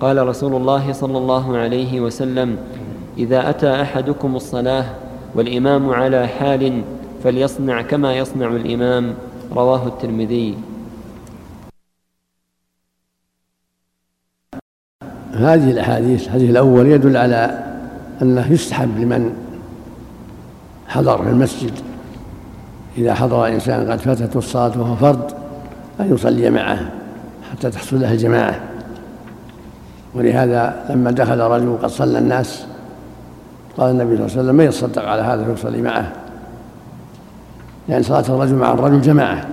قال 0.00 0.28
رسول 0.28 0.54
الله 0.54 0.92
صلى 0.92 1.18
الله 1.18 1.56
عليه 1.56 2.00
وسلم 2.00 2.56
إذا 3.18 3.50
أتى 3.50 3.82
أحدكم 3.82 4.36
الصلاة 4.36 4.84
والإمام 5.34 5.90
على 5.90 6.28
حال 6.28 6.82
فليصنع 7.24 7.82
كما 7.82 8.16
يصنع 8.16 8.48
الإمام. 8.48 9.14
رواه 9.52 9.86
الترمذي. 9.86 10.58
هذه 15.32 15.70
الأحاديث 15.70 16.24
الحديث 16.24 16.50
الأول 16.50 16.86
يدل 16.86 17.16
على 17.16 17.64
أنه 18.22 18.52
يستحب 18.52 18.98
لمن 18.98 19.34
حضر 20.88 21.22
في 21.22 21.28
المسجد. 21.30 21.87
إذا 22.98 23.14
حضر 23.14 23.46
إنسان 23.46 23.90
قد 23.90 23.98
فاتته 23.98 24.38
الصلاة 24.38 24.80
وهو 24.80 24.96
فرد 24.96 25.32
أن 26.00 26.14
يصلي 26.14 26.50
معه 26.50 26.78
حتى 27.52 27.70
تحصل 27.70 28.00
له 28.00 28.12
الجماعة. 28.12 28.60
ولهذا 30.14 30.84
لما 30.90 31.10
دخل 31.10 31.40
رجل 31.40 31.78
قد 31.82 31.90
صلى 31.90 32.18
الناس 32.18 32.66
قال 33.76 33.90
النبي 33.90 34.16
صلى 34.16 34.26
الله 34.26 34.32
عليه 34.32 34.40
وسلم 34.42 34.54
من 34.54 34.64
يتصدق 34.64 35.08
على 35.08 35.22
هذا 35.22 35.54
فيصلي 35.54 35.82
معه؟ 35.82 36.12
لأن 37.88 38.02
صلاة 38.02 38.24
الرجل 38.28 38.54
مع 38.54 38.72
الرجل 38.72 39.00
جماعة 39.00 39.46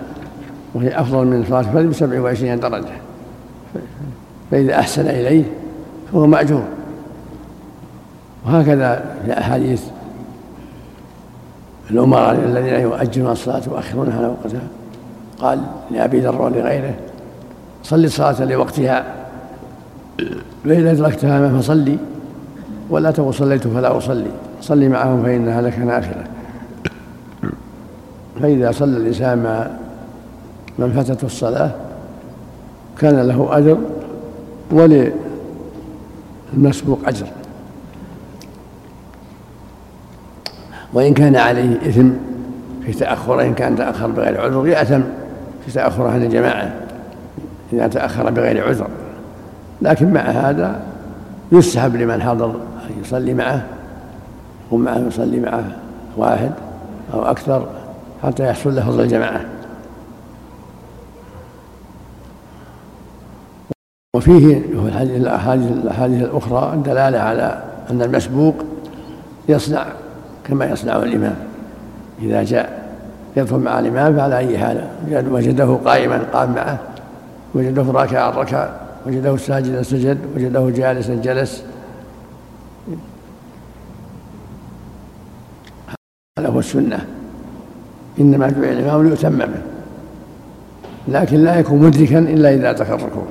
وهي 0.73 0.99
أفضل 0.99 1.25
من 1.25 1.45
صلاة 1.49 1.60
الفرد 1.60 1.86
بسبع 1.86 2.21
وعشرين 2.21 2.60
درجة. 2.60 2.86
فإذا 4.51 4.79
أحسن 4.79 5.08
إليه 5.08 5.43
فهو 6.12 6.27
مأجور. 6.27 6.63
وهكذا 8.45 9.05
في 9.25 9.39
أحاديث 9.39 9.81
الأمراء 11.91 12.32
الذين 12.45 12.74
يؤجلون 12.74 13.32
الصلاة 13.32 13.62
ويؤخرونها 13.71 14.17
على 14.17 14.28
وقتها. 14.28 14.67
قال 15.39 15.62
لأبي 15.91 16.19
ذر 16.19 16.41
ولغيره 16.41 16.93
صل 17.84 18.04
الصلاة 18.06 18.45
لوقتها. 18.45 19.06
فإذا 20.65 20.91
أدركتها 20.91 21.60
فصلي 21.60 21.98
ولا 22.89 23.12
تقل 23.12 23.34
صليت 23.34 23.67
فلا 23.67 23.98
أصلي. 23.98 24.32
صلي 24.62 24.89
معهم 24.89 25.24
فإنها 25.24 25.62
لك 25.62 25.80
نافلة. 25.80 26.24
فإذا 28.41 28.71
صلى 28.71 28.98
الإنسان 28.98 29.43
مع 29.43 29.67
من 30.80 30.91
فاتته 30.91 31.26
الصلاة 31.26 31.71
كان 33.00 33.28
له 33.28 33.58
أجر 33.58 33.78
وللمسبوق 36.54 37.00
أجر. 37.08 37.28
وإن 40.95 41.13
كان 41.13 41.36
عليه 41.36 41.77
إثم 41.89 42.10
في 42.86 42.93
تأخر 42.93 43.41
إن 43.41 43.53
كان 43.53 43.75
تأخر 43.75 44.08
بغير 44.08 44.41
عذر 44.41 44.67
يأثم 44.67 45.01
في 45.65 45.71
تأخر 45.73 46.08
عن 46.08 46.23
الجماعة 46.23 46.73
إذا 47.73 47.88
تأخر 47.88 48.29
بغير 48.29 48.67
عذر. 48.67 48.88
لكن 49.81 50.13
مع 50.13 50.21
هذا 50.21 50.79
يسحب 51.51 51.95
لمن 51.95 52.21
حضر 52.21 52.49
أن 52.49 53.01
يصلي 53.01 53.34
معه 53.34 53.63
ومعه 54.71 54.97
يصلي 54.97 55.39
معه 55.39 55.63
واحد 56.17 56.51
أو 57.13 57.25
أكثر 57.25 57.67
حتى 58.23 58.43
يحصل 58.49 58.75
له 58.75 58.81
فضل 58.81 59.01
الجماعة. 59.01 59.41
وفيه 64.15 64.58
الأحاديث 65.01 66.23
الأخرى 66.23 66.73
الدلالة 66.73 67.19
على 67.19 67.63
أن 67.91 68.01
المسبوق 68.01 68.55
يصنع 69.49 69.86
كما 70.45 70.65
يصنع 70.65 70.95
الإمام. 70.95 71.36
إذا 72.21 72.43
جاء 72.43 72.86
يدخل 73.38 73.58
مع 73.58 73.79
الإمام 73.79 74.15
فعلى 74.15 74.38
أي 74.38 74.58
حال؟ 74.58 74.88
وجده 75.31 75.79
قائما 75.86 76.17
قام 76.34 76.55
معه. 76.55 76.79
وجده 77.55 77.84
راكعا 77.84 78.29
ركع. 78.29 78.69
وجده 79.08 79.38
ساجدا 79.38 79.84
سجد. 79.84 80.17
وجده 80.36 80.69
جالسا 80.69 81.15
جلس. 81.15 81.63
هذا 86.39 86.49
هو 86.49 86.60
السنة. 86.60 87.05
إنما 88.19 88.49
جعل 88.49 88.63
الإمام 88.63 89.10
ليتم 89.10 89.38
به. 89.38 89.62
لكن 91.08 91.38
لا 91.38 91.60
يكون 91.60 91.79
مدركا 91.79 92.19
إلا 92.19 92.53
إذا 92.53 92.69
أدرك 92.69 92.89
الركوع. 92.89 93.25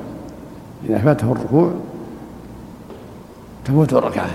إذا 0.89 0.99
فاته 0.99 1.33
الركوع 1.33 1.71
تفوت 3.65 3.93
الركعة. 3.93 4.31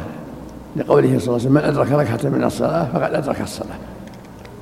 لقوله 0.75 1.08
صلى 1.08 1.17
الله 1.17 1.27
عليه 1.27 1.36
وسلم 1.36 1.53
من 1.53 1.62
أدرك 1.62 1.91
ركعة 1.91 2.29
من 2.29 2.43
الصلاة 2.43 2.88
فقد 2.93 3.13
أدرك 3.13 3.41
الصلاة. 3.41 3.77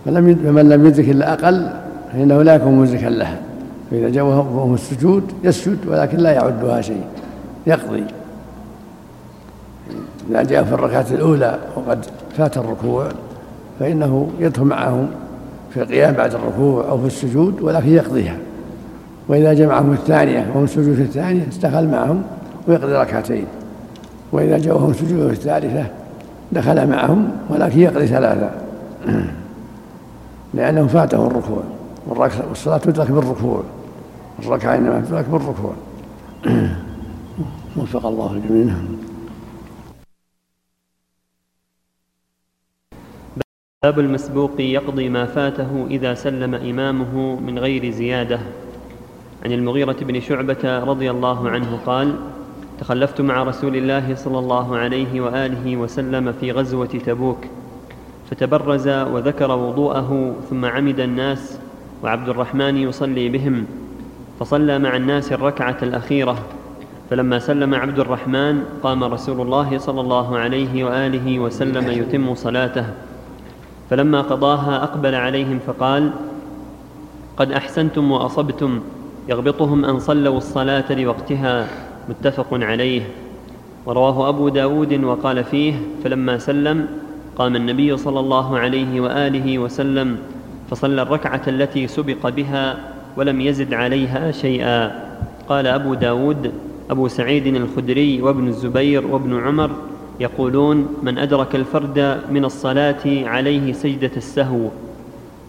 فلم 0.06 0.36
فمن 0.36 0.70
لم 0.70 0.86
يدرك 0.86 1.10
إلا 1.10 1.34
أقل 1.34 1.70
فإنه 2.13 2.41
لا 2.41 2.56
يكون 2.56 2.76
مدركا 2.76 3.06
لها. 3.06 3.39
فإذا 3.91 4.10
جاء 4.10 4.24
وهو 4.26 4.74
السجود 4.74 5.24
يسجد 5.43 5.78
ولكن 5.88 6.17
لا 6.17 6.32
يعدها 6.32 6.82
شيء 6.82 7.04
يقضي. 7.67 8.04
إذا 10.30 10.43
جاء 10.43 10.63
في 10.63 10.74
الركعة 10.74 11.06
الأولى 11.12 11.60
وقد 11.76 12.06
فات 12.38 12.58
الركوع 12.58 13.08
فإنه 13.80 14.30
يدخل 14.39 14.63
معهم 14.63 15.08
في 15.74 15.82
القيام 15.82 16.13
بعد 16.13 16.34
الركوع 16.34 16.89
أو 16.89 16.98
في 16.98 17.08
السجود 17.08 17.62
ولكن 17.62 17.89
يقضيها. 17.89 18.38
وإذا 19.28 19.54
جاء 19.54 19.67
معهم 19.67 19.93
الثانية 19.93 20.52
وهم 20.54 20.63
السجود 20.63 20.96
في 20.96 21.02
الثانية 21.02 21.48
استقل 21.50 21.88
معهم 21.88 22.24
ويقضي 22.67 22.93
ركعتين. 22.93 23.46
وإذا 24.32 24.58
جاءهم 24.58 24.92
السجود 24.92 25.28
في 25.28 25.34
الثالثة 25.34 25.86
دخل 26.52 26.88
معهم 26.90 27.32
ولكن 27.50 27.80
يقضي 27.80 28.08
ثلاثة. 28.08 28.52
لأنه 30.54 30.88
فاته 30.88 31.28
الركوع 31.28 31.63
والصلاة 32.50 32.78
تدرك 32.78 33.12
بالركوع 33.12 33.63
الركعة 34.40 34.76
إنما 34.76 35.04
تدرك 35.08 35.26
بالركوع. 35.30 35.74
وفق 37.78 38.06
الله 38.06 38.34
الجميع. 38.34 38.76
باب 43.84 44.00
المسبوق 44.00 44.52
يقضي 44.62 45.10
ما 45.10 45.26
فاته 45.26 45.88
إذا 45.90 46.13
سلم 46.13 46.56
إمامه 46.56 47.40
من 47.40 47.60
غير 47.60 47.92
زيادة. 47.92 48.40
عن 49.46 49.52
المغيرة 49.52 49.98
بن 50.02 50.22
شعبة 50.22 50.80
رضي 50.80 51.12
الله 51.12 51.50
عنه 51.50 51.80
قال 51.86 52.16
تخلفت 52.80 53.22
مع 53.22 53.44
رسول 53.44 53.76
الله 53.76 54.16
صلى 54.16 54.40
الله 54.40 54.78
عليه 54.78 55.22
وآله 55.22 55.78
وسلم 55.78 56.32
في 56.32 56.52
غزوة 56.52 56.86
تبوك 56.86 57.38
فتبرز 58.30 58.88
وذكر 58.88 59.52
وضوءه 59.52 60.36
ثم 60.50 60.66
عمد 60.66 61.00
الناس 61.00 61.60
وعبد 62.04 62.30
الرحمن 62.30 62.78
يصلي 62.78 63.30
بهم 63.30 63.66
فصلى 64.40 64.80
مع 64.80 64.96
الناس 64.96 65.34
الركعة 65.34 65.78
الأخيرة 65.84 66.38
فلما 67.10 67.40
سلم 67.40 67.76
عبد 67.76 68.00
الرحمن 68.00 68.63
قام 68.84 69.04
رسول 69.04 69.42
الله 69.42 69.78
صلى 69.78 70.02
الله 70.02 70.38
عليه 70.38 70.84
وآله 70.84 71.40
وسلم 71.40 71.92
يتم 71.92 72.36
صلاته. 72.36 72.86
فلما 73.90 74.22
قضاها 74.22 74.84
أقبل 74.84 75.16
عليهم 75.16 75.60
فقال 75.68 76.12
قد 77.38 77.52
أحسنتم 77.52 78.12
وأصبتم 78.12 78.82
يغبطهم 79.30 79.86
أن 79.86 80.00
صلوا 80.00 80.38
الصلاة 80.38 80.92
لوقتها 80.94 81.68
متفق 82.10 82.48
عليه. 82.52 83.02
ورواه 83.86 84.30
أبو 84.30 84.50
داود 84.50 85.04
وقال 85.04 85.43
فيه 85.43 85.74
فلما 86.04 86.38
سلم 86.38 86.88
قام 87.36 87.56
النبي 87.56 87.98
صلى 87.98 88.20
الله 88.20 88.58
عليه 88.60 89.02
وآله 89.02 89.60
وسلم 89.60 90.17
فصلى 90.72 91.02
الركعة 91.02 91.41
التي 91.48 91.88
سبق 91.88 92.30
بها 92.30 92.78
ولم 93.17 93.41
يزد 93.41 93.74
عليها 93.74 94.32
شيئا. 94.32 95.08
قال 95.50 95.67
أبو 95.67 95.93
داود 95.93 96.52
أبو 96.89 97.08
سعيد 97.08 97.48
الخدري 97.48 98.22
وابن 98.22 98.48
الزبير 98.48 99.08
وابن 99.08 99.39
عمر 99.39 99.72
يقولون 100.20 100.88
من 101.04 101.17
أدرك 101.17 101.56
الفرد 101.56 102.17
من 102.32 102.46
الصلاة 102.46 103.04
عليه 103.06 103.74
سجدة 103.74 104.12
السهو. 104.17 104.67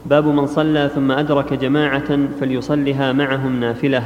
باب 0.06 0.26
من 0.26 0.46
صلى 0.46 0.90
ثم 0.94 1.12
أدرك 1.12 1.52
جماعة 1.52 2.18
فليصلها 2.40 3.12
معهم 3.12 3.60
نافلة. 3.60 4.02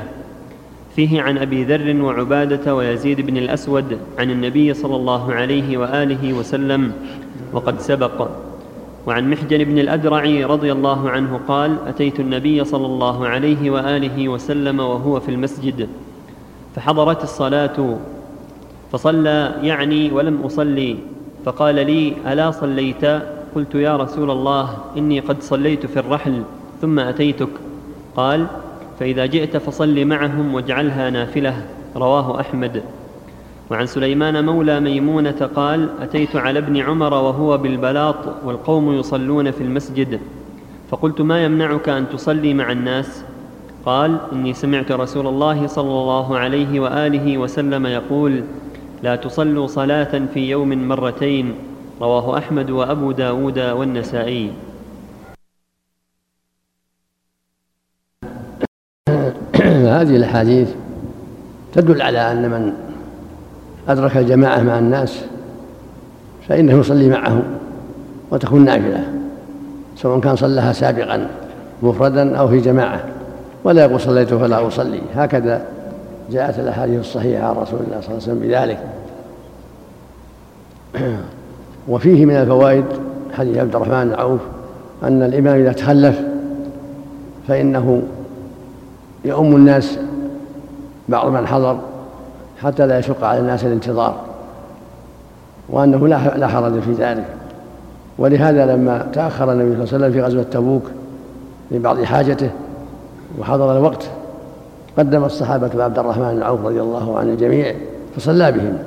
فيه 0.96 1.22
عن 1.22 1.38
أبي 1.38 1.64
ذر 1.64 2.02
وعبادة 2.02 2.74
ويزيد 2.74 3.20
بن 3.20 3.36
الأسود 3.36 3.98
عن 4.18 4.30
النبي 4.30 4.74
صلى 4.74 4.96
الله 4.96 5.32
عليه 5.34 5.78
وآله 5.78 6.32
وسلم 6.32 6.92
وقد 7.52 7.80
سبق. 7.80 8.28
وعن 9.06 9.30
محجن 9.30 9.64
بن 9.64 9.78
الأدرع 9.78 10.46
رضي 10.46 10.72
الله 10.72 11.10
عنه 11.10 11.40
قال 11.48 11.76
أتيت 11.86 12.20
النبي 12.20 12.64
صلى 12.64 12.86
الله 12.86 13.28
عليه 13.28 13.70
وآله 13.70 14.28
وسلم 14.28 14.80
وهو 14.80 15.20
في 15.20 15.28
المسجد 15.28 15.88
فحضرت 16.76 17.22
الصلاة 17.22 17.98
فصلى 18.92 19.54
يعني 19.62 20.10
ولم 20.12 20.42
أصلي 20.42 20.96
فقال 21.44 21.74
لي 21.74 22.14
ألا 22.32 22.50
صليت؟ 22.50 23.04
قلت 23.54 23.74
يا 23.74 23.96
رسول 23.96 24.30
الله 24.30 24.76
إني 24.96 25.20
قد 25.20 25.42
صليت 25.42 25.86
في 25.86 25.98
الرحل 25.98 26.42
ثم 26.80 26.98
أتيتك. 26.98 27.48
قال 28.16 28.46
فإذا 29.02 29.26
جئت 29.26 29.56
فصل 29.56 30.04
معهم 30.04 30.54
واجعلها 30.54 31.10
نافلة. 31.10 31.54
رواه 31.96 32.40
أحمد. 32.40 32.82
وعن 33.70 33.86
سليمان 33.86 34.44
مولى 34.46 34.80
ميمونة 34.80 35.50
قال 35.56 35.88
أتيت 36.00 36.36
على 36.36 36.58
ابن 36.58 36.76
عمر 36.76 37.14
وهو 37.14 37.58
بالبلاط 37.58 38.16
والقوم 38.44 38.94
يصلون 38.94 39.50
في 39.50 39.60
المسجد. 39.60 40.20
فقلت 40.90 41.20
ما 41.20 41.44
يمنعك 41.44 41.88
أن 41.88 42.08
تصلي 42.08 42.54
مع 42.54 42.72
الناس؟ 42.72 43.24
قال 43.86 44.18
إني 44.32 44.54
سمعت 44.54 44.92
رسول 44.92 45.26
الله 45.26 45.66
صلى 45.66 45.90
الله 45.90 46.38
عليه 46.38 46.80
وآله 46.80 47.38
وسلم 47.38 47.86
يقول 47.86 48.42
لا 49.02 49.16
تصلوا 49.16 49.66
صلاة 49.66 50.22
في 50.34 50.50
يوم 50.50 50.88
مرتين. 50.88 51.54
رواه 52.00 52.38
أحمد 52.38 52.70
وأبو 52.70 53.10
داود 53.10 53.58
والنسائي. 53.58 54.50
هذه 59.92 60.16
الأحاديث 60.16 60.68
تدل 61.74 62.02
على 62.02 62.32
أن 62.32 62.50
من 62.50 62.72
أدرك 63.88 64.16
الجماعة 64.16 64.62
مع 64.62 64.78
الناس 64.78 65.24
فإنه 66.48 66.78
يصلي 66.78 67.08
معهم 67.08 67.42
وتكون 68.30 68.64
نافلة 68.64 69.04
سواء 69.96 70.20
كان 70.20 70.36
صلىها 70.36 70.72
سابقا 70.72 71.28
مفردا 71.82 72.36
أو 72.36 72.48
في 72.48 72.60
جماعة 72.60 73.00
ولا 73.64 73.84
يقول 73.84 74.00
صليت 74.00 74.34
فلا 74.34 74.66
أصلي. 74.66 75.00
هكذا 75.14 75.62
جاءت 76.30 76.58
الأحاديث 76.58 77.00
الصحيحة 77.00 77.48
عن 77.48 77.54
رسول 77.56 77.80
الله 77.80 78.00
صلى 78.00 78.08
الله 78.08 78.10
عليه 78.10 78.16
وسلم 78.16 78.38
بذلك. 78.38 78.78
وفيه 81.88 82.24
من 82.24 82.34
الفوائد 82.34 82.84
حديث 83.32 83.58
عبد 83.58 83.74
الرحمن 83.74 84.08
بن 84.08 84.14
عوف 84.14 84.40
أن 85.02 85.22
الإمام 85.22 85.60
إذا 85.60 85.72
تخلف 85.72 86.20
فإنه 87.48 88.02
يؤم 89.24 89.56
الناس 89.56 89.98
بعض 91.08 91.26
من 91.26 91.46
حضر 91.46 91.78
حتى 92.62 92.86
لا 92.86 92.98
يشق 92.98 93.24
على 93.24 93.38
الناس 93.38 93.64
الانتظار 93.64 94.14
وأنه 95.68 96.08
لا 96.08 96.48
حرج 96.48 96.80
في 96.80 96.92
ذلك. 96.92 97.24
ولهذا 98.18 98.66
لما 98.66 99.06
تأخر 99.12 99.52
النبي 99.52 99.70
صلى 99.70 99.84
الله 99.84 99.94
عليه 99.94 99.96
وسلم 99.96 100.12
في 100.12 100.22
غزوة 100.22 100.42
تبوك 100.42 100.82
لبعض 101.70 102.02
حاجته 102.02 102.50
وحضر 103.38 103.76
الوقت 103.76 104.10
قدم 104.98 105.24
الصحابة 105.24 105.84
عبد 105.84 105.98
الرحمن 105.98 106.34
بن 106.34 106.42
عوف 106.42 106.64
رضي 106.64 106.80
الله 106.80 107.18
عن 107.18 107.28
الجميع 107.28 107.74
فصلى 108.16 108.52
بهم. 108.52 108.78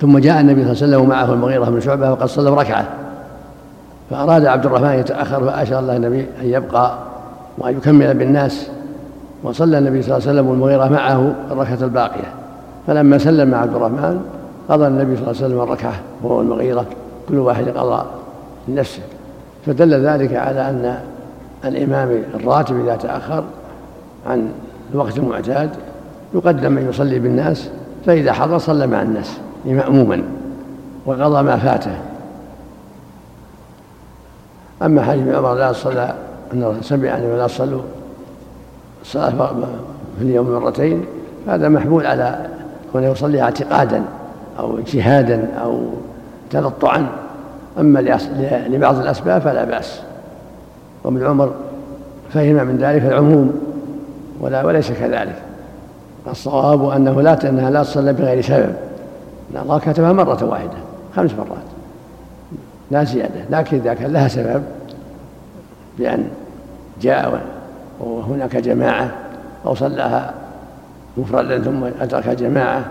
ثم 0.00 0.18
جاء 0.18 0.40
النبي 0.40 0.62
صلى 0.62 0.72
الله 0.72 0.82
عليه 0.82 0.96
وسلم 0.96 1.00
ومعه 1.00 1.32
المغيرة 1.32 1.64
بن 1.64 1.80
شعبة 1.80 2.12
وقد 2.12 2.26
صلى 2.26 2.50
ركعة. 2.50 2.88
فأراد 4.10 4.46
عبد 4.46 4.66
الرحمن 4.66 4.98
يتأخر 4.98 5.44
فأشار 5.44 5.78
الله 5.78 5.96
النبي 5.96 6.20
أن 6.20 6.48
يبقى 6.48 6.98
وأن 7.58 7.76
يكمل 7.76 8.14
بالناس 8.14 8.66
وصلى 9.42 9.78
النبي 9.78 10.02
صلى 10.02 10.16
الله 10.16 10.28
عليه 10.28 10.38
وسلم 10.38 10.50
والمغيرة 10.50 10.88
معه 10.88 11.34
الركعة 11.50 11.78
الباقية. 11.82 12.34
فلما 12.86 13.18
سلم 13.18 13.54
عبد 13.54 13.74
الرحمن 13.74 14.20
قضى 14.68 14.86
النبي 14.86 15.16
صلى 15.16 15.30
الله 15.30 15.42
عليه 15.42 15.46
وسلم 15.46 15.60
الركعة 15.60 15.94
وهو 16.22 16.40
المغيرة 16.40 16.86
كل 17.28 17.38
واحد 17.38 17.68
قضى 17.68 18.04
لنفسه. 18.68 19.02
فدل 19.66 20.06
ذلك 20.06 20.34
على 20.34 20.68
أن 20.70 20.98
الإمام 21.64 22.22
الراتب 22.34 22.80
إذا 22.80 22.96
تأخر 22.96 23.44
عن 24.26 24.48
الوقت 24.94 25.18
المعتاد 25.18 25.70
يقدم 26.34 26.72
من 26.72 26.88
يصلي 26.88 27.18
بالناس 27.18 27.70
فإذا 28.06 28.32
حضر 28.32 28.58
صلى 28.58 28.86
مع 28.86 29.02
الناس 29.02 29.38
مأموما 29.66 30.22
وقضى 31.06 31.42
ما 31.42 31.56
فاته. 31.56 31.98
أما 34.82 35.02
حديث 35.02 35.34
عمر 35.34 35.54
لا 35.54 35.72
صلى 35.72 36.14
أن 36.54 36.82
سمع 36.82 37.04
يعني 37.08 37.26
ولا 37.26 37.46
صلوا 37.46 37.82
الصلاة 39.02 39.30
في 40.18 40.24
اليوم 40.24 40.50
مرتين 40.50 41.04
هذا 41.48 41.68
محمول 41.68 42.06
على 42.06 42.46
كونه 42.92 43.06
يصلي 43.06 43.42
اعتقادا 43.42 44.02
أو 44.58 44.78
اجتهادا 44.78 45.48
أو 45.62 45.86
تلطعا. 46.50 47.06
أما 47.80 48.00
لبعض 48.68 48.98
الأسباب 48.98 49.42
فلا 49.42 49.64
بأس. 49.64 50.00
وابن 51.04 51.26
عمر 51.26 51.52
فهم 52.32 52.66
من 52.66 52.78
ذلك 52.80 53.02
العموم 53.02 53.60
ولا 54.40 54.64
وليس 54.64 54.92
كذلك. 54.92 55.36
الصواب 56.30 56.88
أنه 56.88 57.22
لا 57.22 57.48
أنها 57.48 57.70
لا 57.70 57.82
تصلى 57.82 58.12
بغير 58.12 58.42
سبب. 58.42 58.74
لأن 59.54 59.62
الله 59.62 59.78
كتبها 59.78 60.12
مرة 60.12 60.44
واحدة 60.44 60.78
خمس 61.16 61.30
مرات. 61.32 61.64
لا 62.90 63.04
زيادة 63.04 63.44
لكن 63.50 63.76
إذا 63.76 63.94
كان 63.94 64.12
لها 64.12 64.28
سبب 64.28 64.62
بأن 65.98 66.28
جاء 67.04 67.42
وهناك 68.00 68.56
جماعة 68.56 69.10
أو 69.66 69.74
صلاها 69.74 70.34
مفردا 71.16 71.62
ثم 71.62 71.84
أدرك 72.00 72.28
جماعة 72.28 72.84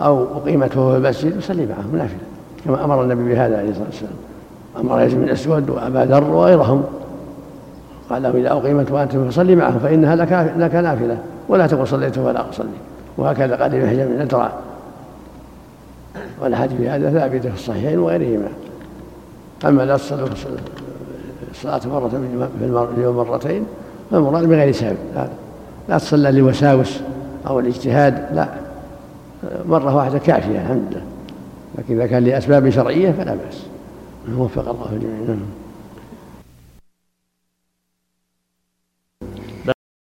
أو 0.00 0.24
أقيمت 0.36 0.76
وهو 0.76 0.92
في 0.92 0.96
المسجد 0.96 1.36
يصلي 1.36 1.66
معهم 1.66 1.96
نافلة 1.96 2.18
كما 2.64 2.84
أمر 2.84 3.02
النبي 3.02 3.34
بهذا 3.34 3.58
عليه 3.58 3.70
الصلاة 3.70 3.86
والسلام. 3.86 4.12
أمر 4.80 5.02
يزيد 5.02 5.18
بن 5.18 5.24
الأسود 5.24 5.70
وأبا 5.70 5.98
ذر 5.98 6.24
وغيرهم. 6.24 6.84
قال 8.10 8.22
له 8.22 8.30
إذا 8.30 8.52
أقيمت 8.52 8.90
وأنت 8.90 9.16
فصلي 9.16 9.54
معهم 9.54 9.78
فإنها 9.78 10.16
لك, 10.16 10.52
لك 10.56 10.74
نافلة 10.74 11.18
ولا 11.48 11.66
تقل 11.66 11.86
صليت 11.86 12.18
ولا 12.18 12.50
أصلي. 12.50 12.68
وهكذا 13.18 13.56
قال 13.56 13.74
ابن 13.74 13.88
حجر 13.88 14.06
بن 14.06 14.20
أدرع 14.20 14.52
والحديث 16.42 16.80
هذا 16.80 17.10
ثابتة 17.10 17.48
في 17.50 17.54
الصحيحين 17.54 17.98
وغيرهما. 17.98 18.48
أما 19.64 19.82
لا 19.82 19.96
تصلوا 19.96 20.28
الصلاة 21.56 21.86
مرة 21.86 22.08
في 22.58 22.94
اليوم 22.98 23.16
مرتين 23.16 23.66
فالمراد 24.10 24.44
بغير 24.44 24.72
سبب 24.72 24.96
لا, 25.14 25.28
لا 25.88 25.98
تصلى 25.98 26.32
لوساوس 26.32 27.00
أو 27.46 27.60
الاجتهاد 27.60 28.28
لا. 28.34 28.48
مرة 29.68 29.96
واحدة 29.96 30.18
كافية 30.18 30.60
الحمد 30.62 30.86
لله. 30.90 31.02
لكن 31.78 31.94
إذا 31.94 32.06
كان 32.06 32.24
لأسباب 32.24 32.70
شرعية 32.70 33.12
فلا 33.12 33.34
بأس. 33.34 33.66
وفق 34.36 34.68
الله 34.68 34.92
الجميع 34.92 35.20
نعم. 35.28 35.40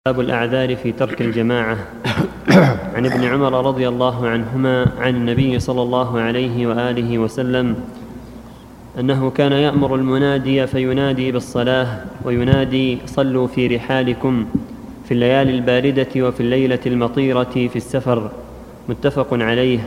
باب 0.07 0.21
الأعذار 0.21 0.77
في 0.77 0.93
ترك 0.93 1.23
الجماعة. 1.23 1.77
عن 2.95 3.07
ابن 3.07 3.25
عمر 3.25 3.67
رضي 3.67 3.89
الله 3.89 4.29
عنهما 4.29 4.87
عن 4.99 5.17
النبي 5.17 5.59
صلى 5.59 5.83
الله 5.83 6.21
عليه 6.21 6.67
وآله 6.67 7.19
وسلم 7.19 7.77
أنه 9.01 9.31
كان 9.31 9.53
يأمر 9.53 9.95
المنادي 9.95 10.67
فينادي 10.67 11.33
بالصلاة 11.33 11.87
وينادي 12.25 12.99
صلوا 13.07 13.47
في 13.47 13.67
رحالكم 13.67 14.47
في 15.05 15.15
الليالي 15.15 15.51
الباردة 15.51 16.09
وفي 16.17 16.41
الليلة 16.41 16.79
المطيرة 16.87 17.45
في 17.45 17.77
السفر 17.77 18.31
متفق 18.89 19.29
عليه. 19.33 19.79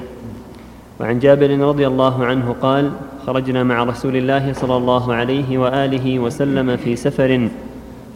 وعن 1.00 1.20
جابر 1.20 1.60
رضي 1.60 1.88
الله 1.88 2.26
عنه 2.26 2.56
قال 2.62 2.92
خرجنا 3.26 3.64
مع 3.64 3.84
رسول 3.84 4.16
الله 4.16 4.54
صلى 4.54 4.78
الله 4.78 5.14
عليه 5.14 5.58
وآله 5.58 6.20
وسلم 6.20 6.78
في 6.78 6.96
سفر 6.96 7.50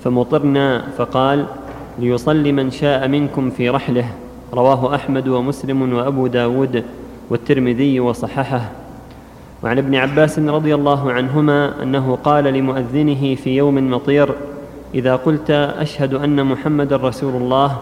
فمطرنا 0.04 0.84
فقال 0.98 1.46
ليصلي 2.00 2.52
من 2.52 2.72
شاء 2.72 3.08
منكم 3.08 3.50
في 3.50 3.70
رحله. 3.70 4.10
رواه 4.54 4.96
أحمد 4.96 5.28
ومسلم 5.28 5.94
وأبو 5.94 6.28
داود 6.28 6.84
والترمذي 7.30 8.00
وصححه. 8.00 8.85
وعن 9.66 9.78
ابن 9.78 9.96
عباس 9.96 10.40
رضي 10.40 10.76
الله 10.76 11.12
عنهما 11.12 11.84
أنه 11.84 12.18
قال 12.24 12.44
لمؤذنه 12.44 13.36
في 13.36 13.58
يوم 13.58 13.92
مطير 13.92 14.30
إذا 14.96 15.16
قلت 15.16 15.52
أشهد 15.52 16.14
أن 16.14 16.46
محمد 16.46 16.94
رسول 16.94 17.36
الله 17.36 17.78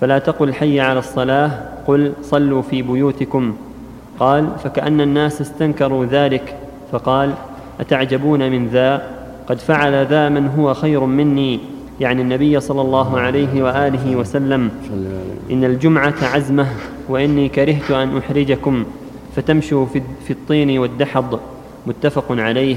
فلا 0.00 0.18
تقل 0.18 0.54
حي 0.54 0.80
على 0.80 0.98
الصلاة 0.98 1.50
قل 1.86 2.12
صلوا 2.22 2.62
في 2.62 2.82
بيوتكم. 2.82 3.54
قال 4.18 4.48
فكأن 4.64 5.00
الناس 5.00 5.40
استنكروا 5.40 6.04
ذلك. 6.04 6.56
فقال 6.92 7.32
أتعجبون 7.80 8.50
من 8.50 8.68
ذا؟ 8.68 9.02
قد 9.46 9.58
فعل 9.58 10.06
ذا 10.06 10.28
من 10.28 10.46
هو 10.46 10.74
خير 10.74 11.04
مني. 11.04 11.60
يعني 12.00 12.22
النبي 12.22 12.60
صلى 12.60 12.80
الله 12.80 13.20
عليه 13.20 13.62
وآله 13.62 14.16
وسلم 14.16 14.70
إن 15.50 15.64
الجمعة 15.64 16.14
عزمة 16.22 16.66
وإني 17.08 17.48
كرهت 17.48 17.90
أن 17.90 18.16
أحرجكم. 18.18 18.84
فتمشوا 19.36 19.86
في 20.26 20.30
الطين 20.30 20.78
والدحض 20.78 21.40
متفق 21.86 22.24
عليه. 22.30 22.76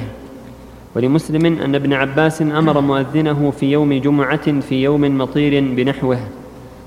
ولمسلم 0.96 1.46
أن 1.46 1.76
ابن 1.76 1.94
عباس 1.94 2.42
أمر 2.42 2.82
مؤذنه 2.82 3.54
في 3.60 3.72
يوم 3.72 3.94
جمعة 3.94 4.60
في 4.60 4.84
يوم 4.84 5.18
مطير 5.18 5.74
بنحوه. 5.76 6.20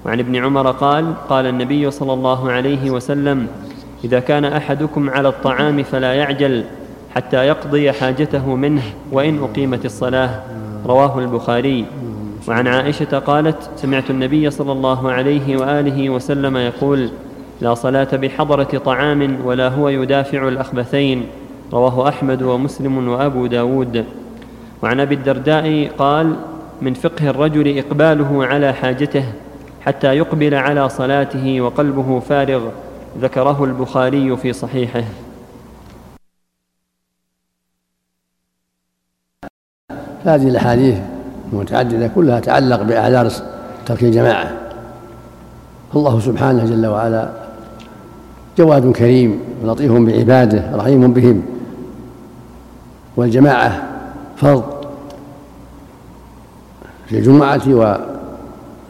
وعن 0.05 0.19
ابن 0.19 0.37
عمر 0.37 0.71
قال 0.71 1.15
قال 1.29 1.47
النبي 1.47 1.91
صلى 1.91 2.13
الله 2.13 2.51
عليه 2.51 2.91
وسلم 2.91 3.47
إذا 4.05 4.21
كان 4.21 4.45
أحدكم 4.45 5.11
على 5.11 5.29
الطعام 5.29 5.83
فلا 5.83 6.15
يعجل 6.15 6.65
حتى 7.15 7.37
يقضي 7.37 7.93
حاجته 7.93 8.55
منه 8.55 8.83
وإن 9.13 9.43
أقيمت 9.43 9.85
الصلاة. 9.85 10.43
رواه 10.87 11.19
البخاري. 11.19 11.85
وعن 12.49 12.67
عائشة 12.67 13.19
قالت 13.19 13.71
سمعت 13.77 14.11
النبي 14.11 14.51
صلى 14.51 14.73
الله 14.73 15.13
عليه 15.13 15.57
وآله 15.57 16.11
وسلم 16.11 16.57
يقول 16.57 17.09
لا 17.61 17.75
صلاة 17.75 18.17
بحضرة 18.17 18.79
طعام 18.85 19.39
ولا 19.45 19.69
هو 19.69 19.89
يدافع 19.89 20.49
الأخبثين. 20.49 21.27
رواه 21.73 22.09
أحمد 22.09 22.43
ومسلم 22.43 23.09
وأبو 23.09 23.47
داود. 23.47 24.05
وعن 24.83 25.01
أبي 25.01 25.15
الدرداء 25.15 25.91
قال 25.99 26.37
من 26.83 26.95
فقه 26.95 27.31
الرجل 27.31 27.79
إقباله 27.79 28.47
على 28.47 28.73
حاجته 28.73 29.25
حتى 29.81 30.17
يقبل 30.17 30.55
على 30.55 30.89
صلاته 30.89 31.61
وقلبه 31.61 32.21
فارغ 32.21 32.69
ذكره 33.21 33.65
البخاري 33.65 34.37
في 34.37 34.53
صحيحه. 34.53 35.05
هذه 40.25 40.49
الأحاديث 40.49 40.99
المتعددة 41.53 42.09
كلها 42.09 42.41
تعلق 42.41 42.83
بأعذار 42.83 43.31
ترك 43.87 44.03
الجماعة. 44.03 44.53
الله 45.97 46.21
سبحانه 46.21 46.65
جل 46.65 46.87
وعلا 46.87 47.46
جواد 48.59 48.93
كريم 48.93 49.41
لطيف 49.65 49.93
بعباده 49.93 50.77
رحيم 50.77 51.13
بهم. 51.13 51.43
والجماعة 53.17 53.83
فرض 54.37 54.65
في 57.07 57.19
الجمعة 57.19 57.61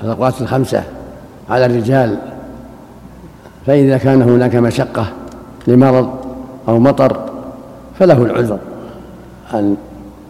والأوقات 0.02 0.40
الخمسة 0.40 0.82
على 1.50 1.66
الرجال. 1.66 2.18
فإذا 3.66 3.98
كان 3.98 4.22
هناك 4.22 4.54
مشقة 4.54 5.06
لمرض 5.66 6.10
أو 6.68 6.78
مطر 6.78 7.20
فله 7.98 8.22
العذر 8.22 8.58
أن 9.54 9.76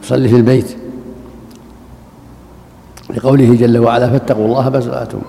يصلي 0.02 0.28
في 0.28 0.36
البيت. 0.36 0.76
لقوله 3.10 3.54
جل 3.54 3.78
وعلا 3.78 4.10
فاتقوا 4.10 4.46
الله 4.46 4.70
ما 4.70 5.20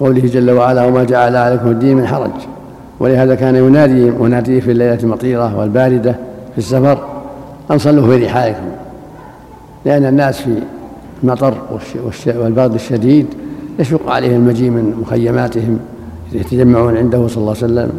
قوله 0.00 0.20
جل 0.20 0.50
وعلا 0.50 0.84
وما 0.84 1.04
جعل 1.04 1.36
عليكم 1.36 1.68
الدين 1.70 1.96
من 1.96 2.06
حرج. 2.06 2.30
ولهذا 3.00 3.34
كان 3.34 3.56
ينادي 3.56 4.10
مناديه 4.10 4.60
في 4.60 4.70
الليلة 4.70 4.98
المطيرة 5.02 5.58
والباردة 5.58 6.12
في 6.52 6.58
السفر 6.58 6.98
أن 7.70 7.78
صلوا 7.78 8.06
في 8.06 8.24
رحالكم 8.24 8.68
لأن 9.84 10.04
الناس 10.04 10.40
في 10.40 10.54
المطر 11.22 11.54
والبرد 12.26 12.74
الشديد 12.74 13.26
يشق 13.78 14.10
عليهم 14.10 14.34
المجيء 14.34 14.70
من 14.70 14.94
مخيماتهم 15.00 15.78
يتجمعون 16.32 16.96
عنده 16.96 17.28
صلى 17.28 17.36
الله 17.36 17.54
عليه 17.62 17.64
وسلم. 17.64 17.92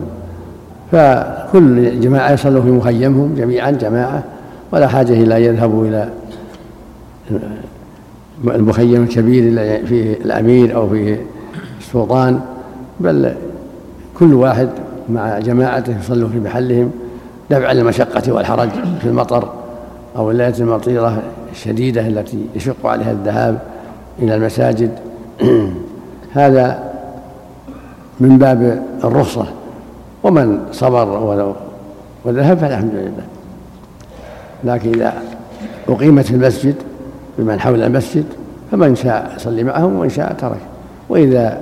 فكل 0.92 2.00
جماعة 2.00 2.32
يصلوا 2.32 2.62
في 2.62 2.72
مخيمهم 2.72 3.36
جميعا 3.38 3.72
جماعة 3.72 4.24
ولا 4.72 4.88
حاجة 4.88 5.14
إلى 5.14 5.38
أن 5.38 5.42
يذهبوا 5.42 5.86
إلى 5.86 6.10
المخيم 8.48 9.04
الكبير 9.04 9.44
فيه 9.86 10.14
الأمير 10.14 10.76
أو 10.76 10.90
فيه 10.90 11.22
السلطان 11.80 12.40
بل 13.00 13.34
كل 14.20 14.34
واحد 14.34 14.70
مع 15.14 15.40
جماعته 15.40 16.00
يصلوا 16.00 16.30
في 16.30 16.40
محلهم 16.40 16.92
دفعا 17.50 17.74
للمشقة 17.74 18.34
والحرج 18.34 18.70
في 19.02 19.06
المطر 19.06 19.50
أو 20.16 20.32
الليلة 20.32 20.58
المطيرة 20.60 21.22
الشديدة 21.52 22.08
التي 22.08 22.46
يشق 22.56 22.86
عليها 22.86 23.12
الذهاب 23.12 23.60
إلى 24.20 24.36
المساجد. 24.36 24.92
هذا 26.34 26.92
من 28.20 28.38
باب 28.38 28.84
الرخصة. 29.04 29.46
ومن 30.24 30.60
صبر 30.72 31.08
وذهب 32.26 32.58
فالحمد 32.58 32.94
لله. 32.94 33.24
لكن 34.64 34.94
إذا 34.94 35.14
أقيمت 35.90 36.26
في 36.26 36.34
المسجد 36.36 36.76
بمن 37.38 37.60
حول 37.60 37.84
المسجد 37.84 38.26
فمن 38.72 38.96
شاء 38.96 39.34
يصلي 39.36 39.64
معهم 39.64 39.96
ومن 39.96 40.10
شاء 40.10 40.34
ترك 40.34 40.60
وإذا 41.10 41.62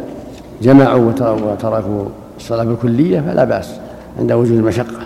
جمعوا 0.62 1.12
وتركوا 1.22 2.06
الصلاة 2.40 2.64
بالكلية 2.64 3.20
فلا 3.22 3.44
بأس 3.44 3.70
عند 4.20 4.32
وجود 4.32 4.58
المشقة. 4.58 5.00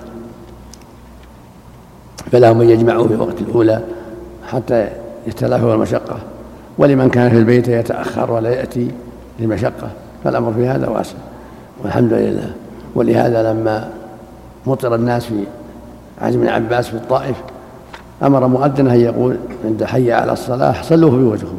فلهم 2.32 2.62
أن 2.62 2.70
يجمعوا 2.70 3.08
في 3.08 3.16
وقت 3.16 3.42
الأولى 3.42 3.82
حتى 4.48 4.88
يتلافوا 5.28 5.74
المشقة. 5.74 6.18
ولمن 6.78 7.10
كان 7.10 7.30
في 7.30 7.38
البيت 7.38 7.68
يتأخر 7.68 8.32
ولا 8.32 8.50
يأتي 8.50 8.92
لمشقة 9.40 9.90
فالأمر 10.24 10.54
في 10.54 10.68
هذا 10.68 10.90
واسع. 10.90 11.16
والحمد 11.84 12.14
لله. 12.14 12.52
ولهذا 12.96 13.54
لما 13.54 13.90
مطر 14.66 14.96
الناس 14.96 15.26
في 15.26 15.44
عهد 16.22 16.38
بن 16.38 16.48
عباس 16.48 16.88
في 16.88 16.94
الطائف 16.94 17.36
أمر 18.24 18.48
مؤذنا 18.48 18.94
أن 18.94 19.00
يقول 19.00 19.38
عند 19.66 19.84
حي 19.84 20.12
على 20.12 20.32
الصلاة 20.32 20.72
في 20.82 20.96
بيوتكم 20.96 21.58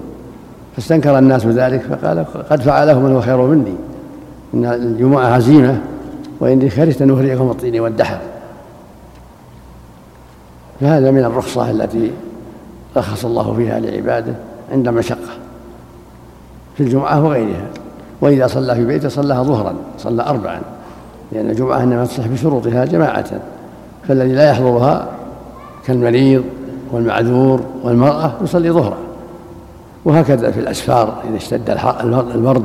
فاستنكر 0.76 1.18
الناس 1.18 1.46
ذلك 1.46 1.80
فقال 1.80 2.24
قد 2.50 2.62
فعله 2.62 3.00
من 3.00 3.12
هو 3.12 3.20
خير 3.20 3.42
مني. 3.42 3.74
إن 4.54 4.64
الجمعة 4.64 5.26
هزيمه 5.26 5.80
واني 6.40 6.68
كرهت 6.68 7.02
ان 7.02 7.10
اهريكم 7.10 7.50
الطين 7.50 7.80
والدحر. 7.80 8.18
فهذا 10.80 11.10
من 11.10 11.24
الرخصة 11.24 11.70
التي 11.70 12.10
رخص 12.96 13.24
الله 13.24 13.54
فيها 13.54 13.80
لعباده 13.80 14.34
عند 14.72 14.88
مشقة 14.88 15.32
في 16.76 16.82
الجمعة 16.82 17.24
وغيرها. 17.24 17.66
وإذا 18.20 18.46
صلى 18.46 18.74
في 18.74 18.84
بيته 18.84 19.08
صلاها 19.08 19.42
ظهرا 19.42 19.74
صلى 19.98 20.22
أربعا 20.22 20.60
لأن 21.32 21.50
الجمعة 21.50 21.82
إنما 21.82 22.04
تصح 22.04 22.26
بشروطها 22.26 22.84
جماعة. 22.84 23.40
فالذي 24.08 24.32
لا 24.32 24.50
يحضرها 24.50 25.08
كالمريض 25.86 26.44
والمعذور 26.92 27.60
والمرأة 27.82 28.32
يصلي 28.42 28.70
ظهرا. 28.70 28.96
وهكذا 30.04 30.50
في 30.50 30.60
الأسفار 30.60 31.22
إذا 31.28 31.36
اشتد 31.36 31.70
البرد 32.34 32.64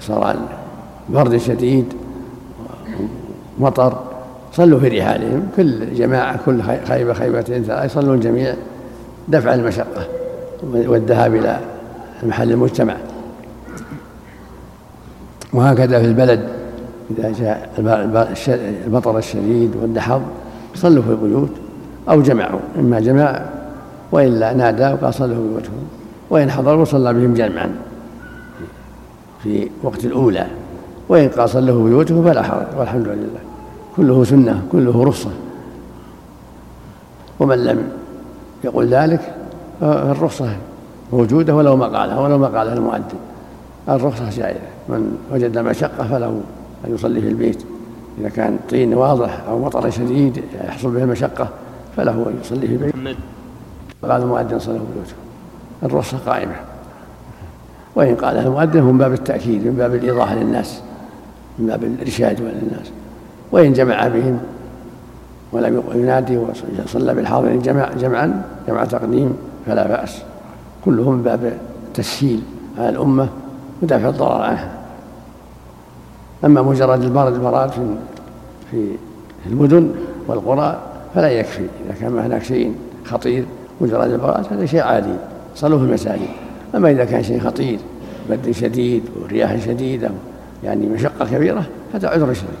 صار 0.00 0.36
البرد 1.08 1.36
شديد 1.36 1.84
مطر 3.58 3.98
صلوا 4.52 4.80
في 4.80 4.88
رحالهم 4.88 5.48
كل 5.56 5.94
جماعة 5.94 6.38
كل 6.46 6.62
خيبة 6.88 7.12
خيبتين 7.12 7.62
ثلاثة 7.62 7.84
يصلون 7.84 8.14
الجميع 8.14 8.54
دفع 9.28 9.54
المشقة 9.54 10.06
والذهاب 10.62 11.34
إلى 11.34 11.60
المحل 12.22 12.50
المجتمع. 12.50 12.96
وهكذا 15.52 16.00
في 16.00 16.04
البلد 16.04 16.48
إذا 17.10 17.32
جاء 17.32 17.70
المطر 18.86 19.18
الشديد 19.18 19.76
والدحض 19.82 20.22
صلوا 20.74 21.02
في 21.02 21.10
البيوت 21.10 21.50
أو 22.08 22.22
جمعوا 22.22 22.60
إما 22.78 23.00
جمع 23.00 23.42
وإلا 24.12 24.54
نادى 24.54 24.92
وقال 24.92 25.14
صلوا 25.14 25.48
بيوتكم 25.48 25.72
وإن 26.30 26.50
حضروا 26.50 26.84
صلى 26.84 27.12
بهم 27.12 27.34
جمعا. 27.34 27.70
في 29.42 29.70
وقت 29.82 30.04
الأولى 30.04 30.46
وإن 31.08 31.30
صلوا 31.46 31.82
في 31.82 31.90
بيوتكم 31.90 32.24
فلا 32.24 32.42
حرج 32.42 32.66
والحمد 32.78 33.08
لله 33.08 33.40
كله 33.96 34.24
سنة 34.24 34.62
كله 34.72 35.04
رخصة. 35.04 35.30
ومن 37.40 37.64
لم 37.64 37.88
يقل 38.64 38.88
ذلك 38.88 39.34
فالرخصة 39.80 40.56
موجودة 41.12 41.54
ولو 41.54 41.76
ما 41.76 41.86
قالها 41.86 42.20
ولو 42.20 42.38
ما 42.38 42.46
قالها 42.46 42.74
المؤذن 42.74 43.02
الرخصة 43.88 44.30
جائزة 44.30 44.60
من 44.88 45.18
وجد 45.32 45.58
مشقة 45.58 46.08
فله 46.08 46.40
أن 46.86 46.94
يصلي 46.94 47.20
في 47.20 47.28
البيت. 47.28 47.64
إذا 48.20 48.28
كان 48.28 48.58
طين 48.70 48.94
واضح 48.94 49.40
أو 49.48 49.58
مطر 49.58 49.90
شديد 49.90 50.42
يحصل 50.64 50.90
به 50.90 51.02
المشقة 51.02 51.48
فله 51.96 52.12
أن 52.12 52.38
يصلي 52.40 52.66
في 52.66 52.74
البيت. 52.74 53.16
قال 54.02 54.22
المؤذن 54.22 54.58
صلى 54.58 54.78
بيوته 54.94 55.14
الرخصة 55.82 56.18
قائمة. 56.26 56.54
وإن 57.94 58.14
قالها 58.14 58.42
المؤذن 58.42 58.82
من 58.82 58.98
باب 58.98 59.12
التأكيد 59.12 59.66
من 59.66 59.74
باب 59.78 59.94
الإيضاح 59.94 60.32
للناس 60.32 60.80
من 61.58 61.66
باب 61.66 61.84
الإرشاد 61.84 62.40
للناس. 62.40 62.90
وإن 63.52 63.72
جمع 63.72 64.08
بهم 64.08 64.38
ولم 65.52 65.82
ينادي 65.94 66.36
وصلى 66.84 67.14
بالحاضر 67.14 67.56
جمع 67.56 67.92
جمعا 67.92 68.42
جمع 68.68 68.84
تقديم 68.84 69.36
فلا 69.66 69.88
بأس. 69.88 70.22
كله 70.84 71.10
من 71.10 71.22
باب 71.22 71.52
التسهيل 71.88 72.42
على 72.78 72.88
الأمة 72.88 73.28
ودفع 73.82 74.08
الضرر 74.08 74.42
عنها. 74.42 74.70
أما 76.44 76.62
مجرد 76.62 77.02
البرد 77.02 77.34
البراد 77.34 77.70
في 77.70 77.86
في 78.70 78.96
المدن 79.46 79.90
والقرى 80.28 80.78
فلا 81.14 81.28
يكفي. 81.28 81.66
إذا 81.86 82.00
كان 82.00 82.18
هناك 82.18 82.42
شيء 82.42 82.74
خطير 83.04 83.44
مجرد 83.80 84.10
البراد 84.10 84.46
هذا 84.52 84.66
شيء 84.66 84.82
عادي 84.82 85.14
صلوا 85.54 85.78
في 85.78 85.84
المساجد. 85.84 86.28
أما 86.74 86.90
إذا 86.90 87.04
كان 87.04 87.22
شيء 87.22 87.40
خطير 87.40 87.78
برد 88.30 88.50
شديد 88.50 89.02
ورياح 89.22 89.56
شديدة 89.56 90.10
يعني 90.64 90.86
مشقة 90.86 91.26
كبيرة 91.26 91.66
هذا 91.94 92.08
عذر 92.08 92.34
شرعي 92.34 92.52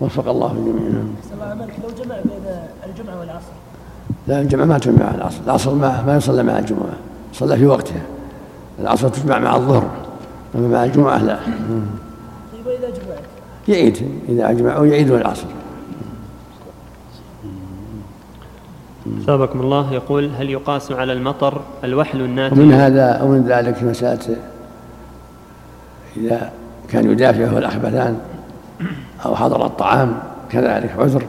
وفق 0.00 0.28
الله 0.28 0.52
الجميع. 0.52 1.02
لو 1.82 2.04
جمع 2.04 2.16
بين 2.16 2.56
الجمعة 2.86 3.20
والعصر. 3.20 3.52
لا 4.28 4.40
الجمعة 4.40 4.64
ما 4.64 4.78
تجمع 4.78 5.04
مع 5.04 5.14
العصر. 5.14 5.40
العصر 5.46 5.74
ما, 5.74 6.02
ما 6.06 6.16
يصلى 6.16 6.42
مع 6.42 6.58
الجمعة 6.58 6.96
صلى 7.32 7.56
في 7.56 7.66
وقتها. 7.66 8.02
العصر 8.78 9.08
تجمع 9.08 9.38
مع 9.38 9.56
الظهر 9.56 9.90
أما 10.54 10.68
مع 10.68 10.84
الجمعة 10.84 11.24
لا. 11.24 11.38
طيب 12.52 12.66
وإذا 12.66 12.88
جمعت؟ 12.88 13.24
يعيد 13.68 13.98
إذا 14.28 14.50
أجمعوا 14.50 14.86
يعيدون 14.86 15.20
العصر. 15.20 15.46
ثابكم 19.26 19.60
الله. 19.60 19.92
يقول 19.92 20.30
هل 20.38 20.50
يقاس 20.50 20.92
على 20.92 21.12
المطر 21.12 21.60
الوحل 21.84 22.20
الناتج؟ 22.20 22.58
ومن 22.58 22.72
هذا 22.72 23.22
ومن 23.22 23.46
ذلك 23.48 23.82
مسألة 23.82 24.36
إذا 26.16 26.50
كان 26.88 27.10
يدافعه 27.10 27.58
الأخبثان 27.58 28.18
أو 29.26 29.36
حضر 29.36 29.66
الطعام 29.66 30.18
كذلك 30.50 30.90
عذر. 30.98 31.22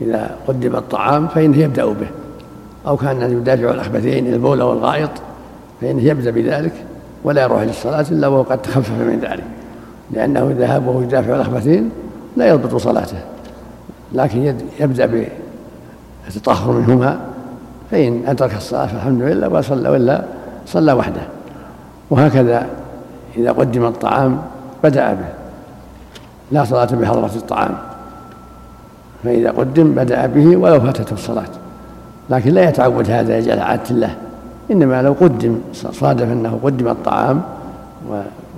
إذا 0.00 0.36
قدم 0.48 0.76
الطعام 0.76 1.28
فإنه 1.28 1.58
يبدأ 1.58 1.84
به. 1.84 2.08
أو 2.86 2.96
كان 2.96 3.22
يدافع 3.22 3.70
الأخبثين 3.70 4.26
البول 4.26 4.62
والغائط 4.62 5.10
فإنه 5.80 6.02
يبدأ 6.02 6.30
بذلك 6.30 6.72
ولا 7.24 7.42
يروح 7.42 7.62
للصلاة 7.62 8.06
إلا 8.10 8.28
وهو 8.28 8.42
قد 8.42 8.62
تخفف 8.62 8.90
من 8.90 9.18
ذلك. 9.20 9.44
لأنه 10.10 10.54
ذهب 10.58 10.86
وهو 10.86 11.02
يدافع 11.02 11.34
الأخبثين 11.34 11.90
لا 12.36 12.48
يضبط 12.48 12.76
صلاته 12.76 13.18
لكن 14.12 14.54
يبدأ 14.80 15.06
بالتطهر 16.26 16.72
منهما 16.72 17.18
فإن 17.90 18.22
أدرك 18.26 18.54
الصلاة 18.56 18.86
فالحمد 18.86 19.22
لله 19.22 19.48
وصلى 19.48 19.88
وإلا 19.88 20.24
صلى 20.66 20.92
وحده. 20.92 21.22
وهكذا 22.10 22.66
إذا 23.36 23.52
قدم 23.52 23.84
الطعام 23.84 24.38
بدأ 24.84 25.12
به. 25.12 25.28
لا 26.52 26.64
صلاة 26.64 26.84
بحضرة 26.84 27.30
الطعام. 27.36 27.74
فإذا 29.24 29.50
قدم 29.50 29.94
بدأ 29.94 30.26
به 30.26 30.56
ولو 30.56 30.80
فاتته 30.80 31.14
الصلاة. 31.14 31.48
لكن 32.30 32.50
لا 32.50 32.68
يتعود 32.68 33.10
هذا 33.10 33.38
يجعل 33.38 33.58
عادة 33.58 33.94
له 33.94 34.16
إنما 34.70 35.02
لو 35.02 35.14
قدم 35.20 35.58
صادف 35.72 36.32
أنه 36.32 36.58
قدم 36.64 36.88
الطعام 36.88 37.42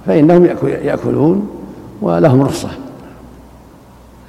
فإنهم 0.06 0.44
يأكلون 0.62 1.48
ولهم 2.02 2.42
رخصة. 2.42 2.68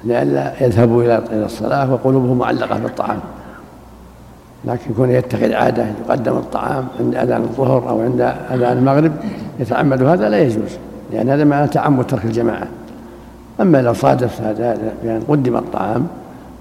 لئلا 0.04 0.64
يذهبوا 0.64 1.02
إلى 1.02 1.44
الصلاة 1.44 1.92
وقلوبهم 1.92 2.38
معلقة 2.38 2.78
بالطعام. 2.78 3.20
لكن 4.64 4.90
يكون 4.90 5.10
يتخذ 5.10 5.52
عادة 5.52 5.86
يقدم 6.06 6.36
الطعام 6.36 6.86
عند 7.00 7.14
أذان 7.14 7.42
الظهر 7.42 7.88
أو 7.88 8.00
عند 8.00 8.20
أذان 8.50 8.78
المغرب 8.78 9.12
يتعمد. 9.60 10.02
هذا 10.02 10.28
لا 10.28 10.38
يجوز 10.38 10.78
لأن 11.12 11.28
هذا 11.28 11.44
معنى 11.44 11.68
تعمد 11.68 12.06
ترك 12.06 12.24
الجماعة. 12.24 12.68
أما 13.60 13.82
لو 13.82 13.92
صادف 13.92 14.40
هذا 14.40 14.78
بأن 15.02 15.22
قدم 15.28 15.56
الطعام 15.56 16.06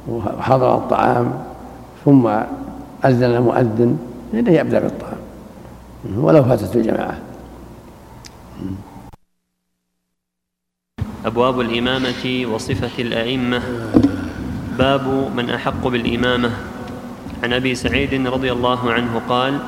وحضر 0.10 0.76
الطعام 0.76 1.32
ثم 2.06 2.28
أذن 3.06 3.24
المؤذن 3.24 3.98
فإنه 4.32 4.52
يبدأ 4.52 4.80
بالطعام. 4.80 5.20
ولو 6.18 6.44
فاتت 6.44 6.76
الجماعة. 6.76 7.18
أبواب 11.26 11.62
الإمامة 11.62 12.46
وصفة 12.54 12.96
الأئمة. 13.00 13.62
باب 14.78 15.32
من 15.36 15.50
أحق 15.50 15.88
بالإمامة. 15.88 16.52
عن 17.44 17.54
أبي 17.54 17.76
سعيد 17.76 18.28
رضي 18.28 18.52
الله 18.52 18.92
عنه 18.92 19.22
قال 19.30 19.60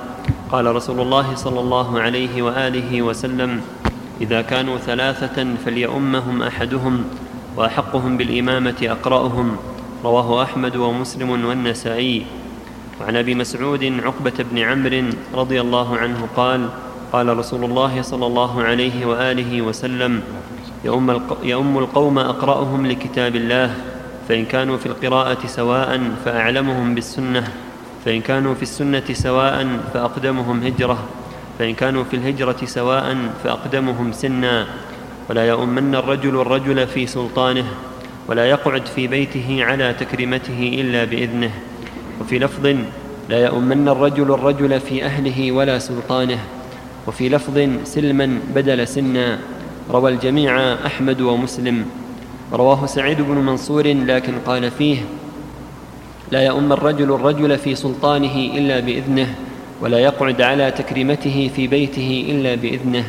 قال 0.51 0.75
رسول 0.75 0.99
الله 0.99 1.35
صلى 1.35 1.59
الله 1.59 1.99
عليه 1.99 2.41
وآله 2.41 3.01
وسلم 3.01 3.61
إذا 4.21 4.41
كانوا 4.41 4.77
ثلاثة 4.77 5.55
فليؤمهم 5.65 6.43
أحدهم 6.43 7.03
وأحقهم 7.57 8.17
بالإمامة 8.17 8.79
أقرأهم. 8.81 9.55
رواه 10.03 10.43
أحمد 10.43 10.75
ومسلم 10.75 11.29
والنسائي. 11.45 12.25
وعن 13.01 13.15
أبي 13.15 13.35
مسعود 13.35 13.83
عقبة 13.83 14.37
بن 14.51 14.57
عمرو 14.57 15.03
رضي 15.33 15.61
الله 15.61 15.97
عنه 15.97 16.27
قال 16.35 16.69
قال 17.13 17.37
رسول 17.37 17.63
الله 17.63 18.01
صلى 18.01 18.25
الله 18.25 18.63
عليه 18.63 19.05
وآله 19.05 19.61
وسلم 19.61 20.21
يؤم 21.43 21.77
القوم 21.77 22.19
أقرأهم 22.19 22.87
لكتاب 22.87 23.35
الله 23.35 23.73
فإن 24.29 24.45
كانوا 24.45 24.77
في 24.77 24.85
القراءة 24.85 25.47
سواء 25.47 26.01
فأعلمهم 26.25 26.95
بالسنة 26.95 27.47
فإن 28.05 28.21
كانوا 28.21 28.53
في 28.53 28.61
السنة 28.61 29.03
سواء 29.13 29.79
فأقدمهم 29.93 30.63
هجرة 30.63 30.97
فإن 31.59 31.73
كانوا 31.73 32.03
في 32.03 32.15
الهجرة 32.15 32.65
سواء 32.65 33.17
فأقدمهم 33.43 34.11
سنا. 34.11 34.67
ولا 35.29 35.47
يؤمن 35.47 35.95
الرجل 35.95 36.41
الرجل 36.41 36.87
في 36.87 37.07
سلطانه 37.07 37.65
ولا 38.27 38.45
يقعد 38.45 38.85
في 38.85 39.07
بيته 39.07 39.57
على 39.65 39.93
تكريمته 39.93 40.81
إلا 40.81 41.03
بإذنه. 41.03 41.51
وفي 42.21 42.39
لفظ 42.39 42.65
لا 43.29 43.39
يؤمن 43.45 43.87
الرجل 43.89 44.31
الرجل 44.31 44.79
في 44.79 45.05
أهله 45.05 45.51
ولا 45.51 45.79
سلطانه 45.79 46.39
وفي 47.07 47.29
لفظ 47.29 47.69
سلما 47.83 48.39
بدل 48.55 48.87
سنا. 48.87 49.39
روى 49.91 50.11
الجميع 50.11 50.73
أحمد 50.85 51.21
ومسلم. 51.21 51.85
رواه 52.53 52.85
سعيد 52.85 53.21
بن 53.21 53.37
منصور 53.37 53.87
لكن 53.87 54.33
قال 54.45 54.71
فيه 54.71 54.97
لا 56.31 56.41
يؤم 56.41 56.73
الرجل 56.73 57.13
الرجل 57.13 57.57
في 57.57 57.75
سلطانه 57.75 58.35
إلا 58.35 58.79
بإذنه 58.79 59.35
ولا 59.81 59.99
يقعد 59.99 60.41
على 60.41 60.71
تكريمته 60.71 61.51
في 61.55 61.67
بيته 61.67 62.25
إلا 62.29 62.55
بإذنه. 62.55 63.03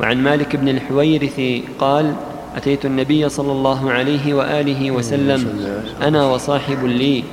وعن 0.00 0.22
مالك 0.22 0.56
بن 0.56 0.68
الحويرث 0.68 1.40
قال 1.78 2.14
أتيت 2.56 2.86
النبي 2.86 3.28
صلى 3.28 3.52
الله 3.52 3.90
عليه 3.90 4.34
وآله 4.34 4.90
وسلم 4.90 5.66
أنا 6.02 6.26
وصاحب 6.26 6.84
لي. 6.84 7.24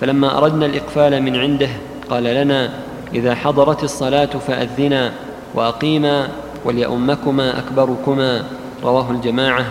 فلما 0.00 0.38
أردنا 0.38 0.66
الإقفال 0.66 1.22
من 1.22 1.36
عنده 1.36 1.68
قال 2.10 2.24
لنا 2.24 2.70
إذا 3.14 3.34
حضرت 3.34 3.84
الصلاة 3.84 4.26
فأذنا 4.26 5.12
وأقيما 5.54 6.28
وليؤمكما 6.64 7.58
أكبركما 7.58 8.44
رواه 8.84 9.10
الجماعة 9.10 9.66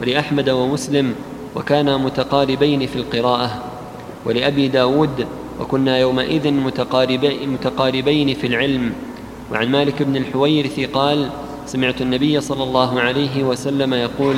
ولأحمد 0.00 0.50
ومسلم 0.50 1.14
وكانا 1.56 1.96
متقاربين 1.96 2.86
في 2.86 2.96
القراءة 2.96 3.62
ولأبي 4.26 4.68
داود 4.68 5.26
وكنا 5.60 5.98
يومئذ 5.98 6.50
متقاربين 7.46 8.34
في 8.34 8.46
العلم 8.46 8.92
وعن 9.52 9.68
مالك 9.68 10.02
بن 10.02 10.16
الحويرث 10.16 10.80
قال 10.80 11.28
سمعت 11.66 12.02
النبي 12.02 12.40
صلى 12.40 12.62
الله 12.62 13.00
عليه 13.00 13.44
وسلم 13.44 13.94
يقول 13.94 14.36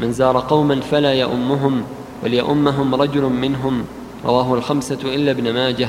من 0.00 0.12
زار 0.12 0.38
قوما 0.38 0.80
فلا 0.80 1.12
يؤمهم 1.12 1.82
وليؤمهم 2.24 2.94
رجل 2.94 3.22
منهم 3.22 3.84
رواه 4.24 4.54
الخمسة 4.54 4.98
إلا 5.04 5.30
ابن 5.30 5.54
ماجه. 5.54 5.88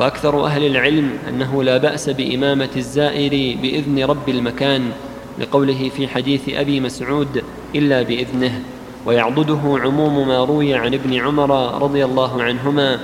وأكثر 0.00 0.44
أهل 0.44 0.66
العلم 0.66 1.10
أنه 1.28 1.62
لا 1.62 1.76
بأس 1.78 2.10
بإمامة 2.10 2.68
الزائر 2.76 3.56
بإذن 3.62 4.04
رب 4.04 4.28
المكان 4.28 4.90
لقوله 5.38 5.90
في 5.96 6.08
حديث 6.08 6.48
أبي 6.48 6.80
مسعود 6.80 7.42
إلا 7.74 8.02
بإذنه 8.02 8.62
ويعضده 9.06 9.60
عموم 9.64 10.28
ما 10.28 10.44
روي 10.44 10.74
عن 10.74 10.94
ابن 10.94 11.14
عمر 11.14 11.82
رضي 11.82 12.04
الله 12.04 12.42
عنهما 12.42 12.98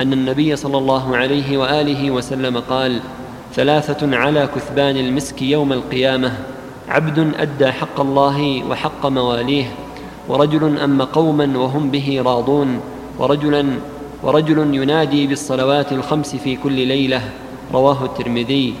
أن 0.00 0.12
النبي 0.12 0.56
صلى 0.56 0.78
الله 0.78 1.16
عليه 1.16 1.58
وآله 1.58 2.10
وسلم 2.10 2.58
قال 2.58 3.00
ثلاثة 3.54 4.16
على 4.16 4.48
كثبان 4.54 4.96
المسك 4.96 5.42
يوم 5.42 5.72
القيامة 5.72 6.32
عبد 6.88 7.32
أدى 7.38 7.72
حق 7.72 8.00
الله 8.00 8.64
وحق 8.70 9.06
مواليه 9.06 9.72
ورجل 10.28 10.78
أم 10.78 11.02
قوما 11.02 11.58
وهم 11.58 11.90
به 11.90 12.22
راضون 12.24 12.80
ورجلا 13.18 13.66
ورجل 14.26 14.74
ينادي 14.74 15.26
بالصلوات 15.26 15.92
الخمس 15.92 16.36
في 16.36 16.56
كل 16.56 16.72
ليلة 16.72 17.22
رواه 17.72 18.04
الترمذي. 18.04 18.74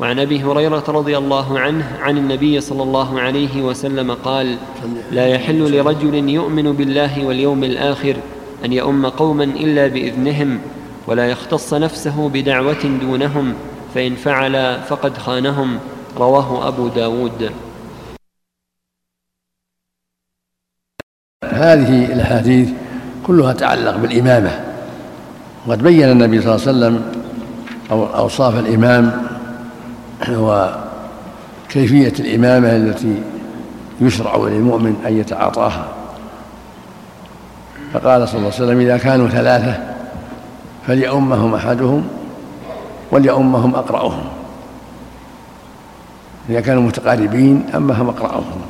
وعن 0.00 0.18
أبي 0.18 0.42
هريرة 0.42 0.84
رضي 0.88 1.18
الله 1.18 1.58
عنه 1.58 1.98
عن 2.00 2.18
النبي 2.18 2.60
صلى 2.60 2.82
الله 2.82 3.20
عليه 3.20 3.62
وسلم 3.62 4.12
قال 4.14 4.56
لا 5.10 5.26
يحل 5.26 5.76
لرجل 5.76 6.28
يؤمن 6.28 6.72
بالله 6.72 7.26
واليوم 7.26 7.64
الآخر 7.64 8.16
أن 8.64 8.72
يؤم 8.72 9.06
قوما 9.06 9.44
إلا 9.44 9.86
بإذنهم 9.86 10.60
ولا 11.06 11.26
يختص 11.26 11.74
نفسه 11.74 12.28
بدعوة 12.28 12.82
دونهم 13.00 13.54
فإن 13.94 14.14
فعل 14.14 14.80
فقد 14.82 15.18
خانهم. 15.18 15.78
رواه 16.16 16.68
أبو 16.68 16.88
داود. 16.88 17.50
هذه 21.44 22.12
الأحاديث 22.12 22.70
كلها 23.26 23.52
تعلق 23.52 23.96
بالإمامة. 23.96 24.67
وقد 25.66 25.82
بين 25.82 26.10
النبي 26.10 26.40
صلى 26.42 26.54
الله 26.54 26.66
عليه 26.66 26.78
وسلم 26.78 27.02
أوصاف 27.90 28.58
الإمام 28.58 29.22
وكيفيه 30.30 32.12
الإمامة 32.20 32.76
التي 32.76 33.22
يشرع 34.00 34.36
للمؤمن 34.36 34.96
أن 35.06 35.18
يتعاطاها. 35.18 35.84
فقال 37.92 38.28
صلى 38.28 38.38
الله 38.38 38.52
عليه 38.54 38.64
وسلم 38.64 38.80
إذا 38.80 38.96
كانوا 38.96 39.28
ثلاثة 39.28 39.94
فليؤمهم 40.86 41.54
أحدهم 41.54 42.08
وليؤمهم 43.10 43.74
أقرأهم. 43.74 44.24
إذا 46.50 46.60
كانوا 46.60 46.82
متقاربين 46.82 47.66
أمهم 47.74 48.08
أقرأهم. 48.08 48.60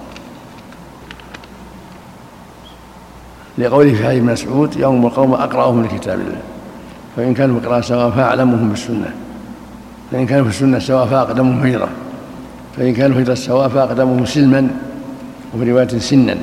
لقوله 3.59 3.95
في 3.95 4.07
حديث 4.07 4.23
مسعود 4.23 4.77
يوم 4.77 5.07
القوم 5.07 5.35
أقرأهم 5.35 5.85
لكتاب 5.85 6.21
الله. 6.21 6.41
فإن 7.19 7.35
كانوا 7.35 7.61
بقراءه 7.61 7.81
سواء 7.81 8.11
فاعلمهم 8.11 8.69
بالسنة. 8.69 9.11
فإن 10.13 10.27
كانوا 10.27 10.45
في 10.45 10.51
السنة 10.51 10.79
سواء 10.79 11.07
فاقدمهم 11.07 11.67
هجره 11.67 11.89
فإن 12.77 12.95
كانوا 12.95 13.21
هجره 13.21 13.35
سواء 13.35 13.69
فاقدمهم 13.69 14.25
سلما 14.25 14.71
وفي 15.55 15.71
رواية 15.71 15.99
سنا. 15.99 16.37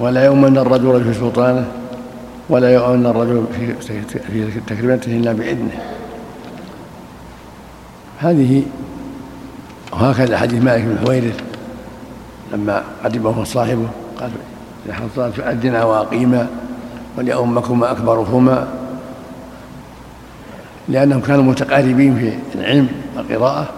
ولا 0.00 0.24
يؤمن 0.24 0.58
الرجل 0.58 1.04
في 1.04 1.20
سلطانه 1.20 1.64
ولا 2.48 2.70
يؤمن 2.74 3.06
الرجل 3.06 3.44
في 3.80 4.60
تكريمته 4.66 5.16
إلا 5.16 5.32
بإذنه. 5.32 5.78
هذه 8.18 8.62
وهكذا 9.92 10.38
حديث 10.38 10.62
مالك 10.62 10.84
بن 10.84 10.98
حويرث 11.06 11.40
لما 12.52 12.82
قدمه 13.04 13.44
صاحبه 13.44 13.88
قال 14.20 14.30
إذا 14.86 14.94
حصلت 14.94 15.34
فأدنا 15.34 15.84
وأقيما 15.84 16.46
وليؤمكما 17.18 17.90
أكبركما 17.90 18.77
لأنهم 20.88 21.20
كانوا 21.20 21.44
متقاربين 21.44 22.38
في 22.52 22.58
العلم 22.58 22.88
والقراءة 23.16 23.68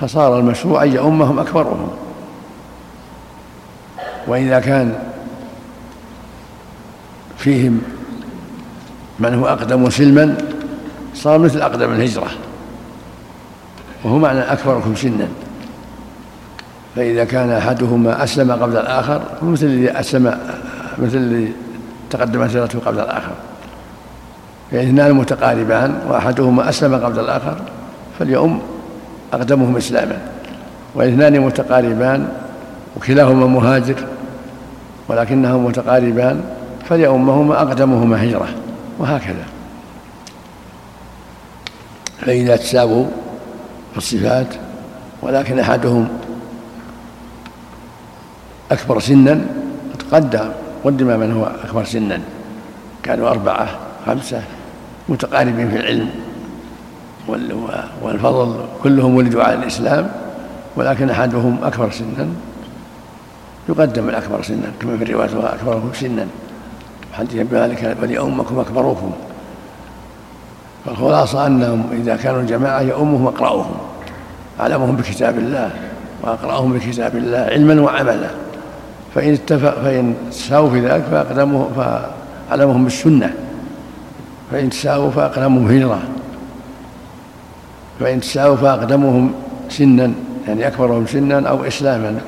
فصار 0.00 0.38
المشروع 0.38 0.82
أن 0.82 0.92
يؤمهم 0.92 1.38
أكبرهم. 1.38 1.90
وإذا 4.26 4.60
كان 4.60 4.98
فيهم 7.38 7.82
من 9.18 9.34
هو 9.34 9.46
أقدم 9.46 9.90
سلما 9.90 10.36
صار 11.14 11.38
مثل 11.38 11.60
أقدم 11.60 11.92
الهجرة 11.92 12.30
وهو 14.04 14.18
معنى 14.18 14.40
أكبركم 14.40 14.94
سنا. 14.94 15.28
فإذا 16.96 17.24
كان 17.24 17.50
أحدهما 17.50 18.24
أسلم 18.24 18.52
قبل 18.52 18.76
الآخر 18.76 19.22
مثل 19.42 19.66
الذي 19.66 19.90
أسلم 19.90 20.38
مثل 20.98 21.16
الذي 21.16 21.52
تقدم 22.10 22.42
هجرته 22.42 22.78
قبل 22.78 23.00
الآخر. 23.00 23.32
فاثنان 24.70 25.12
متقاربان 25.12 26.00
وأحدهما 26.08 26.68
أسلم 26.68 26.94
قبل 26.94 27.20
الآخر 27.20 27.56
فليؤم 28.18 28.60
أقدمهم 29.32 29.76
إسلاما. 29.76 30.18
واثنان 30.94 31.40
متقاربان 31.40 32.28
وكلاهما 32.96 33.46
مهاجر 33.46 33.96
ولكنهما 35.08 35.68
متقاربان 35.68 36.44
فليؤمهما 36.88 37.62
أقدمهما 37.62 38.24
هجرة 38.24 38.48
وهكذا. 38.98 39.44
فإذا 42.20 42.56
تساووا 42.56 43.06
في 43.92 43.98
الصفات 43.98 44.46
ولكن 45.22 45.58
أحدهم 45.58 46.08
أكبر 48.70 49.00
سنا 49.00 49.40
قدم 50.12 50.48
قدم 50.84 51.20
من 51.20 51.32
هو 51.32 51.44
أكبر 51.64 51.84
سنا 51.84 52.20
كانوا 53.02 53.30
أربعة 53.30 53.68
خمسة 54.06 54.42
متقاربين 55.08 55.70
في 55.70 55.76
العلم 55.76 56.10
والفضل 58.02 58.56
كلهم 58.82 59.14
ولدوا 59.14 59.42
على 59.42 59.54
الإسلام 59.54 60.10
ولكن 60.76 61.10
أحدهم 61.10 61.58
أكبر 61.64 61.90
سنا 61.90 62.28
يقدم 63.68 64.08
الأكبر 64.08 64.42
سنا 64.42 64.72
كما 64.80 64.96
في 64.96 65.04
الرواية 65.04 65.54
أكبرهم 65.54 65.90
سنا. 65.94 66.26
حديث 67.12 67.40
ابن 67.40 67.58
مالك 67.58 67.96
وليؤمكم 68.02 68.58
أكبركم 68.58 69.12
فالخلاصة 70.86 71.46
أنهم 71.46 71.84
إذا 71.92 72.16
كانوا 72.16 72.42
جماعة 72.42 72.80
يؤمهم 72.80 73.26
أقرأهم 73.26 73.74
أعلمهم 74.60 74.96
بكتاب 74.96 75.38
الله 75.38 75.70
وأقرأهم 76.22 76.72
بكتاب 76.72 77.16
الله 77.16 77.38
علما 77.38 77.80
وعملا. 77.80 78.30
فإن 79.14 79.32
اتفق 79.32 79.74
فإن 79.82 80.14
تساووا 80.30 80.70
في 80.70 80.80
ذلك 80.80 81.02
فأقدمهم 81.10 81.70
فأعلمهم 81.76 82.84
بالسنة. 82.84 83.34
فإن 84.50 84.70
تساووا 84.70 85.10
فأقدمهم 85.10 85.66
هجرة. 85.66 86.02
فإن 88.00 88.20
تساووا 88.20 88.56
فأقدمهم 88.56 89.34
سنا 89.68 90.12
يعني 90.48 90.66
أكبرهم 90.66 91.06
سنا 91.06 91.48
أو 91.48 91.64
إسلاما. 91.64 92.20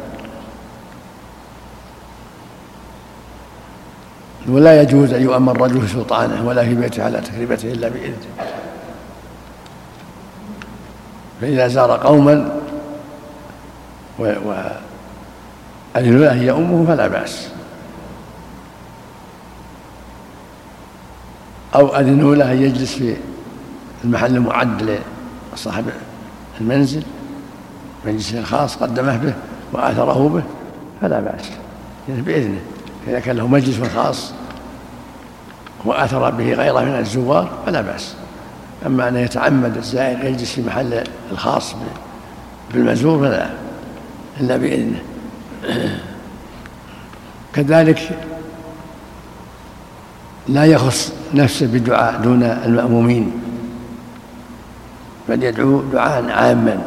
ولا 4.49 4.83
يجوز 4.83 5.13
أن 5.13 5.23
يؤمن 5.23 5.49
الرجل 5.49 5.81
في 5.81 5.93
سلطانه 5.93 6.47
ولا 6.47 6.65
في 6.65 6.75
بيته 6.75 7.05
على 7.05 7.21
تكريمته 7.21 7.73
إلا 7.73 7.89
بإذنه. 7.89 8.17
فإذا 11.41 11.69
زار 11.69 11.91
قوما 11.91 12.61
و, 14.19 14.23
و 14.25 14.55
أذن 15.97 16.21
له 16.21 16.35
يؤمه 16.35 16.87
فلا 16.87 17.07
بأس. 17.07 17.58
أو 21.75 21.97
أذنوا 21.97 22.35
له 22.35 22.53
أن 22.53 22.63
يجلس 22.63 22.95
في 22.95 23.17
المحل 24.05 24.37
المعد 24.37 24.99
لصاحب 25.55 25.85
المنزل 26.61 27.03
مجلس 28.07 28.35
الخاص 28.35 28.77
قدمه 28.77 29.17
به 29.17 29.35
وآثره 29.73 30.29
به 30.29 30.43
فلا 31.01 31.21
بأس. 31.21 31.51
يعني 32.09 32.21
بإذنه. 32.21 32.61
إذا 33.09 33.21
كان 33.21 33.37
له 33.37 33.47
مجلس 33.47 33.91
خاص 33.95 34.33
وآثر 35.85 36.31
به 36.31 36.53
غيره 36.53 36.81
من 36.81 36.99
الزوار 36.99 37.51
فلا 37.67 37.81
بأس. 37.81 38.15
أما 38.87 39.09
أن 39.09 39.17
يتعمد 39.17 39.77
الزائر 39.77 40.25
يجلس 40.25 40.53
في 40.53 40.63
محل 40.63 41.05
الخاص 41.33 41.75
بالمزور 42.75 43.19
فلا. 43.19 43.51
إلا 44.41 44.57
بإذنه. 44.57 45.03
كذلك 47.55 48.19
لا 50.49 50.65
يخص 50.65 51.13
نفسه 51.35 51.67
بدعاء 51.67 52.21
دون 52.21 52.43
المأمومين 52.43 53.33
بل 55.29 55.43
يدعو 55.43 55.83
دعاء 55.93 56.31
عاما. 56.31 56.79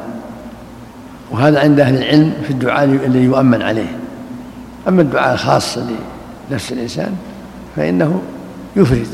وهذا 1.32 1.60
عند 1.60 1.80
أهل 1.80 1.98
العلم 1.98 2.34
في 2.44 2.50
الدعاء 2.50 2.84
الذي 2.84 3.24
يؤمن 3.24 3.62
عليه. 3.62 4.00
أما 4.88 5.02
الدعاء 5.02 5.34
الخاص 5.34 5.78
لنفس 6.50 6.72
الإنسان 6.72 7.16
فإنه 7.76 8.22
يفرد 8.76 9.08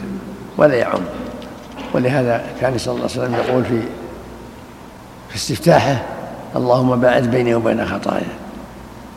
ولا 0.57 0.75
يعم. 0.75 0.99
ولهذا 1.93 2.43
كان 2.61 2.77
صلى 2.77 2.95
الله 2.95 3.09
عليه 3.11 3.21
وسلم 3.21 3.35
يقول 3.35 3.63
في 3.63 3.81
في 5.29 5.35
استفتاحه 5.35 6.03
اللهم 6.55 6.95
باعد 6.95 7.31
بيني 7.31 7.55
وبين 7.55 7.85
خطايا 7.85 8.27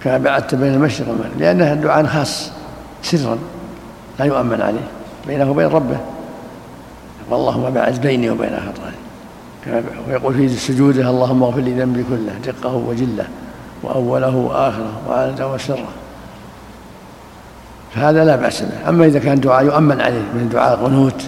كما 0.05 0.19
بعدت 0.19 0.55
بين 0.55 0.75
المشرق 0.75 1.09
والمغرب 1.09 1.39
لأنها 1.39 1.75
دعاء 1.75 2.07
خاص 2.07 2.51
سرا 3.03 3.39
لا 4.19 4.25
يؤمن 4.25 4.61
عليه. 4.61 5.00
بينه 5.27 5.51
وبين 5.51 5.67
ربه. 5.67 5.97
اللهم 7.33 7.71
باعد 7.71 8.01
بيني 8.01 8.31
وبين 8.31 8.51
خطاياي. 8.51 9.85
ويقول 10.09 10.35
في 10.35 10.49
سجوده 10.49 11.11
اللهم 11.11 11.43
اغفر 11.43 11.61
لي 11.61 11.73
ذنبي 11.73 12.05
كله 12.09 12.33
دقه 12.45 12.75
وجله 12.75 13.27
وأوله 13.83 14.37
وآخره 14.37 14.93
وعانته 15.09 15.53
وسره. 15.53 15.89
فهذا 17.95 18.25
لا 18.25 18.37
بأس 18.37 18.63
به. 18.63 18.89
أما 18.89 19.07
إذا 19.07 19.19
كان 19.19 19.41
دعاء 19.41 19.65
يؤمن 19.65 20.01
عليه 20.01 20.23
من 20.35 20.49
دعاء 20.53 20.75
القنوت 20.75 21.23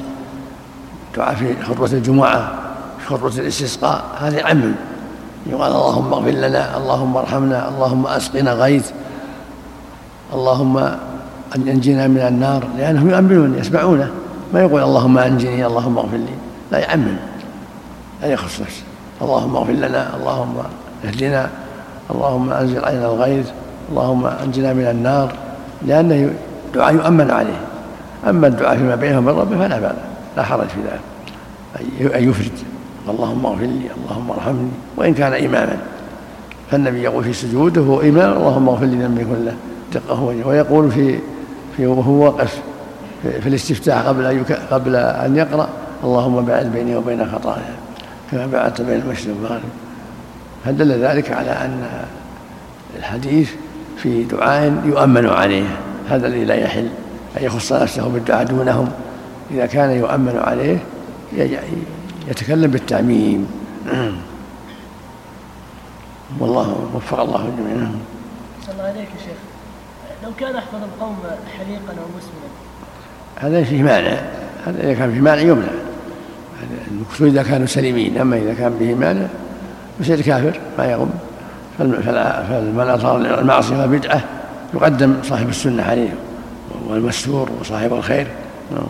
دعاء 1.17 1.35
في 1.35 1.63
خطبة 1.63 1.93
الجمعة 1.93 2.53
في 2.99 3.07
خطبة 3.07 3.39
الاستسقاء 3.39 4.05
هذا 4.21 4.47
عمم 4.47 4.75
يقال 5.47 5.73
اللهم 5.73 6.13
اغفر 6.13 6.31
لنا 6.31 6.77
اللهم 6.77 7.17
ارحمنا 7.17 7.69
اللهم 7.69 8.07
أسقنا 8.07 8.53
غيث 8.53 8.91
اللهم 10.33 10.97
أن 11.57 11.69
أنجنا 11.69 12.07
من 12.07 12.19
النار 12.19 12.65
لأنهم 12.79 13.11
يؤمنون 13.11 13.59
يسمعونه. 13.59 14.11
ما 14.55 14.61
يقول 14.61 14.83
اللهم 14.83 15.19
أنجني 15.19 15.67
اللهم 15.67 15.99
اغفر 15.99 16.17
لي. 16.17 16.35
لا 16.73 16.79
يعمم 16.79 17.17
لا 18.23 18.29
يخص 18.29 18.61
نفسه. 18.61 18.83
اللهم 19.23 19.57
اغفر 19.57 19.73
لنا 19.73 20.17
اللهم 20.17 20.55
اهدنا 21.05 21.49
اللهم 22.11 22.51
أنزل 22.51 22.85
علينا 22.85 23.07
الغيث 23.07 23.47
اللهم 23.91 24.27
أنجنا 24.27 24.73
من 24.73 24.87
النار. 24.87 25.33
لأنه 25.87 26.33
دعاء 26.75 26.95
يؤمن 26.95 27.31
عليه. 27.31 27.61
أما 28.29 28.47
الدعاء 28.47 28.77
فيما 28.77 28.95
بينه 28.95 29.19
وبين 29.19 29.35
ربه 29.35 29.59
فلا 29.59 29.79
بأس 29.79 29.95
لا 30.37 30.43
حرج 30.43 30.67
في 30.67 30.81
ذلك. 30.81 32.15
أن 32.15 32.29
يفرد. 32.29 32.53
اللهم 33.09 33.47
اغفر 33.47 33.63
لي 33.63 33.89
اللهم 33.97 34.31
ارحمني. 34.31 34.71
وإن 34.97 35.15
كان 35.15 35.33
إماما. 35.33 35.77
فالنبي 36.71 37.03
يقول 37.03 37.25
في 37.25 37.33
سجوده 37.33 37.83
هو 37.83 38.01
إمام 38.01 38.37
اللهم 38.37 38.69
اغفر 38.69 38.85
لي 38.85 38.97
ذنبي 39.05 39.25
كله 39.25 39.55
دقة 39.95 40.23
ويقول 40.23 40.91
في 40.91 41.19
وهو 41.79 42.25
واقف 42.25 42.63
في, 43.23 43.49
الاستفتاح 43.49 44.07
قبل 44.07 44.27
أن 44.27 44.45
قبل 44.71 44.97
أن 44.97 45.37
يقرأ. 45.37 45.69
اللهم 46.05 46.45
بعد 46.45 46.73
بيني 46.73 46.97
وبين 46.97 47.31
خطايا 47.33 47.75
كما 48.31 48.47
بعدت 48.47 48.81
بين 48.81 49.01
المشرق 49.01 49.35
والمغرب. 49.35 49.61
فدل 50.65 50.93
ذلك 50.93 51.33
على 51.33 51.51
أن 51.51 51.87
الحديث 52.99 53.51
في 53.97 54.25
دعاء 54.25 54.83
يؤمن 54.85 55.27
عليه؟ 55.27 55.65
هذا 56.09 56.27
الذي 56.27 56.45
لا 56.45 56.55
يحل. 56.55 56.89
أن 57.39 57.45
يخص 57.45 57.73
نفسه 57.73 58.09
بالدعاء 58.09 58.45
دونهم. 58.45 58.89
إذا 59.51 59.67
كان 59.67 59.91
يؤمن 59.91 60.41
عليه 60.45 60.79
يتكلم 62.29 62.71
بالتعميم. 62.71 63.47
والله 66.41 66.89
وفق 66.95 67.21
الله 67.21 67.39
صلى 68.67 68.73
الله 68.73 68.85
عليك 68.85 69.09
يا 69.09 69.25
شيخ. 69.25 69.52
لو 70.23 70.31
كان 70.39 70.57
أحفظ 70.57 70.83
القوم 70.83 71.19
حليقا 71.59 71.89
أو 71.89 72.07
مسلما. 72.17 72.49
هذا 73.37 73.65
فيه 73.65 73.83
مانع. 73.83 74.23
هذا 74.67 74.83
إذا 74.83 74.95
كان 74.95 75.13
فيه 75.13 75.21
مانع 75.21 75.41
يمنع. 75.41 75.69
المقصود 76.91 77.29
إذا 77.29 77.43
كانوا 77.43 77.67
سليمين. 77.67 78.19
أما 78.19 78.37
إذا 78.37 78.55
كان 78.55 78.73
به 78.79 78.95
مانع 78.95 79.27
يصير 80.01 80.21
كافر 80.21 80.61
ما 80.79 80.85
يغم 80.87 81.11
فمن 81.79 82.89
أظهر 82.89 83.17
المعصية 83.17 83.77
والبدعة 83.77 84.25
يقدم 84.75 85.23
صاحب 85.23 85.49
السنة 85.49 85.83
عليه 85.83 86.15
والمستور 86.87 87.51
وصاحب 87.61 87.93
الخير. 87.93 88.27
نعم. 88.71 88.87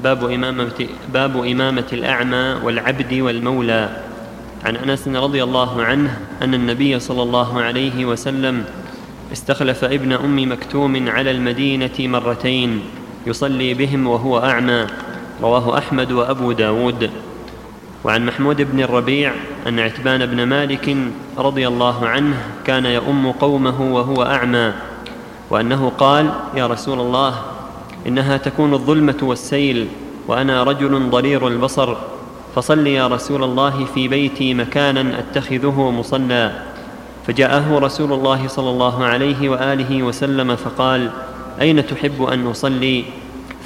باب 0.00 0.24
إمامة, 0.24 0.88
باب 1.12 1.36
إمامة 1.36 1.86
الأعمى 1.92 2.60
والعبد 2.64 3.14
والمولى. 3.14 4.13
عن 4.64 4.76
أنس 4.76 5.08
رضي 5.08 5.42
الله 5.42 5.82
عنه 5.82 6.18
أن 6.42 6.54
النبي 6.54 7.00
صلى 7.00 7.22
الله 7.22 7.62
عليه 7.62 8.04
وسلم 8.06 8.64
استخلف 9.32 9.84
ابن 9.84 10.12
أم 10.12 10.52
مكتوم 10.52 11.08
على 11.08 11.30
المدينة 11.30 11.90
مرتين 11.98 12.80
يصلي 13.26 13.74
بهم 13.74 14.06
وهو 14.06 14.38
أعمى 14.38 14.86
رواه 15.42 15.78
أحمد 15.78 16.12
وأبو 16.12 16.52
داود. 16.52 17.10
وعن 18.04 18.26
محمود 18.26 18.62
بن 18.62 18.80
الربيع 18.80 19.32
أن 19.66 19.80
عتبان 19.80 20.26
بن 20.26 20.42
مالك 20.44 20.96
رضي 21.38 21.68
الله 21.68 22.06
عنه 22.06 22.36
كان 22.66 22.86
يؤم 22.86 23.32
قومه 23.32 23.94
وهو 23.94 24.22
أعمى 24.22 24.72
وأنه 25.50 25.92
قال 25.98 26.32
يا 26.56 26.66
رسول 26.66 27.00
الله 27.00 27.34
إنها 28.06 28.36
تكون 28.36 28.74
الظلمة 28.74 29.18
والسيل 29.22 29.88
وأنا 30.28 30.62
رجل 30.62 31.10
ضرير 31.10 31.48
البصر 31.48 31.96
فصل 32.54 32.86
يا 32.86 33.06
رسول 33.06 33.44
الله 33.44 33.84
في 33.84 34.08
بيتي 34.08 34.54
مكانا 34.54 35.18
أتخذه 35.18 35.90
مصلى. 35.90 36.52
فجاءه 37.26 37.78
رسول 37.78 38.12
الله 38.12 38.48
صلى 38.48 38.70
الله 38.70 39.04
عليه 39.04 39.48
وآله 39.48 40.02
وسلم 40.02 40.56
فقال 40.56 41.10
أين 41.60 41.86
تحب 41.86 42.22
أن 42.22 42.46
أصلي؟ 42.46 43.04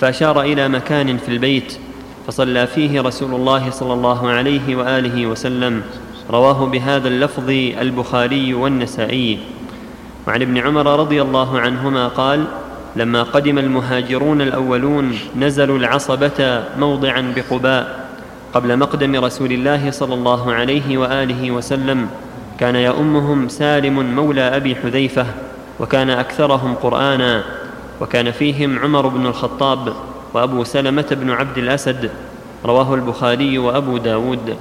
فأشار 0.00 0.40
إلى 0.40 0.68
مكان 0.68 1.16
في 1.16 1.28
البيت 1.28 1.78
فصلى 2.26 2.66
فيه 2.66 3.00
رسول 3.00 3.34
الله 3.34 3.70
صلى 3.70 3.92
الله 3.92 4.28
عليه 4.28 4.76
وآله 4.76 5.26
وسلم. 5.26 5.82
رواه 6.30 6.66
بهذا 6.66 7.08
اللفظ 7.08 7.50
البخاري 7.80 8.54
والنسائي. 8.54 9.38
وعن 10.26 10.42
ابن 10.42 10.58
عمر 10.58 11.00
رضي 11.00 11.22
الله 11.22 11.60
عنهما 11.60 12.08
قال 12.08 12.44
لما 12.96 13.22
قدم 13.22 13.58
المهاجرون 13.58 14.40
الأولون 14.40 15.18
نزلوا 15.36 15.78
العصبة 15.78 16.64
موضعا 16.78 17.32
بقباء. 17.36 18.07
قبل 18.54 18.76
مقدم 18.76 19.24
رسول 19.24 19.52
الله 19.52 19.90
صلى 19.90 20.14
الله 20.14 20.52
عليه 20.52 20.98
وآله 20.98 21.50
وسلم 21.50 22.08
كان 22.60 22.76
يؤمهم 22.76 23.48
سالم 23.48 24.14
مولى 24.14 24.40
أبي 24.40 24.76
حذيفة 24.76 25.26
وكان 25.80 26.10
أكثرهم 26.10 26.74
قرآنا 26.74 27.44
وكان 28.00 28.30
فيهم 28.30 28.78
عمر 28.78 29.08
بن 29.08 29.26
الخطاب 29.26 29.92
وأبو 30.34 30.64
سلمة 30.64 31.06
بن 31.10 31.30
عبد 31.30 31.58
الأسد 31.58 32.10
رواه 32.64 32.94
البخاري 32.94 33.58
وأبو 33.58 33.96
داود. 33.96 34.56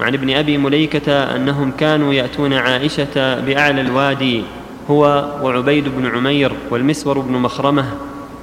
وعن 0.00 0.14
ابن 0.14 0.30
أبي 0.30 0.58
مليكة 0.58 1.12
أنهم 1.12 1.70
كانوا 1.70 2.12
يأتون 2.12 2.52
عائشة 2.52 3.40
بأعلى 3.40 3.80
الوادي 3.80 4.42
هو 4.90 5.28
وعبيد 5.42 5.88
بن 5.88 6.06
عمير 6.06 6.52
والمسور 6.70 7.18
بن 7.18 7.32
مخرمة 7.32 7.84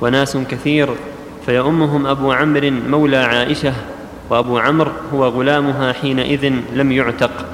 وناس 0.01 0.37
كثير 0.37 0.89
فيؤمهم 1.45 2.07
أبو 2.07 2.31
عمرو 2.31 2.71
مولى 2.89 3.17
عائشة 3.17 3.73
وأبو 4.29 4.57
عمرو 4.57 4.91
هو 5.13 5.27
غلامها 5.27 5.93
حينئذ 5.93 6.53
لم 6.73 6.91
يعتق. 6.91 7.45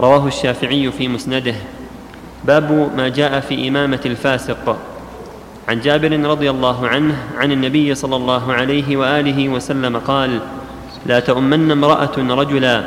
رواه 0.00 0.26
الشافعي 0.26 0.90
في 0.90 1.08
مسنده. 1.08 1.54
باب 2.44 2.90
ما 2.96 3.08
جاء 3.08 3.40
في 3.40 3.68
إمامة 3.68 4.00
الفاسق. 4.06 4.76
عن 5.68 5.80
جابر 5.80 6.20
رضي 6.30 6.50
الله 6.50 6.88
عنه 6.88 7.16
عن 7.38 7.52
النبي 7.52 7.94
صلى 7.94 8.16
الله 8.16 8.52
عليه 8.52 8.96
وآله 8.96 9.48
وسلم 9.48 9.96
قال 9.96 10.40
لا 11.06 11.20
تؤمن 11.20 11.70
امرأة 11.70 12.16
رجلا 12.18 12.84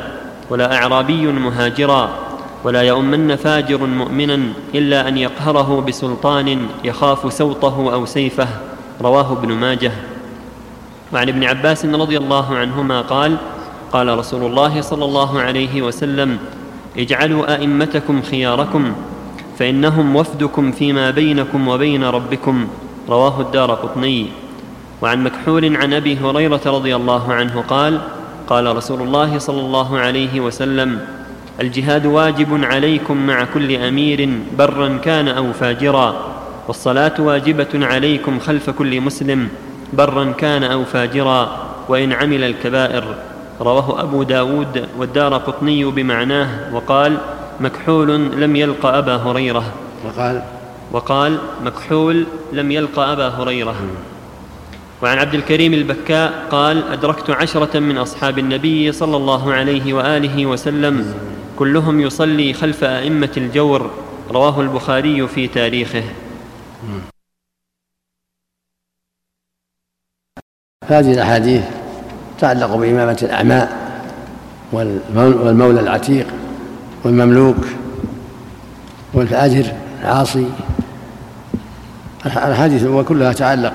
ولا 0.50 0.76
أعرابي 0.76 1.26
مهاجرا 1.26 2.18
ولا 2.64 2.82
يؤمن 2.82 3.36
فاجر 3.36 3.86
مؤمنا 3.86 4.40
إلا 4.74 5.08
أن 5.08 5.18
يقهره 5.18 5.84
بسلطان 5.88 6.66
يخاف 6.84 7.32
سوطه 7.32 7.94
أو 7.94 8.06
سيفه. 8.06 8.48
رواه 9.00 9.32
ابن 9.32 9.52
ماجه. 9.52 9.92
وعن 11.12 11.28
ابن 11.28 11.44
عباس 11.44 11.84
رضي 11.84 12.16
الله 12.16 12.56
عنهما 12.56 13.00
قال 13.00 13.36
قال 13.92 14.18
رسول 14.18 14.50
الله 14.50 14.80
صلى 14.80 15.04
الله 15.04 15.40
عليه 15.40 15.82
وسلم 15.82 16.38
اجعلوا 16.98 17.54
أئمتكم 17.54 18.22
خياركم 18.22 18.92
فإنهم 19.58 20.16
وفدكم 20.16 20.72
فيما 20.72 21.10
بينكم 21.10 21.68
وبين 21.68 22.04
ربكم 22.04 22.68
رواه 23.08 23.40
الدار 23.40 23.70
قطني. 23.74 24.26
وعن 25.02 25.24
مكحول 25.24 25.76
عن 25.76 25.92
أبي 25.92 26.16
هريرة 26.16 26.60
رضي 26.66 26.96
الله 26.96 27.32
عنه 27.32 27.64
قال 27.68 28.00
قال 28.46 28.76
رسول 28.76 29.02
الله 29.02 29.38
صلى 29.38 29.60
الله 29.60 29.98
عليه 29.98 30.40
وسلم 30.40 31.00
الجهاد 31.60 32.06
واجب 32.06 32.64
عليكم 32.64 33.16
مع 33.26 33.44
كل 33.44 33.76
أمير 33.76 34.28
برا 34.58 34.98
كان 35.04 35.28
أو 35.28 35.52
فاجرا 35.52 36.14
والصلاة 36.68 37.14
واجبة 37.18 37.68
عليكم 37.74 38.38
خلف 38.38 38.70
كل 38.70 39.00
مسلم. 39.00 39.48
برا 39.92 40.32
كان 40.38 40.64
أو 40.64 40.84
فاجرا 40.84 41.68
وإن 41.88 42.12
عمل 42.12 42.44
الكبائر. 42.44 43.04
رواه 43.60 44.02
أبو 44.02 44.22
داود 44.22 44.88
والدار 44.98 45.34
قطني 45.34 45.84
بمعناه 45.84 46.74
وقال 46.74 47.18
مكحول 47.60 48.08
لم 48.40 48.56
يلق 48.56 48.86
أبا 48.86 49.16
هريرة. 49.16 49.64
وقال 50.06 50.42
وقال 50.92 51.38
مكحول 51.64 52.26
لم 52.52 52.70
يلق 52.70 52.98
أبا 52.98 53.28
هريرة. 53.28 53.74
وعن 55.02 55.18
عبد 55.18 55.34
الكريم 55.34 55.74
البكاء 55.74 56.46
قال 56.50 56.92
أدركت 56.92 57.30
عشرة 57.30 57.78
من 57.78 57.98
أصحاب 57.98 58.38
النبي 58.38 58.92
صلى 58.92 59.16
الله 59.16 59.52
عليه 59.52 59.94
وآله 59.94 60.46
وسلم. 60.46 61.14
كلهم 61.56 62.00
يصلي 62.00 62.52
خلف 62.52 62.84
أئمة 62.84 63.32
الجور. 63.36 63.90
رواه 64.30 64.60
البخاري 64.60 65.28
في 65.28 65.46
تاريخه. 65.46 66.02
هذه 70.88 71.12
الأحاديث 71.12 71.62
تعلق 72.40 72.76
بإمامة 72.76 73.18
الأعماء 73.22 73.68
والمولى 74.72 75.80
العتيق 75.80 76.26
والمملوك 77.04 77.56
والفاجر 79.14 79.64
العاصي. 80.02 80.46
الأحاديث 82.26 82.84
وكلها 82.84 83.32
تعلق 83.32 83.72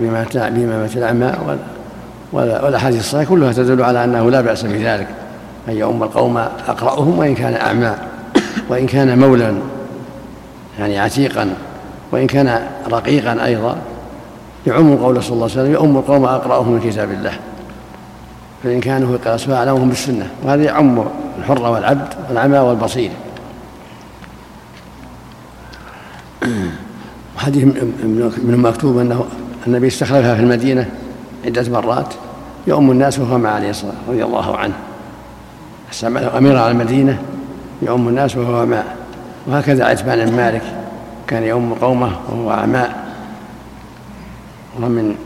بإمامة 0.00 0.90
الأعمى 0.96 1.32
والأحاديث 2.32 3.00
الصحيحة 3.00 3.30
كلها 3.30 3.52
تدل 3.52 3.82
على 3.82 4.04
أنه 4.04 4.30
لا 4.30 4.40
بأس 4.40 4.64
بذلك. 4.64 5.06
أن 5.68 5.76
يؤم 5.76 6.02
القوم 6.02 6.36
أقرأهم 6.68 7.18
وإن 7.18 7.34
كان 7.34 7.54
أعمى 7.54 7.94
وإن 8.68 8.86
كان 8.86 9.18
مولا 9.18 9.54
يعني 10.78 10.98
عتيقا 10.98 11.50
وإن 12.12 12.26
كان 12.26 12.60
رقيقا 12.90 13.44
أيضا. 13.44 13.76
يعم 14.68 14.96
قول 14.96 15.22
صلى 15.22 15.32
الله 15.32 15.44
عليه 15.44 15.52
وسلم 15.52 15.72
يؤم 15.72 15.96
القوم 15.96 16.24
أقرأهم 16.24 16.72
من 16.72 16.80
كتاب 16.80 17.10
الله. 17.10 17.32
فإن 18.64 18.80
كانوا 18.80 19.16
في 19.18 19.24
قياس 19.28 19.44
فأعلمهم 19.44 19.88
بالسنة 19.88 20.30
وهذا 20.44 20.62
يعم 20.62 21.04
الحر 21.38 21.62
والعبد 21.62 22.14
والعمى 22.28 22.58
والبصير. 22.58 23.10
وحديث 27.36 27.64
من 27.64 28.58
مكتوب 28.62 28.98
أنه 28.98 29.24
النبي 29.66 29.86
استخلفها 29.86 30.34
في 30.34 30.40
المدينة 30.40 30.90
عدة 31.44 31.70
مرات 31.70 32.14
يؤم 32.66 32.90
الناس 32.90 33.18
وهو 33.18 33.38
مع 33.38 33.50
عليه 33.50 33.70
الصلاة 33.70 33.92
رضي 34.08 34.24
الله 34.24 34.56
عنه. 34.56 34.74
استعمله 35.92 36.38
أمير 36.38 36.56
على 36.56 36.70
المدينة 36.70 37.18
يؤم 37.82 38.08
الناس 38.08 38.36
وهو 38.36 38.66
معه 38.66 38.84
وهكذا 39.46 39.84
عتبان 39.84 40.26
بن 40.26 40.36
مالك 40.36 40.62
كان 41.26 41.42
يؤم 41.42 41.74
قومه 41.74 42.10
وهو 42.28 42.50
عماء. 42.50 43.07
ومن 44.78 45.16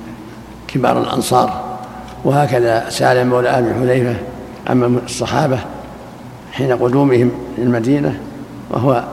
كبار 0.68 1.02
الأنصار 1.02 1.78
وهكذا 2.24 2.88
سالم 2.88 3.28
مولى 3.28 3.48
أبي 3.48 3.74
حذيفة 3.74 4.16
أما 4.70 5.00
الصحابة 5.04 5.58
حين 6.52 6.72
قدومهم 6.72 7.30
للمدينة 7.58 8.20
وهو 8.70 9.04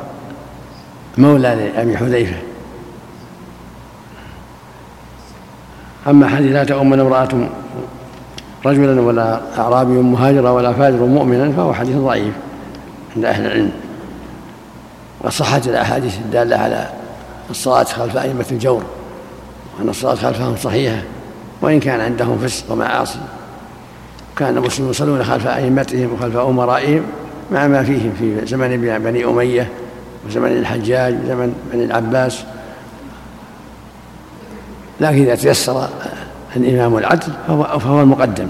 مولى 1.18 1.72
لأبي 1.76 1.98
حذيفة 1.98 2.38
أما 6.08 6.28
حديث 6.28 6.52
لا 6.52 6.64
تؤمن 6.64 7.00
امرأة 7.00 7.50
رجلا 8.66 9.02
ولا 9.02 9.42
أعرابي 9.58 9.94
مهاجرا 9.94 10.50
ولا 10.50 10.74
فاجر 10.74 11.06
مؤمنا 11.06 11.52
فهو 11.52 11.74
حديث 11.74 11.98
ضعيف 11.98 12.34
عند 13.16 13.26
أهل 13.26 13.46
العلم. 13.46 13.72
وصحت 15.22 15.68
الأحاديث 15.68 16.18
الدالة 16.18 16.58
على 16.58 16.90
الصلاة 17.50 17.84
خلف 17.84 18.18
أئمة 18.18 18.46
الجور. 18.52 18.84
وأن 19.78 19.90
الصلاة 19.90 20.16
خلفهم 20.16 20.56
صحيحة 20.56 21.02
وإن 21.62 21.80
كان 21.80 22.00
عندهم 22.00 22.38
فسق 22.38 22.72
ومعاصي. 22.72 23.20
كان 24.38 24.58
المسلمون 24.58 24.92
يصلون 24.92 25.24
خلف 25.24 25.48
أئمتهم 25.48 26.14
وخلف 26.14 26.36
أمرائهم 26.36 27.04
مع 27.52 27.68
ما 27.68 27.84
فيهم 27.84 28.14
في 28.20 28.46
زمن 28.46 29.00
بني 29.04 29.26
أمية 29.26 29.70
وزمن 30.28 30.52
الحجاج 30.52 31.14
وزمن 31.24 31.56
بني 31.74 31.84
العباس. 31.84 32.44
لكن 35.02 35.22
إذا 35.22 35.36
تيسر 35.36 35.90
الإمام 36.56 36.98
العدل 36.98 37.34
فهو, 37.48 37.80
فهو 37.80 38.02
المقدم. 38.02 38.48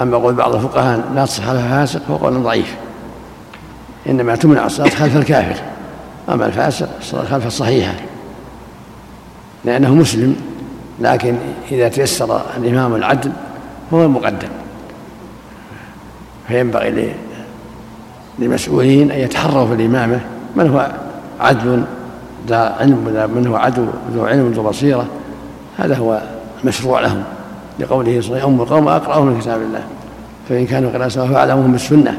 أما 0.00 0.16
قول 0.16 0.34
بعض 0.34 0.54
الفقهاء 0.54 1.12
لا 1.14 1.26
تصح 1.26 1.44
خلف 1.44 1.60
فاسق 1.60 2.00
فهو 2.08 2.16
قول 2.16 2.42
ضعيف. 2.42 2.74
إنما 4.08 4.36
تمنع 4.36 4.66
الصلاة 4.66 4.88
خلف 4.88 5.16
الكافر. 5.16 5.62
أما 6.28 6.46
الفاسق 6.46 6.88
الصلاة 7.00 7.24
خلف 7.24 7.46
الصحيحة. 7.46 7.94
لأنه 9.64 9.94
مسلم 9.94 10.36
لكن 11.00 11.34
إذا 11.72 11.88
تيسر 11.88 12.40
الإمام 12.56 12.94
العدل 12.94 13.32
هو 13.92 14.04
المقدم. 14.04 14.48
فينبغي 16.48 17.14
للمسؤولين 18.38 19.10
أن 19.10 19.18
يتحروا 19.18 19.66
في 19.66 19.72
الإمامة. 19.72 20.20
من 20.56 20.70
هو 20.70 20.92
عدل 21.40 21.84
ذا 22.48 22.76
علم 22.80 23.30
من 23.34 23.46
هو 23.46 23.56
عدو 23.56 23.86
ذو 24.14 24.24
علم 24.24 24.52
ذو 24.52 24.62
بصيرة؟ 24.62 25.06
هذا 25.78 25.96
هو 25.96 26.22
المشروع 26.62 27.00
لهم. 27.00 27.22
لقوله 27.80 28.20
صلى 28.20 28.28
الله 28.28 28.34
عليه 28.34 28.44
وسلم 28.44 28.60
القوم 28.60 28.88
أقرأهم 28.88 29.26
من 29.26 29.40
كتاب 29.40 29.62
الله. 29.62 29.82
فإن 30.48 30.66
كانوا 30.66 30.90
قراءة 30.90 31.08
سواء 31.08 31.26
فأعلمهم 31.26 31.72
بالسنة. 31.72 32.18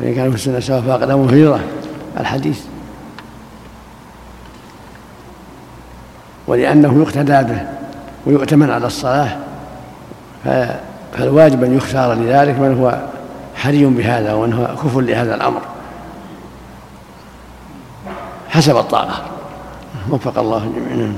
فإن 0.00 0.14
كانوا 0.14 0.30
في 0.30 0.36
السنة 0.36 0.60
سواء 0.60 0.80
فأقدمهم 0.80 1.28
هجرة 1.28 1.60
الحديث 2.20 2.60
ولأنه 6.50 7.02
يقتدى 7.02 7.38
به 7.46 7.62
ويؤتمن 8.26 8.70
على 8.70 8.86
الصلاة 8.86 9.38
فالواجب 11.14 11.64
أن 11.64 11.76
يختار 11.76 12.14
لذلك 12.14 12.58
من 12.58 12.74
هو 12.78 12.86
حري 13.54 13.84
بهذا 13.86 14.32
ومن 14.34 14.52
هو 14.52 14.66
كفر 14.66 15.00
لهذا 15.00 15.34
الأمر. 15.34 15.62
حسب 18.48 18.76
الطاقة. 18.76 19.30
وفق 20.10 20.38
الله 20.38 20.72
جميعا. 20.74 21.14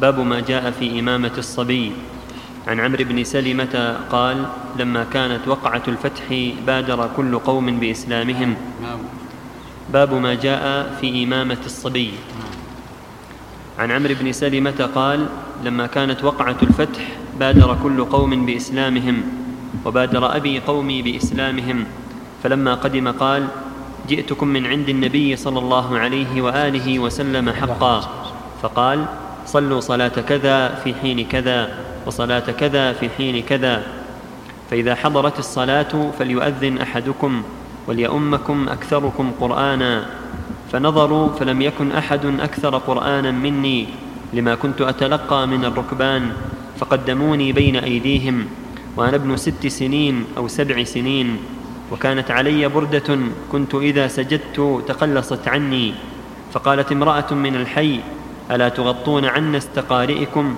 باب 0.00 0.18
ما 0.20 0.40
جاء 0.40 0.70
في 0.70 1.00
إمامة 1.00 1.38
الصبي. 1.38 1.92
عن 2.66 2.80
عمرو 2.80 3.04
بن 3.04 3.24
سلمة 3.24 3.98
قال 4.10 4.46
لما 4.76 5.04
كانت 5.04 5.48
وقعة 5.48 5.82
الفتح 5.88 6.26
بادر 6.66 7.08
كل 7.16 7.38
قوم 7.38 7.80
بإسلامهم. 7.80 8.56
باب 9.92 10.14
ما 10.14 10.34
جاء 10.34 10.96
في 11.00 11.24
إمامة 11.24 11.58
الصبي. 11.66 12.10
عن 13.78 13.90
عمرو 13.90 14.14
بن 14.20 14.32
سلمة 14.32 14.90
قال 14.94 15.26
لما 15.64 15.86
كانت 15.86 16.24
وقعة 16.24 16.56
الفتح 16.62 17.00
بادر 17.40 17.78
كل 17.82 18.04
قوم 18.04 18.46
بإسلامهم 18.46 19.22
وبادر 19.84 20.36
أبي 20.36 20.60
قومي 20.60 21.02
بإسلامهم 21.02 21.84
فلما 22.42 22.74
قدم 22.74 23.08
قال 23.08 23.46
جئتكم 24.08 24.48
من 24.48 24.66
عند 24.66 24.88
النبي 24.88 25.36
صلى 25.36 25.58
الله 25.58 25.98
عليه 25.98 26.42
وآله 26.42 26.98
وسلم 26.98 27.50
حقا. 27.50 28.00
فقال 28.62 29.04
صلوا 29.46 29.80
صلاة 29.80 30.08
كذا 30.08 30.68
في 30.84 30.94
حين 30.94 31.26
كذا 31.28 31.78
وصلاة 32.06 32.48
كذا 32.56 32.92
في 32.92 33.08
حين 33.08 33.42
كذا. 33.42 33.82
فإذا 34.70 34.94
حضرت 34.94 35.38
الصلاة 35.38 36.12
فليؤذن 36.18 36.78
أحدكم 36.78 37.42
وليؤمكم 37.88 38.68
أكثركم 38.68 39.32
قرآنا. 39.40 40.06
فنظروا 40.72 41.28
فلم 41.28 41.62
يكن 41.62 41.92
أحد 41.92 42.26
أكثر 42.40 42.78
قرآنا 42.78 43.30
مني 43.30 43.86
لما 44.32 44.54
كنت 44.54 44.80
أتلقى 44.80 45.46
من 45.46 45.64
الركبان 45.64 46.32
فقدموني 46.78 47.52
بين 47.52 47.76
أيديهم 47.76 48.46
وأنا 48.96 49.16
ابن 49.16 49.36
ست 49.36 49.66
سنين 49.66 50.24
أو 50.36 50.48
سبع 50.48 50.84
سنين 50.84 51.36
وكانت 51.92 52.30
علي 52.30 52.68
بردة 52.68 53.18
كنت 53.52 53.74
إذا 53.74 54.08
سجدت 54.08 54.82
تقلصت 54.88 55.48
عني. 55.48 55.94
فقالت 56.52 56.92
امرأة 56.92 57.34
من 57.34 57.56
الحي 57.56 58.00
ألا 58.50 58.68
تغطون 58.68 59.24
عنا 59.24 59.58
استقارئكم؟ 59.58 60.56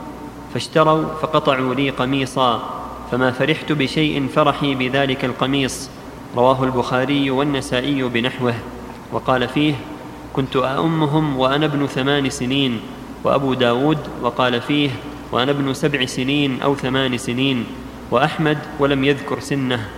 فاشتروا 0.54 1.04
فقطعوا 1.22 1.74
لي 1.74 1.90
قميصا 1.90 2.62
فما 3.10 3.30
فرحت 3.30 3.72
بشيء 3.72 4.28
فرحي 4.34 4.74
بذلك 4.74 5.24
القميص. 5.24 5.90
رواه 6.36 6.64
البخاري 6.64 7.30
والنسائي 7.30 8.02
بنحوه 8.02 8.54
وقال 9.12 9.48
فيه 9.48 9.74
كنت 10.32 10.56
أأمهم 10.56 11.38
وأنا 11.38 11.66
ابن 11.66 11.86
ثمان 11.86 12.30
سنين 12.30 12.80
وأبو 13.24 13.54
داود 13.54 13.98
وقال 14.22 14.60
فيه 14.60 14.90
وأنا 15.32 15.50
ابن 15.50 15.74
سبع 15.74 16.06
سنين 16.06 16.62
أو 16.62 16.74
ثمان 16.74 17.18
سنين 17.18 17.64
وأحمد 18.10 18.58
ولم 18.78 19.04
يذكر 19.04 19.40
سنه 19.40 19.88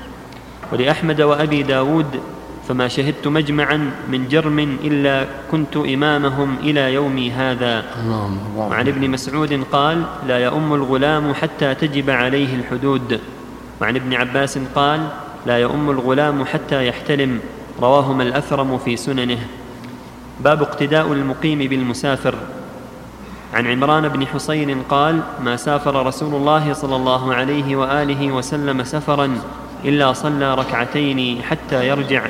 ولأحمد 0.72 1.20
وأبي 1.20 1.62
داود 1.62 2.20
فما 2.68 2.88
شهدت 2.88 3.26
مجمعا 3.26 3.90
من 4.08 4.28
جرم 4.28 4.58
إلا 4.58 5.26
كنت 5.50 5.76
إمامهم 5.76 6.56
إلى 6.62 6.94
يومي 6.94 7.30
هذا 7.30 7.84
وعن 8.56 8.88
ابن 8.88 9.10
مسعود 9.10 9.64
قال 9.72 10.02
لا 10.26 10.38
يؤم 10.38 10.74
الغلام 10.74 11.34
حتى 11.34 11.74
تجب 11.74 12.10
عليه 12.10 12.54
الحدود 12.54 13.20
وعن 13.80 13.96
ابن 13.96 14.14
عباس 14.14 14.58
قال 14.74 15.08
لا 15.46 15.58
يؤم 15.58 15.90
الغلام 15.90 16.44
حتى 16.44 16.86
يحتلم. 16.86 17.40
رواهما 17.82 18.22
الأثرم 18.22 18.78
في 18.78 18.96
سننه. 18.96 19.38
باب 20.40 20.62
اقتداء 20.62 21.12
المقيم 21.12 21.58
بالمسافر. 21.58 22.34
عن 23.54 23.66
عمران 23.66 24.08
بن 24.08 24.26
حسين 24.26 24.82
قال 24.82 25.20
ما 25.44 25.56
سافر 25.56 26.06
رسول 26.06 26.34
الله 26.34 26.72
صلى 26.72 26.96
الله 26.96 27.34
عليه 27.34 27.76
وآله 27.76 28.32
وسلم 28.32 28.84
سفرا 28.84 29.38
إلا 29.84 30.12
صلى 30.12 30.54
ركعتين 30.54 31.42
حتى 31.42 31.88
يرجع 31.88 32.22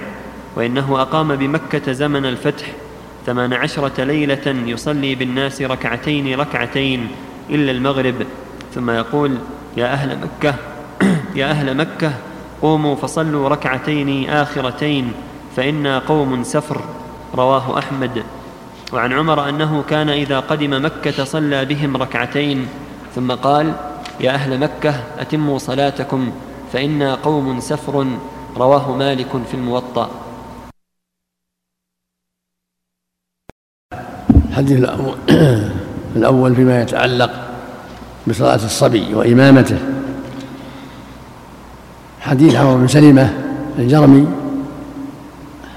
وإنه 0.57 1.03
أقام 1.03 1.37
بمكة 1.37 1.93
زمن 1.93 2.27
الفتح. 2.27 2.67
ثمان 3.27 3.53
عشرة 3.53 4.05
ليلة 4.05 4.47
يصلي 4.47 5.15
بالناس 5.15 5.63
ركعتين 5.63 6.41
ركعتين 6.41 7.09
إلا 7.51 7.71
المغرب. 7.71 8.15
ثم 8.75 8.91
يقول 8.91 9.39
يا 9.77 9.93
أهل 9.93 10.19
مكة 10.19 10.55
يا 11.35 11.51
أهل 11.51 11.77
مكة 11.77 12.13
قوموا 12.63 12.95
فصلوا 12.97 13.49
ركعتين 13.49 14.31
آخرتين 14.31 15.13
فإنا 15.57 15.99
قوم 15.99 16.43
سفر 16.43 16.81
رواه 17.35 17.79
أحمد. 17.79 18.23
وعن 18.93 19.13
عمر 19.13 19.49
أنه 19.49 19.83
كان 19.83 20.09
إذا 20.09 20.41
قدم 20.41 20.85
مكة 20.85 21.25
صلى 21.25 21.65
بهم 21.65 21.97
ركعتين 21.97 22.69
ثم 23.15 23.33
قال 23.33 23.73
يا 24.21 24.31
أهل 24.31 24.61
مكة 24.61 24.95
أتموا 25.19 25.59
صلاتكم 25.59 26.33
فإنا 26.73 27.15
قوم 27.15 27.61
سفر 27.61 28.07
رواه 28.57 28.97
مالك 28.97 29.29
في 29.51 29.55
الموطأ. 29.55 30.11
الحديث 34.49 34.89
الأول 36.17 36.55
فيما 36.55 36.83
يتعلق 36.83 37.31
بصلاة 38.27 38.65
الصبي 38.65 39.15
وإمامته. 39.15 39.96
حديث 42.21 42.55
عمرو 42.55 42.77
بن 42.77 42.89
سلمة 42.89 43.33
الجرمي 43.79 44.29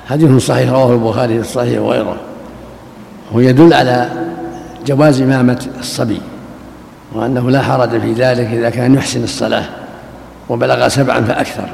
حديث 0.09 0.45
صحيح 0.45 0.71
رواه 0.71 0.93
البخاري 0.93 1.33
في 1.33 1.39
الصحيح 1.39 1.81
وغيره. 1.81 2.17
ويدل 3.33 3.73
على 3.73 4.09
جواز 4.85 5.21
إمامة 5.21 5.67
الصبي 5.79 6.21
وأنه 7.13 7.49
لا 7.49 7.61
حرج 7.61 7.89
في 7.89 8.13
ذلك 8.13 8.47
إذا 8.47 8.69
كان 8.69 8.95
يحسن 8.95 9.23
الصلاة 9.23 9.65
وبلغ 10.49 10.87
سبعا 10.87 11.21
فأكثر. 11.21 11.69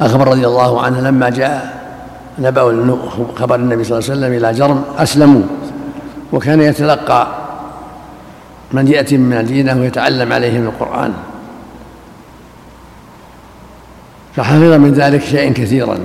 أخبر 0.00 0.28
رضي 0.28 0.46
الله 0.46 0.82
عنه 0.82 1.00
لما 1.00 1.30
جاء 1.30 1.76
نبأ 2.38 2.96
خبر 3.36 3.54
النبي 3.54 3.84
صلى 3.84 3.98
الله 3.98 4.10
عليه 4.10 4.20
وسلم 4.20 4.32
إلى 4.32 4.58
جرم 4.58 4.84
أسلموا 4.98 5.42
وكان 6.32 6.60
يتلقى 6.60 7.28
من 8.72 8.88
يأتي 8.88 9.16
من 9.16 9.32
المدينة 9.32 9.80
ويتعلم 9.80 10.32
عليهم 10.32 10.62
القرآن. 10.62 11.12
فحفظ 14.36 14.72
من 14.72 14.92
ذلك 14.92 15.22
شيئا 15.22 15.52
كثيرا. 15.52 15.98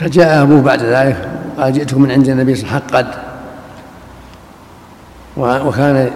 فجاء 0.00 0.42
أبوه 0.42 0.62
بعد 0.62 0.82
ذلك 0.82 1.28
قال 1.58 1.72
جئتكم 1.72 2.02
من 2.02 2.10
عند 2.10 2.28
النبي 2.28 2.54
صلى 2.54 2.64
الله 2.64 2.74
عليه 2.74 2.86
وسلم 2.86 3.06
حقد 5.36 5.66
وكان 5.66 6.10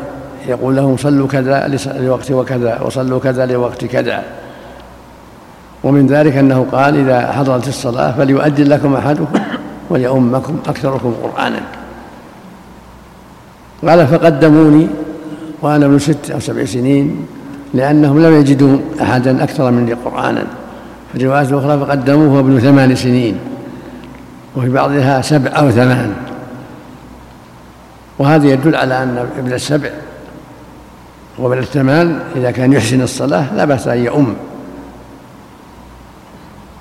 يقول 0.49 0.76
لهم 0.76 0.97
صلوا 0.97 1.28
كذا 1.28 1.78
لوقت 1.87 2.30
وكذا 2.30 2.80
وصلوا 2.80 3.20
كذا 3.20 3.47
لوقت 3.47 3.84
كذا. 3.84 4.24
ومن 5.84 6.07
ذلك 6.07 6.37
أنه 6.37 6.66
قال 6.72 6.97
إذا 6.97 7.32
حضرت 7.32 7.68
الصلاة 7.68 8.12
فليؤذن 8.12 8.64
لكم 8.64 8.95
أحدكم 8.95 9.39
وليؤمكم 9.91 10.59
أكثركم 10.66 11.14
قرآنا. 11.22 11.61
قال 13.89 14.07
فقدموني 14.07 14.89
وأنا 15.62 15.87
ابن 15.87 15.99
ست 15.99 16.30
أو 16.30 16.41
سبع 16.41 16.64
سنين. 16.64 17.26
لأنهم 17.77 18.22
لم 18.22 18.41
يجدوا 18.41 18.79
أحدا 19.03 19.45
أكثر 19.45 19.70
مني 19.70 19.93
قرآنا 19.93 20.45
في 21.12 21.18
الرواية 21.18 21.43
الأخرى 21.43 21.79
فقدموه 21.79 22.41
ابن 22.41 22.61
ثمان 22.61 22.97
سنين 22.97 23.39
وفي 24.57 24.68
بعضها 24.68 25.22
سبع 25.22 25.51
أو 25.51 25.70
ثمان. 25.70 26.12
وهذا 28.18 28.47
يدل 28.47 28.77
على 28.77 29.03
أن 29.03 29.29
ابن 29.39 29.53
السبع 29.53 29.91
وابن 31.39 31.59
الثمان. 31.59 32.20
إذا 32.37 32.51
كان 32.51 32.72
يحسن 32.72 33.03
الصلاة 33.03 33.55
لا 33.55 33.64
بأس 33.64 33.89
أن 33.89 33.99
يؤم. 33.99 34.35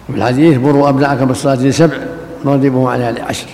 وفي 0.10 0.18
الحديث 0.18 0.58
مروا 0.58 0.90
أبناءكم 0.90 1.26
بالصلاة 1.26 1.56
لسبع 1.56 1.98
واضربوهم 2.44 2.88
عليها 2.88 3.12
لعشر. 3.12 3.48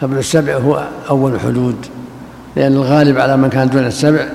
فابن 0.00 0.18
السبع 0.18 0.56
هو 0.56 0.84
أول 1.10 1.34
الحدود 1.34 1.76
لأن 2.56 2.72
الغالب 2.72 3.18
على 3.18 3.36
من 3.36 3.48
كان 3.48 3.68
دون 3.68 3.86
السبع 3.86 4.26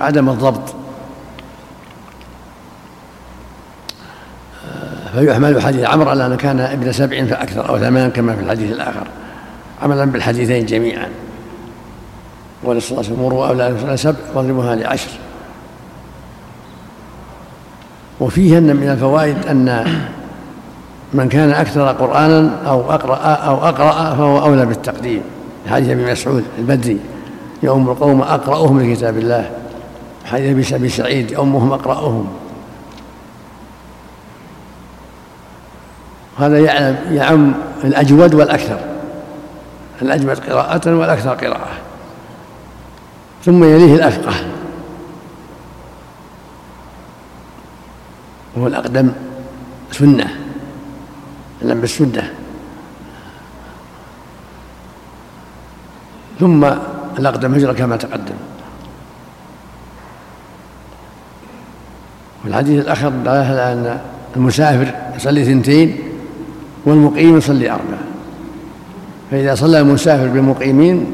عدم 0.00 0.28
الضبط. 0.28 0.81
فيحمل 5.12 5.62
حديث 5.62 5.84
عمرو 5.84 6.10
على 6.10 6.26
أن 6.26 6.36
كان 6.36 6.60
ابن 6.60 6.92
سبع 6.92 7.24
فأكثر 7.24 7.68
أو 7.68 7.78
ثمان 7.78 8.10
كما 8.10 8.36
في 8.36 8.42
الحديث 8.42 8.72
الآخر. 8.72 9.06
عملا 9.82 10.04
بالحديثين 10.04 10.66
جميعا. 10.66 11.08
وللصلاة 12.64 12.98
والسلام 12.98 13.22
مروا 13.22 13.46
أولادكم 13.46 13.96
سبع 13.96 14.18
واضربوها 14.34 14.76
لعشر. 14.76 15.10
وفيه 18.20 18.58
أن 18.58 18.76
من 18.76 18.88
الفوائد 18.88 19.46
أن 19.46 19.84
من 21.14 21.28
كان 21.28 21.50
أكثر 21.50 21.88
قرآنا 21.88 22.50
أو 22.66 22.92
أقرأ 22.92 23.16
أو 23.16 23.68
أقرأ 23.68 24.14
فهو 24.14 24.42
أولى 24.42 24.66
بالتقديم. 24.66 25.22
حديث 25.70 25.88
أبي 25.88 26.12
مسعود 26.12 26.44
البدري 26.58 26.98
يؤم 27.62 27.88
القوم 27.90 28.22
أقرأهم 28.22 28.82
لكتاب 28.82 29.18
الله. 29.18 29.50
حديث 30.24 30.72
أبي 30.72 30.88
سعيد 30.88 31.30
يؤمهم 31.30 31.72
أقرأهم. 31.72 32.26
هذا 36.38 36.58
يعلم 36.58 36.96
يعم 37.10 37.54
الأجود 37.84 38.34
والأكثر. 38.34 38.78
الأجود 40.02 40.38
قراءة 40.38 40.96
والأكثر 40.96 41.34
قراءة. 41.34 41.70
ثم 43.44 43.64
يليه 43.64 43.94
الأفقه. 43.94 44.34
وهو 48.56 48.66
الأقدم 48.66 49.12
سنة 49.92 50.36
لم 51.62 51.80
بالسنة. 51.80 52.30
ثم 56.40 56.64
الأقدم 57.18 57.54
هجرة 57.54 57.72
كما 57.72 57.96
تقدم. 57.96 58.34
والحديث 62.44 62.84
الآخر 62.84 63.08
دل 63.08 63.28
على 63.28 63.72
أن 63.72 64.00
المسافر 64.36 64.94
يصلي 65.16 65.42
اثنتين 65.42 66.11
والمقيم 66.86 67.36
يصلي 67.36 67.70
أربعة. 67.70 68.04
فإذا 69.30 69.54
صلى 69.54 69.80
المسافر 69.80 70.26
بالمقيمين 70.26 71.12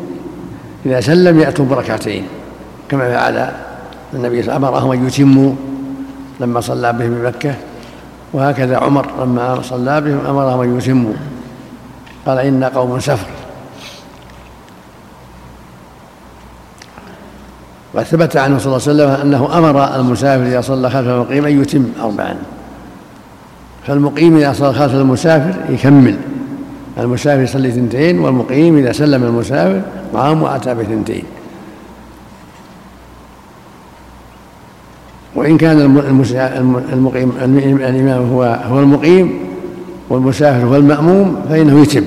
إذا 0.87 1.01
سلم 1.01 1.41
يأتوا 1.41 1.64
بركعتين 1.64 2.27
كما 2.89 3.12
فعل 3.12 3.53
النبي 4.14 4.53
أمرهم 4.53 4.93
أن 4.93 5.07
يتموا 5.07 5.53
لما 6.41 6.61
صلى 6.61 6.93
بهم 6.93 7.14
بمكة. 7.14 7.55
وهكذا 8.33 8.77
عمر 8.77 9.07
لما 9.21 9.62
صلى 9.62 10.01
بهم 10.01 10.27
أمرهم 10.27 10.61
أن 10.61 10.79
يتموا. 10.79 11.14
قال 12.27 12.39
إن 12.39 12.64
قوم 12.64 13.01
سفر. 13.01 13.27
وثبت 17.95 18.37
عنه 18.37 18.59
صلى 18.59 18.66
الله 18.66 18.89
عليه 18.89 19.14
وسلم 19.16 19.27
أنه 19.27 19.59
أمر 19.59 19.97
المسافر 19.97 20.43
إذا 20.43 20.61
صلى 20.61 20.91
خلف 20.91 21.09
المقيم 21.09 21.45
أن 21.45 21.62
يتم 21.62 21.87
أربعا. 22.01 22.37
فالمقيم 23.89 24.36
إذا 24.36 24.53
صلى 24.53 24.72
خلف 24.72 24.95
المسافر 24.95 25.72
يكمل. 25.72 26.16
المسافر 26.99 27.43
يصلي 27.43 27.68
اثنتين 27.68 28.18
والمقيم 28.18 28.78
إذا 28.78 28.93
سلم 28.93 29.24
المسافر 29.24 29.82
قام 30.14 30.43
وأتى 30.43 30.74
باثنتين. 30.74 31.22
وإن 35.34 35.59
كان 35.59 35.80
المقيم 36.93 37.32
الإمام 37.80 38.30
هو 38.32 38.61
هو 38.70 38.80
المقيم 38.80 39.39
والمسافر 40.09 40.66
هو 40.66 40.76
المأموم 40.76 41.36
فإنه 41.49 41.82
يتم. 41.82 42.05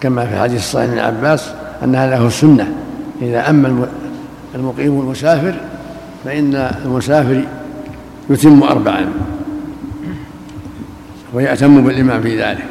كما 0.00 0.26
في 0.26 0.38
حديث 0.38 0.60
الصحيح 0.60 0.90
بن 0.90 0.98
عباس 0.98 1.50
أن 1.84 1.94
هذا 1.94 2.16
هو 2.16 2.26
السنة. 2.26 2.72
إذا 3.22 3.50
أما 3.50 3.86
المقيم 4.54 5.00
المسافر 5.00 5.54
فإن 6.24 6.70
المسافر 6.84 7.44
يتم 8.30 8.62
أربعا. 8.62 9.06
ويأتم 11.32 11.84
بالإمام 11.84 12.22
في 12.22 12.42
ذلك. 12.42 12.66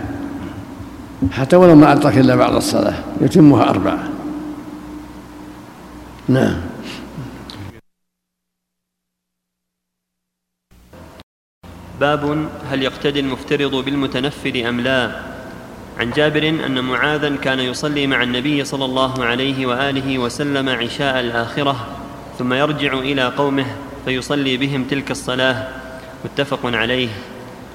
حتى 1.32 1.55
ولو 1.55 1.76
ما 1.76 1.91
أدرك 1.91 2.18
إلا 2.18 2.36
بعد 2.36 2.53
الصلاة 2.53 2.93
يتمها 3.22 3.70
أربعة. 3.70 3.99
نعم. 6.28 6.55
باب 11.99 12.49
هل 12.70 12.84
يقتدي 12.84 13.20
المفترض 13.20 13.86
بالمتنفل 13.86 14.66
أم 14.66 14.82
لا؟ 14.82 15.12
عن 15.99 16.12
جابر 16.12 16.49
أن 16.49 16.84
معاذا 16.84 17.36
كان 17.36 17.59
يصلي 17.59 18.07
مع 18.07 18.24
النبي 18.24 18.66
صلى 18.66 18.86
الله 18.86 19.26
عليه 19.26 19.66
وآله 19.66 20.20
وسلم 20.20 20.70
عشاء 20.70 21.20
الآخرة 21.20 21.88
ثم 22.39 22.53
يرجع 22.53 22.93
إلى 22.93 23.28
قومه 23.28 23.66
فيصلي 24.05 24.57
بهم 24.57 24.84
تلك 24.84 25.12
الصلاة. 25.12 25.68
متفق 26.26 26.59
عليه. 26.66 27.09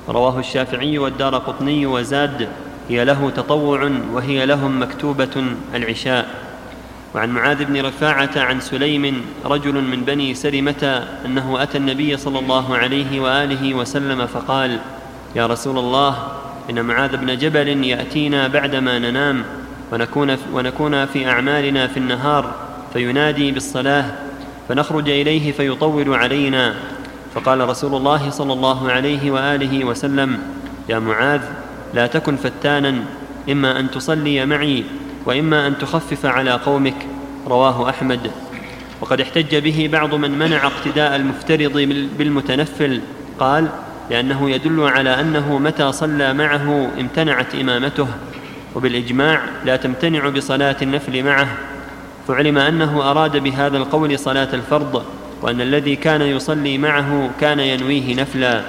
رواه 0.09 0.39
الشافعي 0.39 0.99
والدار 0.99 1.39
قطني 1.39 1.87
وزاد 1.87 2.49
هي 2.89 3.05
له 3.05 3.31
تطوع 3.37 3.91
وهي 4.13 4.47
لهم 4.47 4.83
مكتوبة 4.83 5.45
العشاء. 5.75 6.47
وعن 7.15 7.31
معاذ 7.31 7.65
بن 7.65 7.87
رفاعة 7.87 8.31
عن 8.37 8.61
سليم 8.61 9.25
رجل 9.45 9.75
من 9.75 10.05
بني 10.05 10.35
سلمة 10.35 11.07
أنه 11.25 11.63
أتى 11.63 11.79
النبي 11.79 12.17
صلى 12.17 12.39
الله 12.39 12.77
عليه 12.77 13.21
وآله 13.21 13.75
وسلم 13.75 14.27
فقال 14.27 14.79
يا 15.37 15.47
رسول 15.47 15.79
الله 15.79 16.29
إن 16.71 16.85
معاذ 16.85 17.17
بن 17.17 17.39
جبل 17.39 17.85
يأتينا 17.85 18.49
بعدما 18.49 18.99
ننام 18.99 19.45
ونكون, 19.93 20.37
ونكون 20.53 21.07
في 21.07 21.29
أعمالنا 21.29 21.87
في 21.87 21.97
النهار 21.97 22.55
فينادي 22.93 23.53
بالصلاة 23.53 24.05
فنخرج 24.69 25.09
إليه 25.09 25.53
فيطول 25.53 26.15
علينا 26.15 26.75
فقال 27.37 27.69
رسول 27.69 27.95
الله 27.95 28.31
صلى 28.31 28.53
الله 28.53 28.93
عليه 28.93 29.31
وآله 29.31 29.85
وسلم 29.85 30.39
يا 30.89 30.99
معاذ 30.99 31.41
لا 31.95 32.07
تكن 32.07 32.37
فتانا 32.37 33.05
إما 33.51 33.81
أن 33.81 33.91
تصلي 33.91 34.47
معي 34.47 34.85
وإما 35.27 35.67
أن 35.67 35.79
تخفف 35.79 36.27
على 36.27 36.51
قومك. 36.51 37.07
رواه 37.47 37.91
أحمد. 37.91 38.31
وقد 39.01 39.21
احتج 39.21 39.57
به 39.57 39.89
بعض 39.93 40.15
من 40.15 40.39
منع 40.39 40.67
اقتداء 40.67 41.17
المفترض 41.17 41.73
بالمتنفل. 42.19 43.01
قال 43.39 43.69
لأنه 44.11 44.51
يدل 44.51 44.81
على 44.81 45.21
أنه 45.21 45.59
متى 45.59 45.93
صلى 45.93 46.35
معه 46.35 46.91
امتنعت 47.01 47.55
إمامته 47.55 48.09
وبالإجماع 48.75 49.41
لا 49.65 49.77
تمتنع 49.77 50.29
بصلاة 50.29 50.77
النفل 50.83 51.25
معه. 51.25 51.49
فعلم 52.29 52.59
أنه 52.59 53.11
أراد 53.11 53.37
بهذا 53.37 53.77
القول 53.77 54.19
صلاة 54.19 54.55
الفرض 54.55 55.05
وأن 55.47 55.61
الذي 55.61 55.97
كان 55.97 56.23
يصلي 56.23 56.79
معه 56.79 57.31
كان 57.41 57.61
ينويه 57.61 58.15
نفلا. 58.15 58.63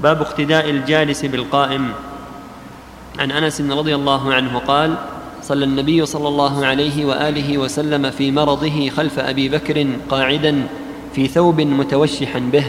باب 0.00 0.20
اقتداء 0.20 0.70
الجالس 0.70 1.24
بالقائم. 1.24 1.92
عن 3.18 3.30
أنس 3.30 3.60
رضي 3.60 3.94
الله 3.94 4.34
عنه 4.34 4.58
قال 4.58 4.94
صلى 5.42 5.64
النبي 5.64 6.06
صلى 6.06 6.28
الله 6.28 6.66
عليه 6.66 7.04
وآله 7.04 7.58
وسلم 7.58 8.10
في 8.10 8.30
مرضه 8.30 8.88
خلف 8.88 9.18
أبي 9.18 9.48
بكر 9.48 9.86
قاعدا 10.10 10.66
في 11.14 11.26
ثوب 11.26 11.60
متوشحا 11.60 12.38
به. 12.38 12.64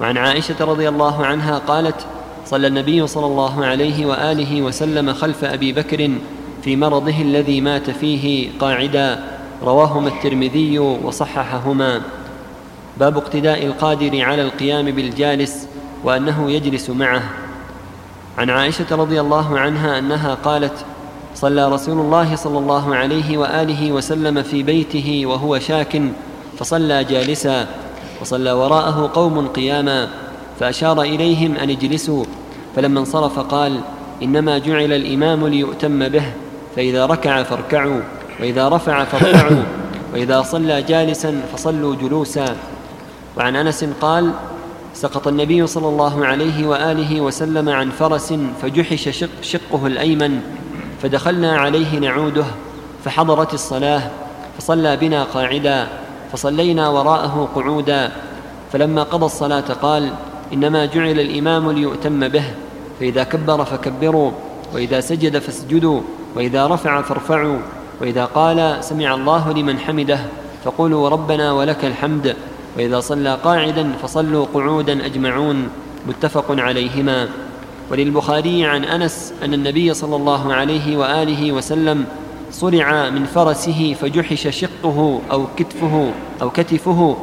وعن 0.00 0.18
عائشة 0.18 0.64
رضي 0.64 0.88
الله 0.88 1.26
عنها 1.26 1.58
قالت 1.58 2.06
صلى 2.46 2.66
النبي 2.66 3.06
صلى 3.06 3.26
الله 3.26 3.66
عليه 3.66 4.06
وآله 4.06 4.62
وسلم 4.62 5.12
خلف 5.12 5.44
أبي 5.44 5.72
بكر 5.72 6.10
في 6.64 6.76
مرضه 6.76 7.22
الذي 7.22 7.60
مات 7.60 7.90
فيه 7.90 8.50
قاعدا. 8.58 9.39
رواهما 9.62 10.08
الترمذي 10.08 10.78
وصححهما. 10.78 12.00
باب 12.96 13.16
اقتداء 13.16 13.66
القادر 13.66 14.22
على 14.22 14.42
القيام 14.42 14.84
بالجالس 14.90 15.68
وأنه 16.04 16.50
يجلس 16.50 16.90
معه. 16.90 17.22
عن 18.38 18.50
عائشة 18.50 18.86
رضي 18.90 19.20
الله 19.20 19.58
عنها 19.58 19.98
أنها 19.98 20.34
قالت 20.34 20.84
صلى 21.34 21.72
رسول 21.72 22.00
الله 22.00 22.36
صلى 22.36 22.58
الله 22.58 22.94
عليه 22.94 23.38
وآله 23.38 23.92
وسلم 23.92 24.42
في 24.42 24.62
بيته 24.62 25.22
وهو 25.26 25.58
شاك 25.58 26.02
فصلى 26.58 27.04
جالسا 27.04 27.66
وصلى 28.20 28.52
وراءه 28.52 29.10
قوم 29.14 29.48
قياما 29.48 30.08
فأشار 30.60 31.02
إليهم 31.02 31.56
أن 31.56 31.70
اجلسوا 31.70 32.24
فلما 32.76 33.00
انصرف 33.00 33.38
قال 33.38 33.80
إنما 34.22 34.58
جعل 34.58 34.92
الإمام 34.92 35.46
ليؤتم 35.46 36.08
به 36.08 36.24
فإذا 36.76 37.06
ركع 37.06 37.42
فاركعوا. 37.42 38.00
وإذا 38.40 38.68
رفع 38.68 39.04
فارفعوا 39.04 39.62
وإذا 40.12 40.42
صلى 40.42 40.82
جالسا 40.82 41.42
فصلوا 41.52 41.94
جلوسا. 41.94 42.56
وعن 43.36 43.56
أنس 43.56 43.84
قال 44.00 44.30
سقط 44.94 45.28
النبي 45.28 45.66
صلى 45.66 45.88
الله 45.88 46.26
عليه 46.26 46.66
وآله 46.66 47.20
وسلم 47.20 47.68
عن 47.68 47.90
فرس 47.90 48.34
فجحش 48.62 49.08
شق 49.08 49.28
شقه 49.42 49.86
الأيمن 49.86 50.40
فدخلنا 51.02 51.58
عليه 51.58 51.98
نعوده 51.98 52.44
فحضرت 53.04 53.54
الصلاة 53.54 54.02
فصلى 54.58 54.96
بنا 54.96 55.24
قاعدا 55.24 55.88
فصلينا 56.32 56.88
وراءه 56.88 57.48
قعودا. 57.54 58.12
فلما 58.72 59.02
قضى 59.02 59.26
الصلاة 59.26 59.60
قال 59.82 60.10
إنما 60.52 60.86
جعل 60.86 61.20
الإمام 61.20 61.70
ليؤتم 61.70 62.28
به 62.28 62.44
فإذا 63.00 63.22
كبر 63.24 63.64
فكبروا 63.64 64.30
وإذا 64.74 65.00
سجد 65.00 65.38
فاسجدوا 65.38 66.00
وإذا 66.36 66.66
رفع 66.66 67.02
فارفعوا. 67.02 67.58
وإذا 68.00 68.24
قال 68.24 68.84
سمع 68.84 69.14
الله 69.14 69.52
لمن 69.52 69.78
حمده 69.78 70.18
فقولوا 70.64 71.08
ربنا 71.08 71.52
ولك 71.52 71.84
الحمد 71.84 72.36
وإذا 72.76 73.00
صلى 73.00 73.38
قاعدا 73.44 73.92
فصلوا 74.02 74.46
قعودا 74.54 75.06
أجمعون 75.06 75.68
متفق 76.06 76.44
عليهما. 76.50 77.28
وللبخاري 77.90 78.64
عن 78.64 78.84
أنس 78.84 79.34
أن 79.42 79.54
النبي 79.54 79.94
صلى 79.94 80.16
الله 80.16 80.54
عليه 80.54 80.96
وآله 80.96 81.52
وسلم 81.52 82.04
صرع 82.50 83.10
من 83.10 83.24
فرسه 83.24 83.96
فجحش 84.00 84.48
شقه 84.48 85.20
أو 85.30 85.46
كتفه 85.56 86.12
أو 86.42 86.50
كتفه 86.50 87.16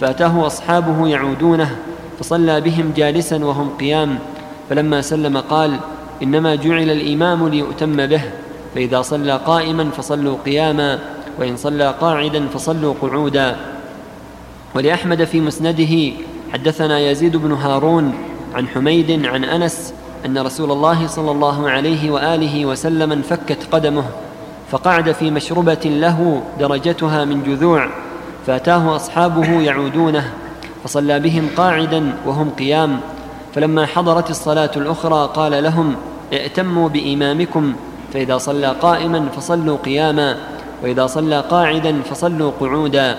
فأتاه 0.00 0.46
أصحابه 0.46 1.08
يعودونه 1.08 1.76
فصلى 2.20 2.60
بهم 2.60 2.92
جالسا 2.96 3.44
وهم 3.44 3.70
قيام 3.80 4.18
فلما 4.70 5.00
سلم 5.00 5.38
قال 5.38 5.76
إنما 6.22 6.54
جعل 6.54 6.90
الإمام 6.90 7.48
ليؤتم 7.48 8.06
به. 8.06 8.22
فإذا 8.74 9.02
صلى 9.02 9.36
قائما 9.46 9.90
فصلوا 9.90 10.36
قياما 10.46 10.98
وإن 11.38 11.56
صلى 11.56 11.94
قاعدا 12.00 12.48
فصلوا 12.48 12.94
قعودا. 13.02 13.56
ولأحمد 14.74 15.24
في 15.24 15.40
مسنده 15.40 16.12
حدثنا 16.52 16.98
يزيد 16.98 17.36
بن 17.36 17.52
هارون 17.52 18.14
عن 18.54 18.68
حميد 18.68 19.26
عن 19.26 19.44
أنس 19.44 19.94
أن 20.26 20.38
رسول 20.38 20.72
الله 20.72 21.06
صلى 21.06 21.30
الله 21.30 21.70
عليه 21.70 22.10
وآله 22.10 22.66
وسلم 22.66 23.12
انفكت 23.12 23.58
قدمه 23.72 24.04
فقعد 24.70 25.12
في 25.12 25.30
مشربة 25.30 25.80
له 25.84 26.42
درجتها 26.60 27.24
من 27.24 27.42
جذوع 27.42 27.88
فأتاه 28.46 28.96
أصحابه 28.96 29.62
يعودونه 29.62 30.32
فصلى 30.84 31.20
بهم 31.20 31.48
قاعدا 31.56 32.12
وهم 32.26 32.50
قيام. 32.50 33.00
فلما 33.54 33.86
حضرت 33.86 34.30
الصلاة 34.30 34.70
الأخرى 34.76 35.30
قال 35.34 35.62
لهم 35.62 35.94
ائتموا 36.32 36.88
بإمامكم 36.88 37.74
فإذا 38.14 38.38
صلى 38.38 38.66
قائما 38.66 39.28
فصلوا 39.36 39.76
قياما 39.76 40.36
وإذا 40.82 41.06
صلى 41.06 41.40
قاعدا 41.40 42.02
فصلوا 42.02 42.52
قعودا. 42.60 43.16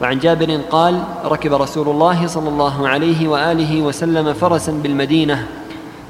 وعن 0.00 0.18
جابر 0.18 0.60
قال 0.70 1.02
ركب 1.24 1.54
رسول 1.54 1.88
الله 1.88 2.26
صلى 2.26 2.48
الله 2.48 2.88
عليه 2.88 3.28
وآله 3.28 3.82
وسلم 3.82 4.32
فرسا 4.32 4.72
بالمدينة 4.72 5.46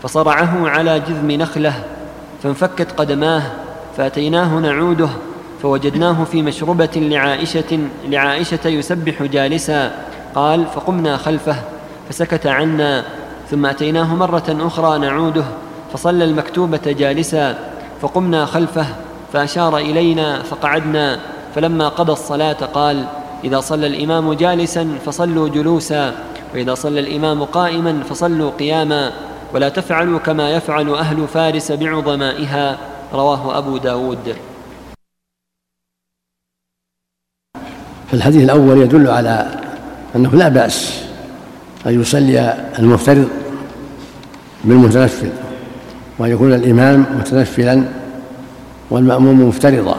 فصرعه 0.03 0.69
على 0.69 1.01
جذم 1.01 1.31
نخلة 1.31 1.75
فانفكت 2.43 2.93
قدماه 2.93 3.43
فأتيناه 3.97 4.59
نعوده 4.59 5.09
فوجدناه 5.63 6.25
في 6.25 6.43
مشربة 6.43 6.91
لعائشة 6.97 7.79
لعائشة 8.09 8.69
يسبح 8.69 9.23
جالسا. 9.23 9.91
قال 10.35 10.67
فقمنا 10.67 11.17
خلفه 11.17 11.57
فسكت 12.09 12.47
عنا 12.47 13.05
ثم 13.51 13.67
أتيناه 13.67 14.15
مرة 14.15 14.57
أخرى 14.61 14.99
نعوده 14.99 15.45
فصلى 15.93 16.25
المكتوبة 16.25 16.81
جالسا. 16.99 17.74
فقمنا 18.01 18.47
خلفه 18.47 18.87
فأشار 19.33 19.79
إلينا 19.79 20.43
فقعدنا 20.43 21.21
فلما 21.55 21.89
قضى 21.89 22.13
الصلاة 22.13 22.53
قال 22.53 23.07
إذا 23.45 23.61
صلى 23.61 23.87
الإمام 23.87 24.33
جالسا 24.33 24.99
فصلوا 25.07 25.49
جلوسا 25.49 26.15
وإذا 26.55 26.75
صلى 26.75 27.01
الإمام 27.01 27.45
قائما 27.45 28.03
فصلوا 28.03 28.51
قياما 28.51 29.13
ولا 29.55 29.69
تفعلوا 29.69 30.19
كما 30.19 30.51
يفعل 30.51 30.95
أهل 30.95 31.29
فارس 31.29 31.73
بعظمائها. 31.73 32.79
رواه 33.13 33.59
أبو 33.59 33.77
داود. 33.77 34.37
في 38.09 38.15
الحديث 38.15 38.43
الأول 38.45 38.79
يدل 38.79 39.11
على 39.11 39.61
أنه 40.17 40.31
لا 40.35 40.49
بأس 40.49 41.05
أن 41.87 42.01
يصلي 42.01 42.69
المفترض 42.79 43.29
بالمتنفل. 44.65 45.44
وأن 46.19 46.31
يكون 46.31 46.53
الإمام 46.53 47.07
متنفلا 47.19 47.85
والمأموم 48.91 49.49
مفترضا. 49.49 49.97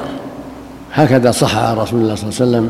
هكذا 0.93 1.31
صح 1.31 1.57
عن 1.57 1.75
رسول 1.75 2.01
الله 2.01 2.15
صلى 2.15 2.29
الله 2.29 2.41
عليه 2.41 2.51
وسلم 2.51 2.69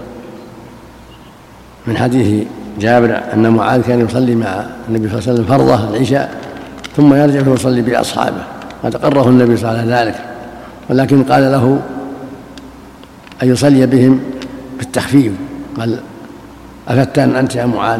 من 1.87 1.97
حديث 1.97 2.47
جابر 2.79 3.21
أن 3.33 3.49
معاذ 3.49 3.81
كان 3.81 4.05
يصلي 4.05 4.35
مع 4.35 4.65
النبي 4.89 5.09
صلى 5.09 5.19
الله 5.19 5.29
عليه 5.29 5.33
وسلم 5.33 5.45
فرضة 5.45 5.89
العشاء 5.89 6.35
ثم 6.95 7.13
يرجع 7.13 7.43
فيصلي 7.43 7.81
بأصحابه. 7.81 8.43
قد 8.83 8.95
قره 8.95 9.29
النبي 9.29 9.57
صلى 9.57 9.69
الله 9.69 9.81
عليه 9.81 9.91
وسلم 9.91 10.07
ذلك. 10.07 10.15
ولكن 10.89 11.23
قال 11.23 11.51
له 11.51 11.79
أن 13.43 13.51
يصلي 13.51 13.85
بهم 13.85 14.19
بالتخفيف. 14.77 15.33
قال 15.79 15.99
أفتان 16.87 17.35
أنت 17.35 17.55
يا 17.55 17.65
معاذ؟ 17.65 17.99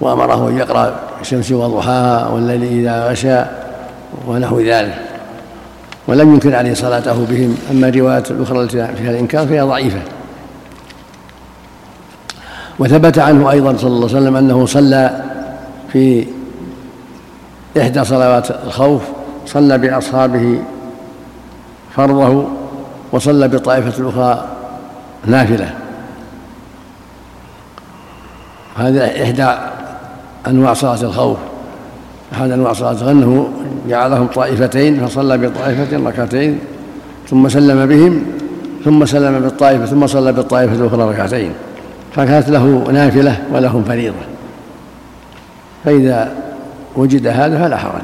وأمره 0.00 0.48
أن 0.48 0.58
يقرأ 0.58 1.00
الشمس 1.20 1.52
وضحاها 1.52 2.28
والليل 2.28 2.62
إذا 2.62 3.10
غشى. 3.10 3.65
ونحو 4.26 4.60
ذلك. 4.60 4.98
ولم 6.08 6.34
ينكر 6.34 6.54
عليه 6.54 6.74
صلاته 6.74 7.26
بهم 7.30 7.58
أما 7.70 7.88
الروايات 7.88 8.30
الأخرى 8.30 8.60
التي 8.60 8.76
فيها 8.96 9.10
الإنكار 9.10 9.46
فهي 9.46 9.60
ضعيفة. 9.60 10.00
وثبت 12.78 13.18
عنه 13.18 13.50
أيضا 13.50 13.76
صلى 13.76 13.88
الله 13.88 14.08
عليه 14.08 14.16
وسلم 14.16 14.36
أنه 14.36 14.66
صلى 14.66 15.24
في 15.92 16.26
إحدى 17.80 18.04
صلوات 18.04 18.50
الخوف 18.50 19.02
صلى 19.46 19.78
بأصحابه 19.78 20.58
فرضه 21.96 22.48
وصلى 23.12 23.48
بالطائفة 23.48 24.02
الأخرى 24.02 24.48
نافلة. 25.26 25.74
هذا 28.76 29.22
إحدى 29.22 29.48
أنواع 30.46 30.74
صلاة 30.74 31.02
الخوف. 31.02 31.38
أحد 32.32 32.50
أنواع 32.50 32.72
صلاة 32.72 32.90
الخوف 32.90 33.08
أنه 33.08 33.48
جعلهم 33.88 34.26
طائفتين 34.26 35.06
فصلى 35.06 35.38
بطائفة 35.38 36.08
ركعتين 36.08 36.58
ثم 37.28 37.48
سلم 37.48 37.86
بهم 37.86 38.22
ثم 38.84 39.04
سلم 39.04 39.40
بالطائفة 39.40 39.86
ثم 39.86 40.06
صلى 40.06 40.32
بالطائفة 40.32 40.74
الأخرى 40.74 41.02
ركعتين. 41.02 41.52
فكانت 42.16 42.48
له 42.48 42.84
نافلة 42.92 43.42
ولهم 43.52 43.84
فريضة. 43.84 44.14
فإذا 45.84 46.32
وجد 46.96 47.26
هذا 47.26 47.58
فلا 47.58 47.76
حرج. 47.76 48.02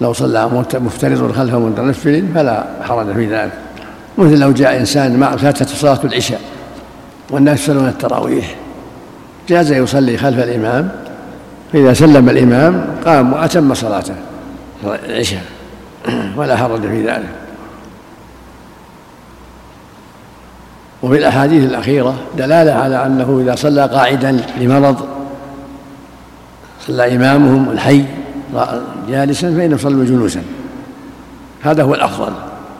لو 0.00 0.12
صلى 0.12 0.48
مفترض 0.74 1.32
خلف 1.32 1.54
متنفل 1.54 2.24
فلا 2.34 2.64
حرج 2.82 3.12
في 3.12 3.26
ذلك. 3.26 3.52
مثل 4.18 4.38
لو 4.38 4.52
جاء 4.52 4.76
إنسان 4.76 5.16
مع 5.16 5.36
فاتته 5.36 5.74
صلاة 5.74 5.98
العشاء 6.04 6.40
والناس 7.30 7.60
يصلون 7.60 7.88
التراويح 7.88 8.56
جاز 9.48 9.72
يصلي 9.72 10.16
خلف 10.16 10.38
الإمام 10.38 10.90
فإذا 11.72 11.92
سلم 11.92 12.28
الإمام 12.28 12.84
قام 13.04 13.32
وأتم 13.32 13.74
صلاته. 13.74 14.14
العشاء 14.84 15.42
ولا 16.36 16.56
حرج 16.56 16.80
في 16.80 17.06
ذلك. 17.06 17.28
وفي 21.02 21.18
الأحاديث 21.18 21.64
الأخيرة 21.64 22.14
دلالة 22.38 22.72
على 22.72 23.06
أنه 23.06 23.40
إذا 23.42 23.54
صلى 23.54 23.86
قاعدا 23.86 24.40
لمرض 24.60 25.06
صلى 26.86 27.16
إمامهم 27.16 27.70
الحي 27.70 28.04
جالسا 29.08 29.56
فإنه 29.56 29.74
يصلوا 29.74 30.04
جلوسا. 30.04 30.42
هذا 31.62 31.82
هو 31.82 31.94
الأفضل. 31.94 32.32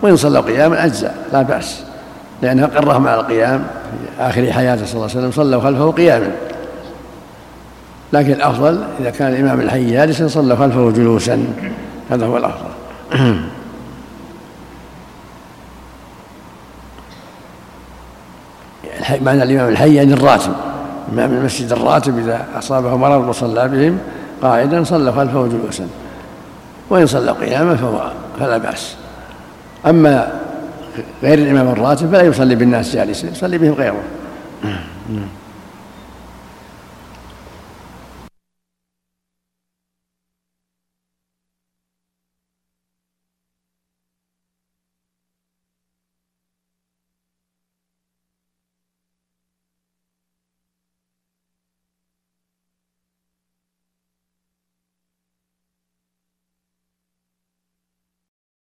وإن 0.02 0.16
صلوا 0.16 0.42
قياما 0.42 0.84
أجزاء 0.84 1.14
لا 1.32 1.42
بأس. 1.42 1.82
لأنه 2.42 2.66
قرهم 2.66 3.08
على 3.08 3.20
القيام 3.20 3.64
في 3.90 4.22
آخر 4.22 4.52
حياته 4.52 4.84
صلى 4.86 4.94
الله 4.94 5.08
عليه 5.10 5.18
وسلم 5.18 5.30
صلوا 5.30 5.62
خلفه 5.62 5.90
قياما. 5.90 6.30
لكن 8.12 8.32
الأفضل 8.32 8.84
إذا 9.00 9.10
كان 9.10 9.32
الإمام 9.32 9.60
الحي 9.60 9.90
جالسا 9.90 10.28
صلوا 10.28 10.56
خلفه 10.56 10.90
جلوسا. 10.90 11.44
هذا 12.10 12.26
هو 12.26 12.36
الأفضل. 12.36 12.68
معنى 19.22 19.42
الإمام 19.42 19.68
الحي 19.68 19.94
يعني 19.94 20.12
الراتب. 20.12 20.52
إمام 21.12 21.32
المسجد 21.32 21.72
الراتب 21.72 22.18
إذا 22.18 22.46
أصابه 22.58 22.96
مرض 22.96 23.28
وصلى 23.28 23.68
بهم 23.68 23.98
قاعدا 24.42 24.84
صلى 24.84 25.12
خلفه 25.12 25.46
جلوسا. 25.46 25.88
وإن 26.90 27.06
صلى 27.06 27.30
قياما 27.30 27.76
فهو 27.76 28.10
فلا 28.40 28.58
بأس. 28.58 28.96
أما 29.86 30.40
غير 31.22 31.38
الإمام 31.38 31.68
الراتب 31.68 32.08
فلا 32.08 32.22
يصلي 32.22 32.54
بالناس 32.54 32.96
جالسا 32.96 33.28
يصلي 33.28 33.58
بهم 33.58 33.72
غيره. 33.72 34.02